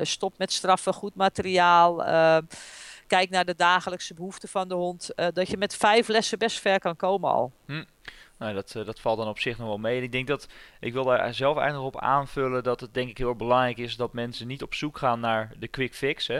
stopt 0.02 0.38
met 0.38 0.52
straffen, 0.52 0.94
goed 0.94 1.14
materiaal. 1.14 1.96
kijk 3.06 3.30
naar 3.30 3.44
de 3.44 3.54
dagelijkse 3.54 4.14
behoeften 4.14 4.48
van 4.48 4.68
de 4.68 4.74
hond. 4.74 5.10
dat 5.32 5.48
je 5.48 5.56
met 5.56 5.76
vijf 5.76 6.08
lessen 6.08 6.38
best 6.38 6.60
ver 6.60 6.78
kan 6.78 6.96
komen 6.96 7.30
al. 7.30 7.52
Hm. 7.66 7.84
Nou, 8.40 8.54
dat, 8.54 8.74
uh, 8.76 8.84
dat 8.84 9.00
valt 9.00 9.18
dan 9.18 9.28
op 9.28 9.38
zich 9.38 9.58
nog 9.58 9.66
wel 9.66 9.78
mee. 9.78 9.96
En 9.96 10.02
ik 10.02 10.12
denk 10.12 10.26
dat, 10.26 10.48
ik 10.80 10.92
wil 10.92 11.04
daar 11.04 11.34
zelf 11.34 11.56
eigenlijk 11.56 11.92
nog 11.92 12.02
op 12.02 12.08
aanvullen 12.08 12.62
dat 12.62 12.80
het 12.80 12.94
denk 12.94 13.08
ik 13.08 13.18
heel 13.18 13.34
belangrijk 13.34 13.78
is 13.78 13.96
dat 13.96 14.12
mensen 14.12 14.46
niet 14.46 14.62
op 14.62 14.74
zoek 14.74 14.98
gaan 14.98 15.20
naar 15.20 15.52
de 15.58 15.68
quick 15.68 15.94
fix. 15.94 16.26
Hè. 16.26 16.38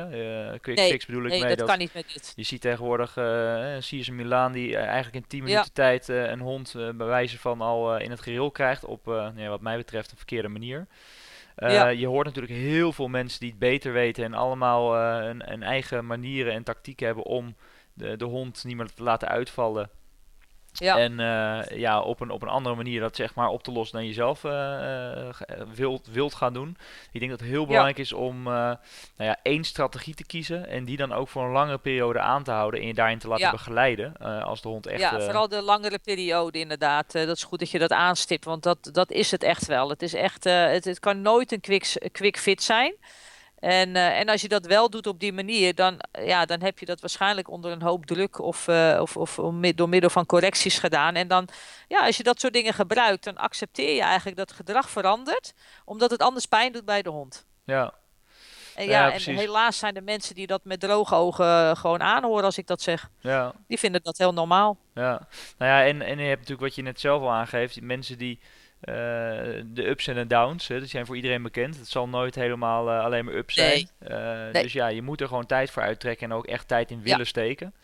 Uh, 0.52 0.58
quick 0.60 0.76
nee, 0.76 0.90
fix 0.90 1.06
bedoel 1.06 1.24
ik 1.24 1.30
nee, 1.30 1.40
mee 1.40 1.48
dat, 1.48 1.58
dat 1.58 1.68
kan 1.68 1.78
niet 1.78 1.94
met 1.94 2.12
dit. 2.12 2.32
Je 2.36 2.42
ziet 2.42 2.60
tegenwoordig, 2.60 3.16
uh, 3.16 3.76
zie 3.78 4.04
je 4.04 4.12
Milaan 4.12 4.52
die 4.52 4.76
eigenlijk 4.76 5.16
in 5.16 5.26
10 5.26 5.42
minuten 5.42 5.64
ja. 5.64 5.70
tijd 5.72 6.08
een 6.08 6.40
hond 6.40 6.72
bij 6.74 7.06
wijze 7.06 7.38
van 7.38 7.60
al 7.60 7.96
in 7.96 8.10
het 8.10 8.20
gereel 8.20 8.50
krijgt 8.50 8.84
op, 8.84 9.30
nee, 9.34 9.48
wat 9.48 9.60
mij 9.60 9.76
betreft, 9.76 10.10
een 10.10 10.16
verkeerde 10.16 10.48
manier. 10.48 10.86
Je 11.96 12.06
hoort 12.06 12.26
natuurlijk 12.26 12.54
heel 12.54 12.92
veel 12.92 13.08
mensen 13.08 13.40
die 13.40 13.50
het 13.50 13.58
beter 13.58 13.92
weten 13.92 14.24
en 14.24 14.34
allemaal 14.34 14.96
een, 14.96 15.52
een, 15.52 15.62
eigen 15.62 16.06
manieren 16.06 16.52
en 16.52 16.62
tactieken 16.62 17.06
hebben 17.06 17.24
om 17.24 17.56
de, 17.92 18.16
de 18.16 18.24
hond 18.24 18.64
niet 18.64 18.76
meer 18.76 18.92
te 18.94 19.02
laten 19.02 19.28
uitvallen. 19.28 19.90
Ja. 20.72 20.98
En 20.98 21.12
uh, 21.12 21.78
ja, 21.78 22.00
op 22.00 22.20
een, 22.20 22.30
op 22.30 22.42
een 22.42 22.48
andere 22.48 22.74
manier 22.74 23.00
dat 23.00 23.16
zeg 23.16 23.34
maar 23.34 23.48
op 23.48 23.62
te 23.62 23.72
lossen 23.72 23.98
dan 23.98 24.06
je 24.06 24.12
zelf 24.12 24.44
uh, 24.44 25.28
wilt, 25.74 26.06
wilt 26.06 26.34
gaan 26.34 26.52
doen. 26.52 26.76
Ik 27.12 27.20
denk 27.20 27.30
dat 27.30 27.40
het 27.40 27.48
heel 27.48 27.66
belangrijk 27.66 27.98
is 27.98 28.12
om 28.12 28.42
nou 28.42 28.78
ja, 29.16 29.36
één 29.42 29.64
strategie 29.64 30.14
te 30.14 30.24
kiezen 30.24 30.68
en 30.68 30.84
die 30.84 30.96
dan 30.96 31.12
ook 31.12 31.28
voor 31.28 31.44
een 31.44 31.52
langere 31.52 31.78
periode 31.78 32.20
aan 32.20 32.42
te 32.42 32.50
houden 32.50 32.80
en 32.80 32.86
je 32.86 32.94
daarin 32.94 33.18
te 33.18 33.28
laten 33.28 33.50
begeleiden 33.50 34.16
als 34.44 34.62
de 34.62 34.68
hond 34.68 34.86
echt... 34.86 35.00
Ja, 35.00 35.20
vooral 35.20 35.48
de 35.48 35.62
langere 35.62 35.98
periode 35.98 36.58
inderdaad. 36.58 37.12
dat 37.12 37.36
is 37.36 37.44
goed 37.44 37.58
dat 37.58 37.70
je 37.70 37.78
dat 37.78 37.92
aanstipt, 37.92 38.44
want 38.44 38.62
dat, 38.62 38.88
dat 38.92 39.10
is 39.10 39.30
het 39.30 39.42
echt 39.42 39.66
wel. 39.66 39.88
Het 39.88 40.02
is 40.02 40.14
echt, 40.14 40.44
het, 40.44 40.84
het 40.84 40.98
kan 40.98 41.22
nooit 41.22 41.52
een 41.52 41.60
quick, 41.60 42.08
quick 42.12 42.38
fit 42.38 42.62
zijn. 42.62 42.94
En, 43.60 43.88
uh, 43.88 44.18
en 44.18 44.28
als 44.28 44.40
je 44.40 44.48
dat 44.48 44.66
wel 44.66 44.90
doet 44.90 45.06
op 45.06 45.20
die 45.20 45.32
manier, 45.32 45.74
dan, 45.74 46.00
ja, 46.12 46.44
dan 46.44 46.62
heb 46.62 46.78
je 46.78 46.86
dat 46.86 47.00
waarschijnlijk 47.00 47.50
onder 47.50 47.72
een 47.72 47.82
hoop 47.82 48.06
druk 48.06 48.38
of, 48.38 48.68
uh, 48.68 48.98
of, 49.00 49.16
of 49.16 49.34
door 49.74 49.88
middel 49.88 50.10
van 50.10 50.26
correcties 50.26 50.78
gedaan. 50.78 51.14
En 51.14 51.28
dan, 51.28 51.48
ja, 51.88 52.06
als 52.06 52.16
je 52.16 52.22
dat 52.22 52.40
soort 52.40 52.52
dingen 52.52 52.74
gebruikt, 52.74 53.24
dan 53.24 53.36
accepteer 53.36 53.94
je 53.94 54.02
eigenlijk 54.02 54.36
dat 54.36 54.48
het 54.48 54.56
gedrag 54.56 54.90
verandert, 54.90 55.54
omdat 55.84 56.10
het 56.10 56.22
anders 56.22 56.46
pijn 56.46 56.72
doet 56.72 56.84
bij 56.84 57.02
de 57.02 57.10
hond. 57.10 57.46
Ja. 57.64 57.94
En 58.74 58.86
ja, 58.86 59.06
ja 59.06 59.12
en 59.12 59.36
helaas 59.36 59.78
zijn 59.78 59.96
er 59.96 60.02
mensen 60.02 60.34
die 60.34 60.46
dat 60.46 60.64
met 60.64 60.80
droge 60.80 61.14
ogen 61.14 61.76
gewoon 61.76 62.02
aanhoren 62.02 62.44
als 62.44 62.58
ik 62.58 62.66
dat 62.66 62.82
zeg. 62.82 63.10
Ja. 63.20 63.52
Die 63.66 63.78
vinden 63.78 64.02
dat 64.02 64.18
heel 64.18 64.32
normaal. 64.32 64.78
Ja, 64.94 65.26
nou 65.58 65.70
ja, 65.70 65.84
en, 65.84 66.02
en 66.02 66.18
je 66.18 66.24
hebt 66.24 66.40
natuurlijk 66.40 66.60
wat 66.60 66.74
je 66.74 66.82
net 66.82 67.00
zelf 67.00 67.22
al 67.22 67.30
aangeeft, 67.30 67.80
mensen 67.80 68.18
die 68.18 68.40
de 68.80 69.88
ups 69.88 70.06
en 70.06 70.14
de 70.14 70.26
downs. 70.26 70.68
Hè, 70.68 70.78
die 70.78 70.88
zijn 70.88 71.06
voor 71.06 71.16
iedereen 71.16 71.42
bekend. 71.42 71.76
Het 71.76 71.88
zal 71.88 72.08
nooit 72.08 72.34
helemaal 72.34 72.88
uh, 72.88 73.04
alleen 73.04 73.24
maar 73.24 73.34
up 73.34 73.50
zijn. 73.50 73.88
Nee. 73.98 74.62
Dus 74.62 74.72
ja, 74.72 74.86
je 74.86 75.02
moet 75.02 75.20
er 75.20 75.28
gewoon 75.28 75.46
tijd 75.46 75.70
voor 75.70 75.82
uittrekken 75.82 76.30
en 76.30 76.36
ook 76.36 76.46
echt 76.46 76.68
tijd 76.68 76.90
in 76.90 77.02
willen 77.02 77.18
ja. 77.18 77.24
steken. 77.24 77.74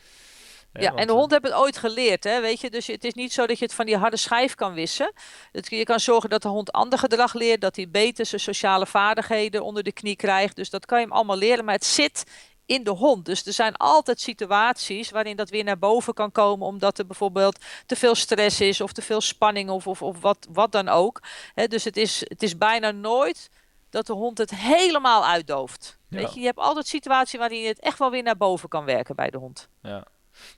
Ja, 0.72 0.94
en 0.94 1.06
de 1.06 1.12
hond 1.12 1.30
heeft 1.30 1.42
het 1.42 1.52
ooit 1.52 1.78
geleerd, 1.78 2.24
hè, 2.24 2.40
weet 2.40 2.60
je. 2.60 2.70
Dus 2.70 2.86
het 2.86 3.04
is 3.04 3.14
niet 3.14 3.32
zo 3.32 3.46
dat 3.46 3.58
je 3.58 3.64
het 3.64 3.74
van 3.74 3.86
die 3.86 3.96
harde 3.96 4.16
schijf 4.16 4.54
kan 4.54 4.74
wissen. 4.74 5.12
Het, 5.52 5.70
je 5.70 5.84
kan 5.84 6.00
zorgen 6.00 6.30
dat 6.30 6.42
de 6.42 6.48
hond 6.48 6.72
ander 6.72 6.98
gedrag 6.98 7.34
leert, 7.34 7.60
dat 7.60 7.76
hij 7.76 7.88
beter 7.88 8.26
zijn 8.26 8.40
sociale 8.40 8.86
vaardigheden 8.86 9.64
onder 9.64 9.82
de 9.82 9.92
knie 9.92 10.16
krijgt. 10.16 10.56
Dus 10.56 10.70
dat 10.70 10.86
kan 10.86 10.98
je 10.98 11.04
hem 11.04 11.14
allemaal 11.14 11.36
leren, 11.36 11.64
maar 11.64 11.74
het 11.74 11.84
zit 11.84 12.24
in 12.66 12.84
de 12.84 12.90
hond. 12.90 13.24
Dus 13.24 13.46
er 13.46 13.52
zijn 13.52 13.76
altijd 13.76 14.20
situaties 14.20 15.10
waarin 15.10 15.36
dat 15.36 15.50
weer 15.50 15.64
naar 15.64 15.78
boven 15.78 16.14
kan 16.14 16.32
komen, 16.32 16.66
omdat 16.66 16.98
er 16.98 17.06
bijvoorbeeld 17.06 17.64
te 17.86 17.96
veel 17.96 18.14
stress 18.14 18.60
is 18.60 18.80
of 18.80 18.92
te 18.92 19.02
veel 19.02 19.20
spanning 19.20 19.70
of, 19.70 19.86
of, 19.86 20.02
of 20.02 20.20
wat, 20.20 20.46
wat 20.50 20.72
dan 20.72 20.88
ook. 20.88 21.22
dus 21.54 21.84
het 21.84 21.96
is, 21.96 22.20
het 22.20 22.42
is 22.42 22.58
bijna 22.58 22.90
nooit 22.90 23.50
dat 23.90 24.06
de 24.06 24.12
hond 24.12 24.38
het 24.38 24.50
helemaal 24.50 25.26
uitdooft. 25.26 25.98
Weet 26.08 26.34
je, 26.34 26.40
je 26.40 26.46
hebt 26.46 26.58
altijd 26.58 26.86
situaties 26.86 27.38
waarin 27.38 27.60
je 27.60 27.68
het 27.68 27.80
echt 27.80 27.98
wel 27.98 28.10
weer 28.10 28.22
naar 28.22 28.36
boven 28.36 28.68
kan 28.68 28.84
werken 28.84 29.16
bij 29.16 29.30
de 29.30 29.38
hond. 29.38 29.68
Ja. 29.82 30.04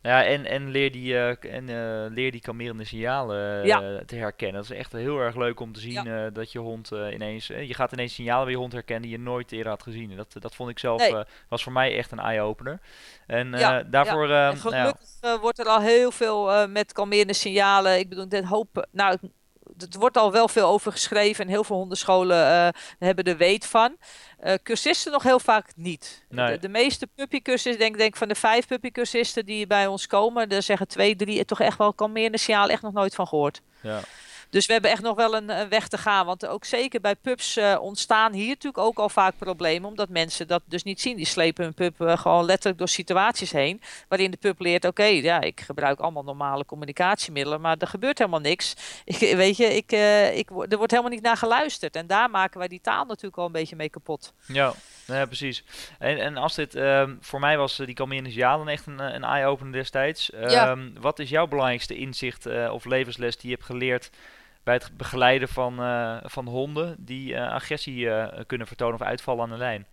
Ja, 0.03 0.25
en, 0.25 0.47
en 0.47 0.71
leer 0.71 0.93
die, 0.93 1.13
uh, 1.13 1.29
en, 1.29 1.69
uh, 1.69 2.15
leer 2.15 2.31
die 2.31 2.41
kalmerende 2.41 2.85
signalen 2.85 3.67
uh, 3.67 3.99
te 3.99 4.17
herkennen. 4.17 4.61
Dat 4.61 4.71
is 4.71 4.77
echt 4.77 4.93
heel 4.93 5.19
erg 5.19 5.37
leuk 5.37 5.61
om 5.61 5.73
te 5.73 5.81
zien 5.81 6.05
ja. 6.05 6.31
dat 6.31 6.53
je 6.53 6.59
hond 6.59 6.91
ineens... 6.91 7.47
je 7.47 7.75
gaat 7.75 7.93
ineens 7.93 8.15
signalen 8.15 8.45
bij 8.45 8.53
je 8.53 8.59
hond 8.59 8.73
herkennen 8.73 9.09
die 9.09 9.19
je 9.19 9.25
nooit 9.25 9.53
eerder 9.53 9.73
had 9.73 9.83
gezien. 9.83 10.17
Dat, 10.17 10.37
dat 10.39 10.55
vond 10.55 10.71
ik 10.71 10.79
zelf... 10.79 11.11
Nee. 11.11 11.25
was 11.49 11.63
voor 11.63 11.73
mij 11.73 11.97
echt 11.97 12.13
een 12.13 12.19
eye-opener. 12.19 12.81
En 13.27 13.53
ja, 13.53 13.83
daarvoor... 13.83 14.31
En 14.31 14.57
gelukkig 14.57 14.99
wordt 15.41 15.59
er 15.59 15.67
al 15.67 15.81
heel 15.81 16.11
veel 16.11 16.69
met 16.69 16.93
kalmerende 16.93 17.35
signalen. 17.35 17.99
Ik 17.99 18.09
bedoel, 18.09 18.29
dit 18.29 18.45
hoop... 18.45 18.87
Nou, 18.91 19.19
het 19.79 19.95
wordt 19.95 20.17
al 20.17 20.33
wel 20.33 20.49
veel 20.49 20.69
over 20.69 20.93
geschreven 20.93 21.45
en 21.45 21.51
heel 21.51 21.65
veel 21.65 21.77
hondenscholen 21.77 22.73
hebben 22.99 23.25
er 23.25 23.37
weet 23.37 23.67
van. 23.67 23.97
Uh, 24.45 24.55
cursisten 24.63 25.13
nog 25.13 25.23
heel 25.23 25.41
vaak 25.41 25.73
niet. 25.77 26.25
De, 26.29 26.59
de, 26.61 26.69
meeste 26.69 27.07
puppycursisten, 27.07 27.79
denk, 27.79 27.99
denk 27.99 28.17
van 28.17 28.29
de 28.29 28.35
vijf 28.35 28.67
puppycursisten 28.67 29.47
die 29.47 29.67
bij 29.67 29.87
ons 29.87 30.07
komen, 30.07 30.49
daar 30.49 30.63
zeggen 30.63 30.89
twee, 30.89 31.17
drie 31.17 31.45
toch 31.45 31.61
echt 31.61 31.79
wel 31.79 31.93
kalmerende 31.93 32.39
signaal 32.39 32.69
echt 32.69 32.83
nog 32.83 32.93
nooit 32.93 33.15
van 33.15 33.27
gehoord. 33.27 33.61
Ja. 33.81 34.01
Dus 34.51 34.67
we 34.67 34.73
hebben 34.73 34.91
echt 34.91 35.03
nog 35.03 35.17
wel 35.17 35.35
een, 35.35 35.49
een 35.49 35.69
weg 35.69 35.89
te 35.89 35.99
gaan. 35.99 36.27
Want 36.27 36.47
ook 36.47 36.65
zeker 36.65 37.01
bij 37.01 37.15
pups 37.15 37.57
uh, 37.57 37.77
ontstaan 37.81 38.33
hier 38.33 38.49
natuurlijk 38.49 38.79
ook 38.85 38.99
al 38.99 39.09
vaak 39.09 39.35
problemen. 39.39 39.89
Omdat 39.89 40.09
mensen 40.09 40.47
dat 40.47 40.63
dus 40.65 40.83
niet 40.83 41.01
zien. 41.01 41.17
Die 41.17 41.27
slepen 41.27 41.65
hun 41.65 41.75
pup 41.75 42.01
uh, 42.01 42.19
gewoon 42.19 42.45
letterlijk 42.45 42.79
door 42.79 42.89
situaties 42.89 43.53
heen. 43.53 43.81
Waarin 44.09 44.31
de 44.31 44.37
pup 44.37 44.61
leert, 44.61 44.85
oké, 44.85 45.05
ja, 45.05 45.41
ik 45.41 45.61
gebruik 45.61 45.99
allemaal 45.99 46.23
normale 46.23 46.65
communicatiemiddelen. 46.65 47.61
Maar 47.61 47.77
er 47.79 47.87
gebeurt 47.87 48.19
helemaal 48.19 48.41
niks. 48.41 48.75
Ik, 49.19 49.37
weet 49.37 49.57
je, 49.57 49.77
ik, 49.77 49.93
uh, 49.93 50.37
ik, 50.37 50.51
er 50.51 50.77
wordt 50.77 50.91
helemaal 50.91 51.13
niet 51.13 51.23
naar 51.23 51.37
geluisterd. 51.37 51.97
En 51.97 52.07
daar 52.07 52.31
maken 52.31 52.59
wij 52.59 52.69
die 52.69 52.81
taal 52.81 53.05
natuurlijk 53.05 53.37
al 53.37 53.47
een 53.47 53.53
beetje 53.53 53.77
mee 53.77 53.89
kapot. 53.89 54.33
Ja, 54.47 54.73
ja 55.07 55.27
precies. 55.27 55.65
En, 55.99 56.19
en 56.19 56.37
als 56.37 56.55
dit, 56.55 56.75
ehm, 56.75 57.15
voor 57.21 57.41
mij 57.41 57.59
was 57.59 57.77
die 57.77 57.95
Calmine 57.95 58.35
dan 58.35 58.69
echt 58.69 58.87
een, 58.87 58.99
een 58.99 59.25
eye-opener 59.25 59.73
destijds. 59.73 60.31
Ja. 60.41 60.71
Um, 60.71 60.93
wat 61.01 61.19
is 61.19 61.31
jouw 61.31 61.47
belangrijkste 61.47 61.97
inzicht 61.97 62.47
of 62.71 62.85
levensles 62.85 63.37
die 63.37 63.51
je 63.51 63.55
hebt 63.55 63.67
geleerd 63.67 64.11
bij 64.63 64.75
het 64.75 64.97
begeleiden 64.97 65.49
van, 65.49 65.81
uh, 65.81 66.17
van 66.23 66.47
honden 66.47 66.97
die 66.99 67.33
uh, 67.33 67.53
agressie 67.53 67.97
uh, 67.97 68.27
kunnen 68.47 68.67
vertonen 68.67 68.95
of 68.95 69.07
uitvallen 69.07 69.43
aan 69.43 69.51
de 69.51 69.57
lijn? 69.57 69.87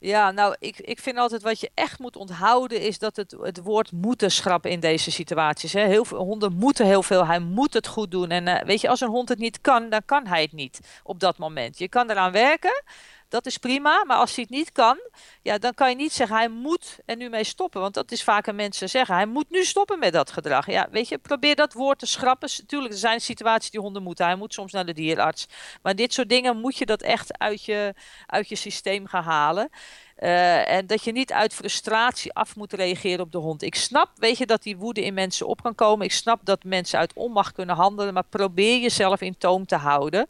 Ja, 0.00 0.30
nou, 0.30 0.56
ik, 0.58 0.78
ik 0.78 0.98
vind 0.98 1.16
altijd 1.16 1.42
wat 1.42 1.60
je 1.60 1.70
echt 1.74 1.98
moet 1.98 2.16
onthouden 2.16 2.80
is 2.80 2.98
dat 2.98 3.16
het, 3.16 3.36
het 3.40 3.58
woord 3.62 3.92
moeten 3.92 4.30
schrappen 4.30 4.70
in 4.70 4.80
deze 4.80 5.10
situaties. 5.10 5.72
Hè. 5.72 5.86
Heel 5.86 6.04
veel 6.04 6.18
honden 6.18 6.52
moeten 6.52 6.86
heel 6.86 7.02
veel, 7.02 7.26
hij 7.26 7.38
moet 7.38 7.74
het 7.74 7.86
goed 7.86 8.10
doen. 8.10 8.30
En 8.30 8.66
weet 8.66 8.80
je, 8.80 8.88
als 8.88 9.00
een 9.00 9.08
hond 9.08 9.28
het 9.28 9.38
niet 9.38 9.60
kan, 9.60 9.88
dan 9.88 10.02
kan 10.04 10.26
hij 10.26 10.42
het 10.42 10.52
niet 10.52 11.00
op 11.02 11.20
dat 11.20 11.38
moment. 11.38 11.78
Je 11.78 11.88
kan 11.88 12.10
eraan 12.10 12.32
werken, 12.32 12.82
dat 13.28 13.46
is 13.46 13.58
prima. 13.58 14.04
Maar 14.04 14.16
als 14.16 14.34
hij 14.34 14.44
het 14.48 14.56
niet 14.58 14.72
kan, 14.72 14.98
ja, 15.42 15.58
dan 15.58 15.74
kan 15.74 15.90
je 15.90 15.96
niet 15.96 16.12
zeggen 16.12 16.36
hij 16.36 16.48
moet 16.48 16.98
er 17.04 17.16
nu 17.16 17.28
mee 17.28 17.44
stoppen. 17.44 17.80
Want 17.80 17.94
dat 17.94 18.12
is 18.12 18.22
vaak 18.24 18.46
een 18.46 18.56
mensen 18.56 18.88
zeggen. 18.88 19.14
Hij 19.14 19.26
moet 19.26 19.50
nu 19.50 19.64
stoppen 19.64 19.98
met 19.98 20.12
dat 20.12 20.30
gedrag. 20.30 20.66
Ja, 20.66 20.88
weet 20.90 21.08
je, 21.08 21.18
probeer 21.18 21.54
dat 21.54 21.72
woord 21.72 21.98
te 21.98 22.06
schrappen. 22.06 22.66
Tuurlijk, 22.66 22.92
er 22.92 22.98
zijn 22.98 23.20
situaties 23.20 23.70
die 23.70 23.80
honden 23.80 24.02
moeten. 24.02 24.26
Hij 24.26 24.36
moet 24.36 24.54
soms 24.54 24.72
naar 24.72 24.86
de 24.86 24.92
dierenarts. 24.92 25.46
Maar 25.82 25.96
dit 25.96 26.12
soort 26.12 26.28
dingen 26.28 26.60
moet 26.60 26.76
je 26.76 26.86
dat 26.86 27.02
echt 27.02 27.38
uit 27.38 27.64
je, 27.64 27.94
uit 28.26 28.48
je 28.48 28.56
systeem 28.56 29.06
gaan 29.06 29.24
halen. 29.24 29.70
Uh, 30.18 30.70
en 30.70 30.86
dat 30.86 31.04
je 31.04 31.12
niet 31.12 31.32
uit 31.32 31.54
frustratie 31.54 32.32
af 32.32 32.56
moet 32.56 32.72
reageren 32.72 33.20
op 33.20 33.32
de 33.32 33.38
hond. 33.38 33.62
Ik 33.62 33.74
snap, 33.74 34.10
weet 34.16 34.38
je, 34.38 34.46
dat 34.46 34.62
die 34.62 34.76
woede 34.76 35.04
in 35.04 35.14
mensen 35.14 35.46
op 35.46 35.62
kan 35.62 35.74
komen. 35.74 36.04
Ik 36.04 36.12
snap 36.12 36.40
dat 36.44 36.64
mensen 36.64 36.98
uit 36.98 37.12
onmacht 37.12 37.52
kunnen 37.52 37.76
handelen. 37.76 38.14
Maar 38.14 38.24
probeer 38.28 38.78
jezelf 38.78 39.20
in 39.20 39.38
toom 39.38 39.66
te 39.66 39.76
houden. 39.76 40.26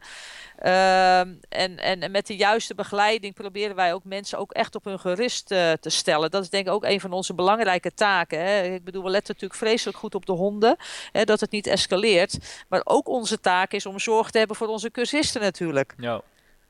Uh, 0.62 1.18
en, 1.18 1.78
en 1.78 2.10
met 2.10 2.26
de 2.26 2.36
juiste 2.36 2.74
begeleiding 2.74 3.34
proberen 3.34 3.76
wij 3.76 3.94
ook 3.94 4.04
mensen 4.04 4.38
ook 4.38 4.52
echt 4.52 4.74
op 4.74 4.84
hun 4.84 4.98
gerust 4.98 5.50
uh, 5.50 5.72
te 5.72 5.90
stellen. 5.90 6.30
Dat 6.30 6.42
is 6.42 6.50
denk 6.50 6.66
ik 6.66 6.72
ook 6.72 6.84
een 6.84 7.00
van 7.00 7.12
onze 7.12 7.34
belangrijke 7.34 7.94
taken. 7.94 8.40
Hè. 8.40 8.62
Ik 8.62 8.84
bedoel, 8.84 9.02
we 9.02 9.10
letten 9.10 9.34
natuurlijk 9.34 9.60
vreselijk 9.60 9.98
goed 9.98 10.14
op 10.14 10.26
de 10.26 10.32
honden. 10.32 10.76
Hè, 11.12 11.24
dat 11.24 11.40
het 11.40 11.50
niet 11.50 11.66
escaleert. 11.66 12.38
Maar 12.68 12.80
ook 12.84 13.08
onze 13.08 13.40
taak 13.40 13.72
is 13.72 13.86
om 13.86 13.98
zorg 13.98 14.30
te 14.30 14.38
hebben 14.38 14.56
voor 14.56 14.68
onze 14.68 14.90
cursisten 14.90 15.40
natuurlijk. 15.40 15.94
Ja. 15.98 16.22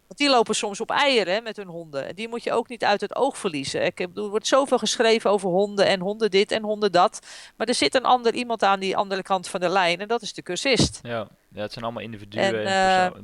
Want 0.09 0.21
die 0.21 0.29
lopen 0.29 0.55
soms 0.55 0.81
op 0.81 0.91
eieren 0.91 1.43
met 1.43 1.57
hun 1.57 1.67
honden. 1.67 2.09
En 2.09 2.15
die 2.15 2.29
moet 2.29 2.45
je 2.45 2.53
ook 2.53 2.69
niet 2.69 2.85
uit 2.85 3.01
het 3.01 3.17
oog 3.17 3.39
verliezen. 3.39 3.85
Ik 3.85 3.97
bedoel, 3.97 4.25
er 4.25 4.31
wordt 4.31 4.47
zoveel 4.47 4.79
geschreven 4.79 5.31
over 5.31 5.49
honden 5.49 5.87
en 5.87 6.01
honden 6.01 6.31
dit 6.31 6.53
en 6.53 6.63
honden 6.63 6.93
dat. 6.93 7.27
Maar 7.57 7.67
er 7.67 7.75
zit 7.75 7.95
een 7.95 8.05
ander 8.05 8.35
iemand 8.35 8.63
aan 8.63 8.81
die 8.81 8.97
andere 8.97 9.23
kant 9.23 9.49
van 9.49 9.61
de 9.61 9.69
lijn. 9.69 10.01
En 10.01 10.09
dat 10.09 10.23
is 10.23 10.33
de 10.33 10.43
cursist. 10.43 10.99
Ja, 11.03 11.29
ja 11.51 11.63
het 11.63 11.73
zijn 11.73 11.85
allemaal 11.85 12.03
individuen. 12.03 12.45
En, 12.45 13.13
uh, 13.15 13.21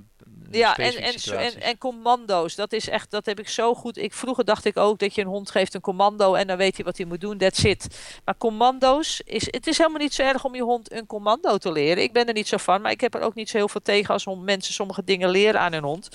ja, 0.50 0.76
en, 0.76 0.96
en, 0.96 1.14
en, 1.38 1.60
en, 1.60 1.78
commando's. 1.78 2.54
Dat 2.54 2.72
is 2.72 2.88
echt, 2.88 3.10
dat 3.10 3.26
heb 3.26 3.38
ik 3.38 3.48
zo 3.48 3.74
goed. 3.74 3.96
Ik, 3.96 4.12
vroeger 4.12 4.44
dacht 4.44 4.64
ik 4.64 4.76
ook 4.76 4.98
dat 4.98 5.14
je 5.14 5.20
een 5.20 5.26
hond 5.26 5.50
geeft 5.50 5.74
een 5.74 5.80
commando 5.80 6.34
en 6.34 6.46
dan 6.46 6.56
weet 6.56 6.76
hij 6.76 6.84
wat 6.84 6.96
hij 6.96 7.06
moet 7.06 7.20
doen. 7.20 7.38
That's 7.38 7.64
it. 7.64 8.18
Maar 8.24 8.36
commando's 8.36 9.20
is. 9.24 9.46
Het 9.50 9.66
is 9.66 9.78
helemaal 9.78 10.00
niet 10.00 10.14
zo 10.14 10.22
erg 10.22 10.44
om 10.44 10.54
je 10.54 10.62
hond 10.62 10.92
een 10.92 11.06
commando 11.06 11.58
te 11.58 11.72
leren. 11.72 12.02
Ik 12.02 12.12
ben 12.12 12.26
er 12.26 12.34
niet 12.34 12.48
zo 12.48 12.56
van, 12.56 12.82
maar 12.82 12.90
ik 12.90 13.00
heb 13.00 13.14
er 13.14 13.20
ook 13.20 13.34
niet 13.34 13.48
zo 13.48 13.56
heel 13.56 13.68
veel 13.68 13.82
tegen 13.82 14.12
als 14.12 14.26
mensen 14.26 14.74
sommige 14.74 15.04
dingen 15.04 15.28
leren 15.28 15.60
aan 15.60 15.72
hun 15.72 15.84
hond. 15.84 16.08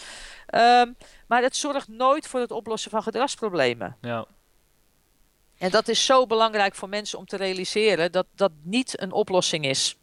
Um, 0.56 0.98
maar 1.28 1.42
het 1.42 1.56
zorgt 1.56 1.88
nooit 1.88 2.28
voor 2.28 2.40
het 2.40 2.52
oplossen 2.52 2.92
van 2.92 3.04
gedragsproblemen. 3.04 3.98
Ja. 4.02 4.26
En 5.58 5.70
dat 5.70 5.88
is 5.88 6.06
zo 6.06 6.26
belangrijk 6.26 6.76
voor 6.76 6.90
mensen 6.90 7.20
om 7.20 7.26
te 7.26 7.38
realiseren 7.38 8.12
dat 8.12 8.26
dat 8.36 8.52
niet 8.64 9.02
een 9.02 9.12
oplossing 9.12 9.66
is. 9.66 9.99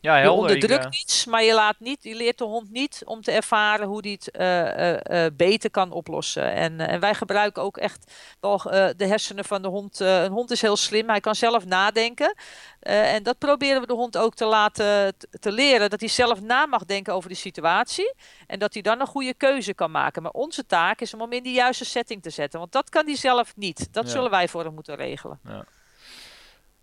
Ja, 0.00 0.14
helder. 0.14 0.48
Je 0.48 0.54
onderdrukt 0.54 0.84
ik, 0.84 0.92
uh... 0.92 1.00
iets, 1.00 1.24
maar 1.24 1.42
je, 1.42 1.54
laat 1.54 1.80
niet, 1.80 2.02
je 2.02 2.14
leert 2.14 2.38
de 2.38 2.44
hond 2.44 2.70
niet 2.70 3.02
om 3.04 3.22
te 3.22 3.32
ervaren 3.32 3.86
hoe 3.86 4.02
die 4.02 4.12
het 4.12 4.38
uh, 4.40 4.92
uh, 4.92 5.26
beter 5.32 5.70
kan 5.70 5.92
oplossen. 5.92 6.52
En, 6.52 6.80
en 6.80 7.00
wij 7.00 7.14
gebruiken 7.14 7.62
ook 7.62 7.76
echt 7.76 8.12
wel 8.40 8.58
de 8.96 9.06
hersenen 9.06 9.44
van 9.44 9.62
de 9.62 9.68
hond. 9.68 10.00
een 10.00 10.30
hond 10.30 10.50
is 10.50 10.62
heel 10.62 10.76
slim, 10.76 11.08
hij 11.08 11.20
kan 11.20 11.34
zelf 11.34 11.64
nadenken. 11.64 12.34
en 12.80 13.22
dat 13.22 13.38
proberen 13.38 13.80
we 13.80 13.86
de 13.86 13.92
hond 13.92 14.18
ook 14.18 14.34
te 14.34 14.44
laten 14.44 15.14
te 15.40 15.52
leren. 15.52 15.90
Dat 15.90 16.00
hij 16.00 16.08
zelf 16.08 16.40
na 16.40 16.66
mag 16.66 16.84
denken 16.84 17.14
over 17.14 17.28
de 17.28 17.34
situatie. 17.34 18.14
En 18.46 18.58
dat 18.58 18.72
hij 18.72 18.82
dan 18.82 19.00
een 19.00 19.06
goede 19.06 19.34
keuze 19.34 19.74
kan 19.74 19.90
maken. 19.90 20.22
Maar 20.22 20.32
onze 20.32 20.66
taak 20.66 21.00
is 21.00 21.14
om 21.14 21.20
hem 21.20 21.32
in 21.32 21.42
de 21.42 21.52
juiste 21.52 21.84
setting 21.84 22.22
te 22.22 22.30
zetten. 22.30 22.58
Want 22.58 22.72
dat 22.72 22.88
kan 22.88 23.06
hij 23.06 23.16
zelf 23.16 23.56
niet. 23.56 23.92
Dat 23.92 24.04
ja. 24.04 24.10
zullen 24.10 24.30
wij 24.30 24.48
voor 24.48 24.64
hem 24.64 24.74
moeten 24.74 24.96
regelen. 24.96 25.40
Ja. 25.44 25.64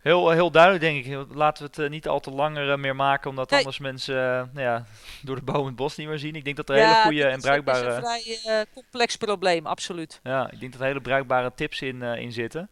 Heel, 0.06 0.30
heel 0.30 0.52
duidelijk, 0.52 0.84
denk 0.84 1.06
ik. 1.06 1.36
Laten 1.36 1.64
we 1.64 1.70
het 1.70 1.80
uh, 1.80 1.90
niet 1.90 2.08
al 2.08 2.20
te 2.20 2.32
langer 2.32 2.80
meer 2.80 2.96
maken, 2.96 3.30
omdat 3.30 3.50
nee. 3.50 3.60
anders 3.60 3.80
mensen 3.80 4.16
nou 4.54 4.60
ja, 4.60 4.86
door 5.24 5.36
de 5.36 5.42
boom 5.42 5.66
het 5.66 5.76
bos 5.76 5.96
niet 5.96 6.08
meer 6.08 6.20
zien. 6.20 6.36
Ik 6.36 6.44
denk 6.44 6.56
dat 6.56 6.70
er 6.70 6.78
ja, 6.78 6.88
hele 6.88 7.02
goede 7.04 7.28
en 7.28 7.42
bruikbare. 7.42 7.92
Het 7.92 8.26
is 8.26 8.36
een 8.36 8.42
vrij 8.42 8.66
complex 8.74 9.16
probleem, 9.16 9.66
absoluut. 9.66 10.20
Ja, 10.24 10.52
ik 10.52 10.60
denk 10.60 10.72
dat 10.72 10.82
er 10.82 10.88
hele 10.88 11.02
bruikbare 11.02 11.52
tips 11.56 11.82
in, 11.82 12.02
in 12.02 12.32
zitten. 12.32 12.70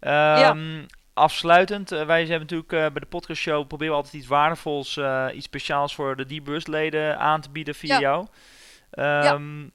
Um, 0.00 0.10
ja 0.10 0.56
afsluitend, 1.16 1.92
uh, 1.92 2.06
wij 2.06 2.20
hebben 2.20 2.40
natuurlijk 2.40 2.72
uh, 2.72 2.80
bij 2.80 3.00
de 3.00 3.06
podcastshow 3.06 3.66
proberen 3.66 3.92
we 3.92 3.98
altijd 3.98 4.14
iets 4.14 4.26
waardevols, 4.26 4.96
uh, 4.96 5.26
iets 5.34 5.44
speciaals 5.44 5.94
voor 5.94 6.16
de 6.16 6.24
D-Burst-leden 6.24 7.18
aan 7.18 7.40
te 7.40 7.50
bieden 7.50 7.74
via 7.74 7.98
ja. 7.98 8.00
jou. 8.00 8.26
Um, 8.98 9.62
ja. 9.62 9.68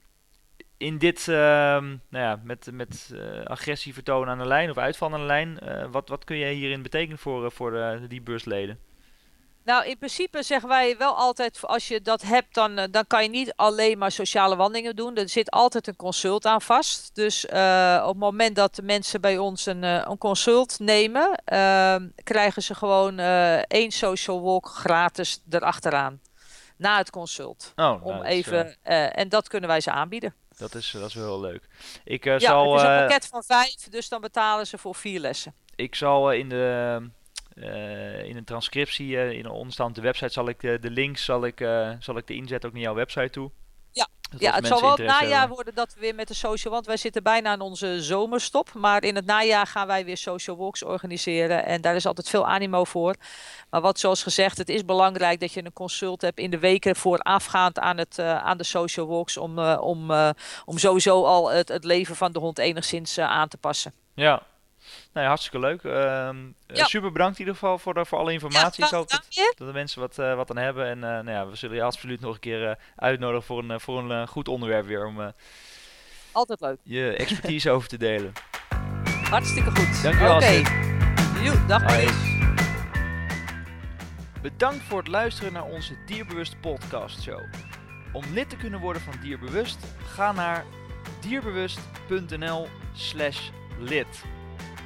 In 0.82 0.98
dit, 0.98 1.26
um, 1.26 1.34
nou 1.34 2.24
ja, 2.24 2.40
met, 2.44 2.68
met 2.72 3.14
agressie 3.44 3.94
vertonen 3.94 4.28
aan 4.28 4.38
de 4.38 4.46
lijn 4.46 4.70
of 4.70 4.78
uitvallen 4.78 5.14
aan 5.14 5.20
de 5.20 5.26
lijn, 5.26 5.58
wat, 5.90 6.08
wat 6.08 6.24
kun 6.24 6.38
jij 6.38 6.52
hierin 6.52 6.82
betekenen 6.82 7.18
voor, 7.18 7.52
voor 7.52 7.70
de, 7.70 8.06
de 8.08 8.16
D-Burst-leden? 8.16 8.78
Nou, 9.64 9.86
in 9.86 9.98
principe 9.98 10.42
zeggen 10.42 10.68
wij 10.68 10.96
wel 10.98 11.16
altijd, 11.16 11.66
als 11.66 11.88
je 11.88 12.00
dat 12.00 12.22
hebt, 12.22 12.54
dan, 12.54 12.88
dan 12.90 13.06
kan 13.06 13.22
je 13.22 13.28
niet 13.28 13.52
alleen 13.56 13.98
maar 13.98 14.10
sociale 14.10 14.56
wandelingen 14.56 14.96
doen. 14.96 15.16
Er 15.16 15.28
zit 15.28 15.50
altijd 15.50 15.86
een 15.86 15.96
consult 15.96 16.46
aan 16.46 16.62
vast. 16.62 17.14
Dus 17.14 17.44
uh, 17.44 18.00
op 18.02 18.08
het 18.08 18.18
moment 18.18 18.56
dat 18.56 18.74
de 18.74 18.82
mensen 18.82 19.20
bij 19.20 19.38
ons 19.38 19.66
een, 19.66 19.82
een 19.82 20.18
consult 20.18 20.78
nemen, 20.78 21.34
ehm, 21.44 22.08
krijgen 22.22 22.62
ze 22.62 22.74
gewoon 22.74 23.18
één 23.68 23.90
social 23.90 24.42
walk 24.42 24.66
gratis 24.66 25.42
erachteraan. 25.50 26.20
Na 26.76 26.96
het 26.96 27.10
consult. 27.10 27.72
Oh, 27.76 28.04
om 28.04 28.12
nou, 28.12 28.24
even, 28.24 28.76
en 29.12 29.28
dat 29.28 29.48
kunnen 29.48 29.68
wij 29.68 29.80
ze 29.80 29.90
aanbieden. 29.90 30.34
Dat 30.56 30.74
is, 30.74 30.90
dat 30.90 31.08
is 31.08 31.14
wel 31.14 31.24
heel 31.24 31.40
leuk. 31.40 31.68
Ik 32.04 32.24
ja, 32.24 32.38
zal. 32.38 32.72
Het 32.72 32.82
is 32.82 32.88
een 32.88 32.98
pakket 32.98 33.26
van 33.26 33.42
vijf, 33.42 33.88
dus 33.90 34.08
dan 34.08 34.20
betalen 34.20 34.66
ze 34.66 34.78
voor 34.78 34.94
vier 34.94 35.20
lessen. 35.20 35.54
Ik 35.74 35.94
zal 35.94 36.32
in 36.32 36.48
de 36.48 37.00
uh, 37.54 38.24
in 38.24 38.36
een 38.36 38.44
transcriptie, 38.44 39.08
uh, 39.08 39.30
in 39.30 39.44
een 39.44 39.50
onderstaande 39.50 40.00
website, 40.00 40.32
zal 40.32 40.48
ik 40.48 40.60
de, 40.60 40.78
de 40.78 40.90
links 40.90 41.24
zal 41.24 41.44
ik, 41.44 41.60
uh, 41.60 41.92
zal 41.98 42.16
ik 42.16 42.26
de 42.26 42.34
inzet 42.34 42.66
ook 42.66 42.72
naar 42.72 42.82
jouw 42.82 42.94
website 42.94 43.30
toe. 43.30 43.50
Ja, 43.92 44.08
ja 44.38 44.54
het 44.54 44.66
zal 44.66 44.80
wel 44.80 44.90
het 44.90 45.00
najaar 45.00 45.38
hebben. 45.38 45.54
worden 45.54 45.74
dat 45.74 45.94
we 45.94 46.00
weer 46.00 46.14
met 46.14 46.28
de 46.28 46.34
social, 46.34 46.72
want 46.72 46.86
wij 46.86 46.96
zitten 46.96 47.22
bijna 47.22 47.50
aan 47.50 47.60
onze 47.60 48.02
zomerstop. 48.02 48.72
Maar 48.72 49.02
in 49.02 49.14
het 49.14 49.26
najaar 49.26 49.66
gaan 49.66 49.86
wij 49.86 50.04
weer 50.04 50.16
social 50.16 50.56
walks 50.56 50.82
organiseren 50.82 51.64
en 51.64 51.80
daar 51.80 51.94
is 51.94 52.06
altijd 52.06 52.28
veel 52.28 52.46
animo 52.46 52.84
voor. 52.84 53.14
Maar 53.70 53.80
wat 53.80 53.98
zoals 53.98 54.22
gezegd, 54.22 54.58
het 54.58 54.68
is 54.68 54.84
belangrijk 54.84 55.40
dat 55.40 55.52
je 55.52 55.64
een 55.64 55.72
consult 55.72 56.22
hebt 56.22 56.38
in 56.38 56.50
de 56.50 56.58
weken 56.58 56.96
voorafgaand 56.96 57.78
aan, 57.78 57.98
het, 57.98 58.18
aan 58.18 58.58
de 58.58 58.64
social 58.64 59.06
walks 59.06 59.36
om, 59.36 59.58
om, 59.58 60.10
om 60.64 60.78
sowieso 60.78 61.24
al 61.24 61.50
het, 61.50 61.68
het 61.68 61.84
leven 61.84 62.16
van 62.16 62.32
de 62.32 62.38
hond 62.38 62.58
enigszins 62.58 63.18
aan 63.18 63.48
te 63.48 63.56
passen. 63.56 63.92
Ja, 64.14 64.42
nou 65.12 65.24
ja, 65.24 65.26
hartstikke 65.26 65.58
leuk. 65.58 65.82
Uh, 65.82 65.92
ja. 66.66 66.84
Super 66.84 67.12
bedankt 67.12 67.34
in 67.34 67.40
ieder 67.40 67.54
geval 67.54 67.78
voor, 67.78 68.06
voor 68.06 68.18
alle 68.18 68.32
informatie. 68.32 68.82
Ja, 68.82 68.86
ik 68.86 68.94
hoop 68.94 69.10
dat, 69.10 69.26
dat, 69.28 69.54
de 69.66 69.72
mensen 69.72 70.00
wat, 70.00 70.18
uh, 70.18 70.34
wat 70.34 70.50
aan 70.50 70.56
hebben. 70.56 70.86
En 70.86 70.98
nou 70.98 71.30
ja, 71.30 71.46
we 71.46 71.56
zullen 71.56 71.76
je 71.76 71.82
absoluut 71.82 72.20
nog 72.20 72.34
een 72.34 72.40
keer 72.40 72.78
uitnodigen 72.96 73.44
voor 73.44 73.58
een, 73.58 73.80
voor 73.80 74.10
een 74.10 74.28
goed 74.28 74.48
onderwerp 74.48 74.86
weer. 74.86 75.06
Om 75.06 75.32
Altijd 76.32 76.60
leuk. 76.60 76.78
je 76.82 77.14
expertise 77.16 77.70
over 77.70 77.88
te 77.88 77.96
delen. 77.96 78.32
Hartstikke 79.30 79.70
goed. 79.70 80.02
Dankjewel. 80.02 80.36
Oké. 80.36 80.44
Okay. 80.44 81.66
Dag. 81.66 81.82
Bedankt 84.42 84.84
voor 84.84 84.98
het 84.98 85.08
luisteren 85.08 85.52
naar 85.52 85.64
onze 85.64 85.96
Dierbewust 86.06 86.60
podcast 86.60 87.22
show. 87.22 87.40
Om 88.12 88.24
lid 88.32 88.50
te 88.50 88.56
kunnen 88.56 88.80
worden 88.80 89.02
van 89.02 89.14
Dierbewust, 89.22 89.78
ga 90.04 90.32
naar 90.32 90.64
dierbewust.nl 91.20 92.68
slash 92.92 93.50
lid. 93.78 94.24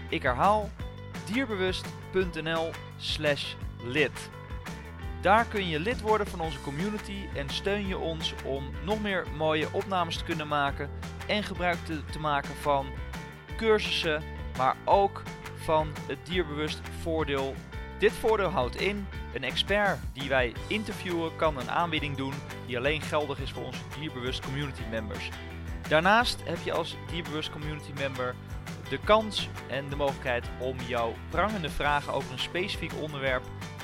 Ik 0.09 0.22
herhaal 0.22 0.70
dierbewust.nl 1.32 2.70
slash 2.96 3.54
lid. 3.84 4.30
Daar 5.20 5.44
kun 5.44 5.68
je 5.68 5.80
lid 5.80 6.00
worden 6.00 6.26
van 6.26 6.40
onze 6.40 6.61
community 6.61 7.26
en 7.34 7.48
steun 7.48 7.86
je 7.86 7.98
ons 7.98 8.34
om 8.44 8.70
nog 8.84 9.02
meer 9.02 9.26
mooie 9.36 9.68
opnames 9.72 10.16
te 10.16 10.24
kunnen 10.24 10.48
maken 10.48 10.90
en 11.26 11.42
gebruik 11.42 11.78
te, 11.84 12.04
te 12.04 12.18
maken 12.18 12.54
van 12.61 12.86
cursussen, 13.57 14.22
maar 14.57 14.76
ook 14.84 15.22
van 15.54 15.88
het 16.07 16.18
dierbewust 16.22 16.80
voordeel. 17.00 17.54
Dit 17.98 18.12
voordeel 18.12 18.48
houdt 18.48 18.80
in, 18.80 19.07
een 19.34 19.44
expert 19.44 19.98
die 20.12 20.28
wij 20.28 20.52
interviewen 20.66 21.36
kan 21.36 21.59
een 21.59 21.70
aanbieding 21.70 22.16
doen 22.16 22.32
die 22.66 22.78
alleen 22.78 23.00
geldig 23.00 23.38
is 23.38 23.52
voor 23.52 23.64
onze 23.64 23.80
dierbewust 23.98 24.40
community 24.40 24.82
members. 24.90 25.30
Daarnaast 25.88 26.42
heb 26.44 26.59
je 26.64 26.72
als 26.72 26.96
dierbewust 27.11 27.50
community 27.50 27.90
member 27.98 28.34
de 28.89 28.99
kans 29.05 29.49
en 29.68 29.89
de 29.89 29.97
mogelijkheid 29.97 30.45
om 30.59 30.76
jouw 30.87 31.14
prangende 31.30 31.70
vragen 31.70 32.12
over 32.12 32.32
een 32.32 32.39
specifiek 32.39 32.93
onderwerp 33.01 33.43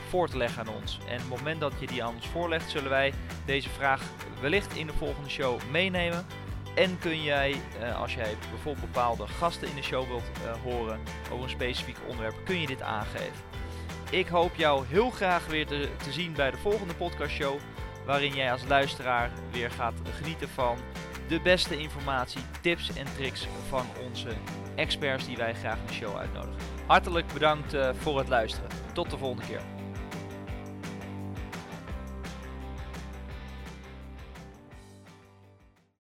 voor 0.08 0.28
te 0.28 0.36
leggen 0.36 0.66
aan 0.66 0.74
ons. 0.74 0.98
En 1.08 1.14
op 1.14 1.20
het 1.20 1.28
moment 1.28 1.60
dat 1.60 1.72
je 1.78 1.86
die 1.86 2.04
aan 2.04 2.14
ons 2.14 2.26
voorlegt, 2.26 2.70
zullen 2.70 2.90
wij 2.90 3.12
deze 3.46 3.68
vraag 3.68 4.02
wellicht 4.40 4.76
in 4.76 4.86
de 4.86 4.92
volgende 4.92 5.30
show 5.30 5.60
meenemen. 5.70 6.26
En 6.74 6.98
kun 6.98 7.22
jij, 7.22 7.54
eh, 7.80 8.00
als 8.00 8.14
jij 8.14 8.36
bijvoorbeeld 8.50 8.92
bepaalde 8.92 9.26
gasten 9.26 9.68
in 9.68 9.74
de 9.74 9.82
show 9.82 10.06
wilt 10.08 10.30
uh, 10.44 10.52
horen 10.62 11.00
over 11.30 11.44
een 11.44 11.50
specifiek 11.50 11.96
onderwerp, 12.06 12.44
kun 12.44 12.60
je 12.60 12.66
dit 12.66 12.82
aangeven. 12.82 13.50
Ik 14.10 14.26
hoop 14.28 14.54
jou 14.54 14.86
heel 14.86 15.10
graag 15.10 15.46
weer 15.46 15.66
te, 15.66 15.88
te 16.04 16.12
zien 16.12 16.32
bij 16.32 16.50
de 16.50 16.56
volgende 16.56 16.94
podcastshow, 16.94 17.58
waarin 18.06 18.34
jij 18.34 18.52
als 18.52 18.64
luisteraar 18.68 19.30
weer 19.50 19.70
gaat 19.70 19.94
genieten 20.18 20.48
van 20.48 20.78
de 21.32 21.40
beste 21.40 21.78
informatie, 21.78 22.40
tips 22.60 22.96
en 22.96 23.06
tricks 23.16 23.46
van 23.68 23.86
onze 24.06 24.28
experts 24.74 25.26
die 25.26 25.36
wij 25.36 25.54
graag 25.54 25.78
in 25.78 25.86
de 25.86 25.92
show 25.92 26.16
uitnodigen. 26.16 26.60
Hartelijk 26.86 27.32
bedankt 27.32 27.74
uh, 27.74 27.90
voor 27.94 28.18
het 28.18 28.28
luisteren. 28.28 28.70
Tot 28.92 29.10
de 29.10 29.18
volgende 29.18 29.46
keer. 29.46 29.81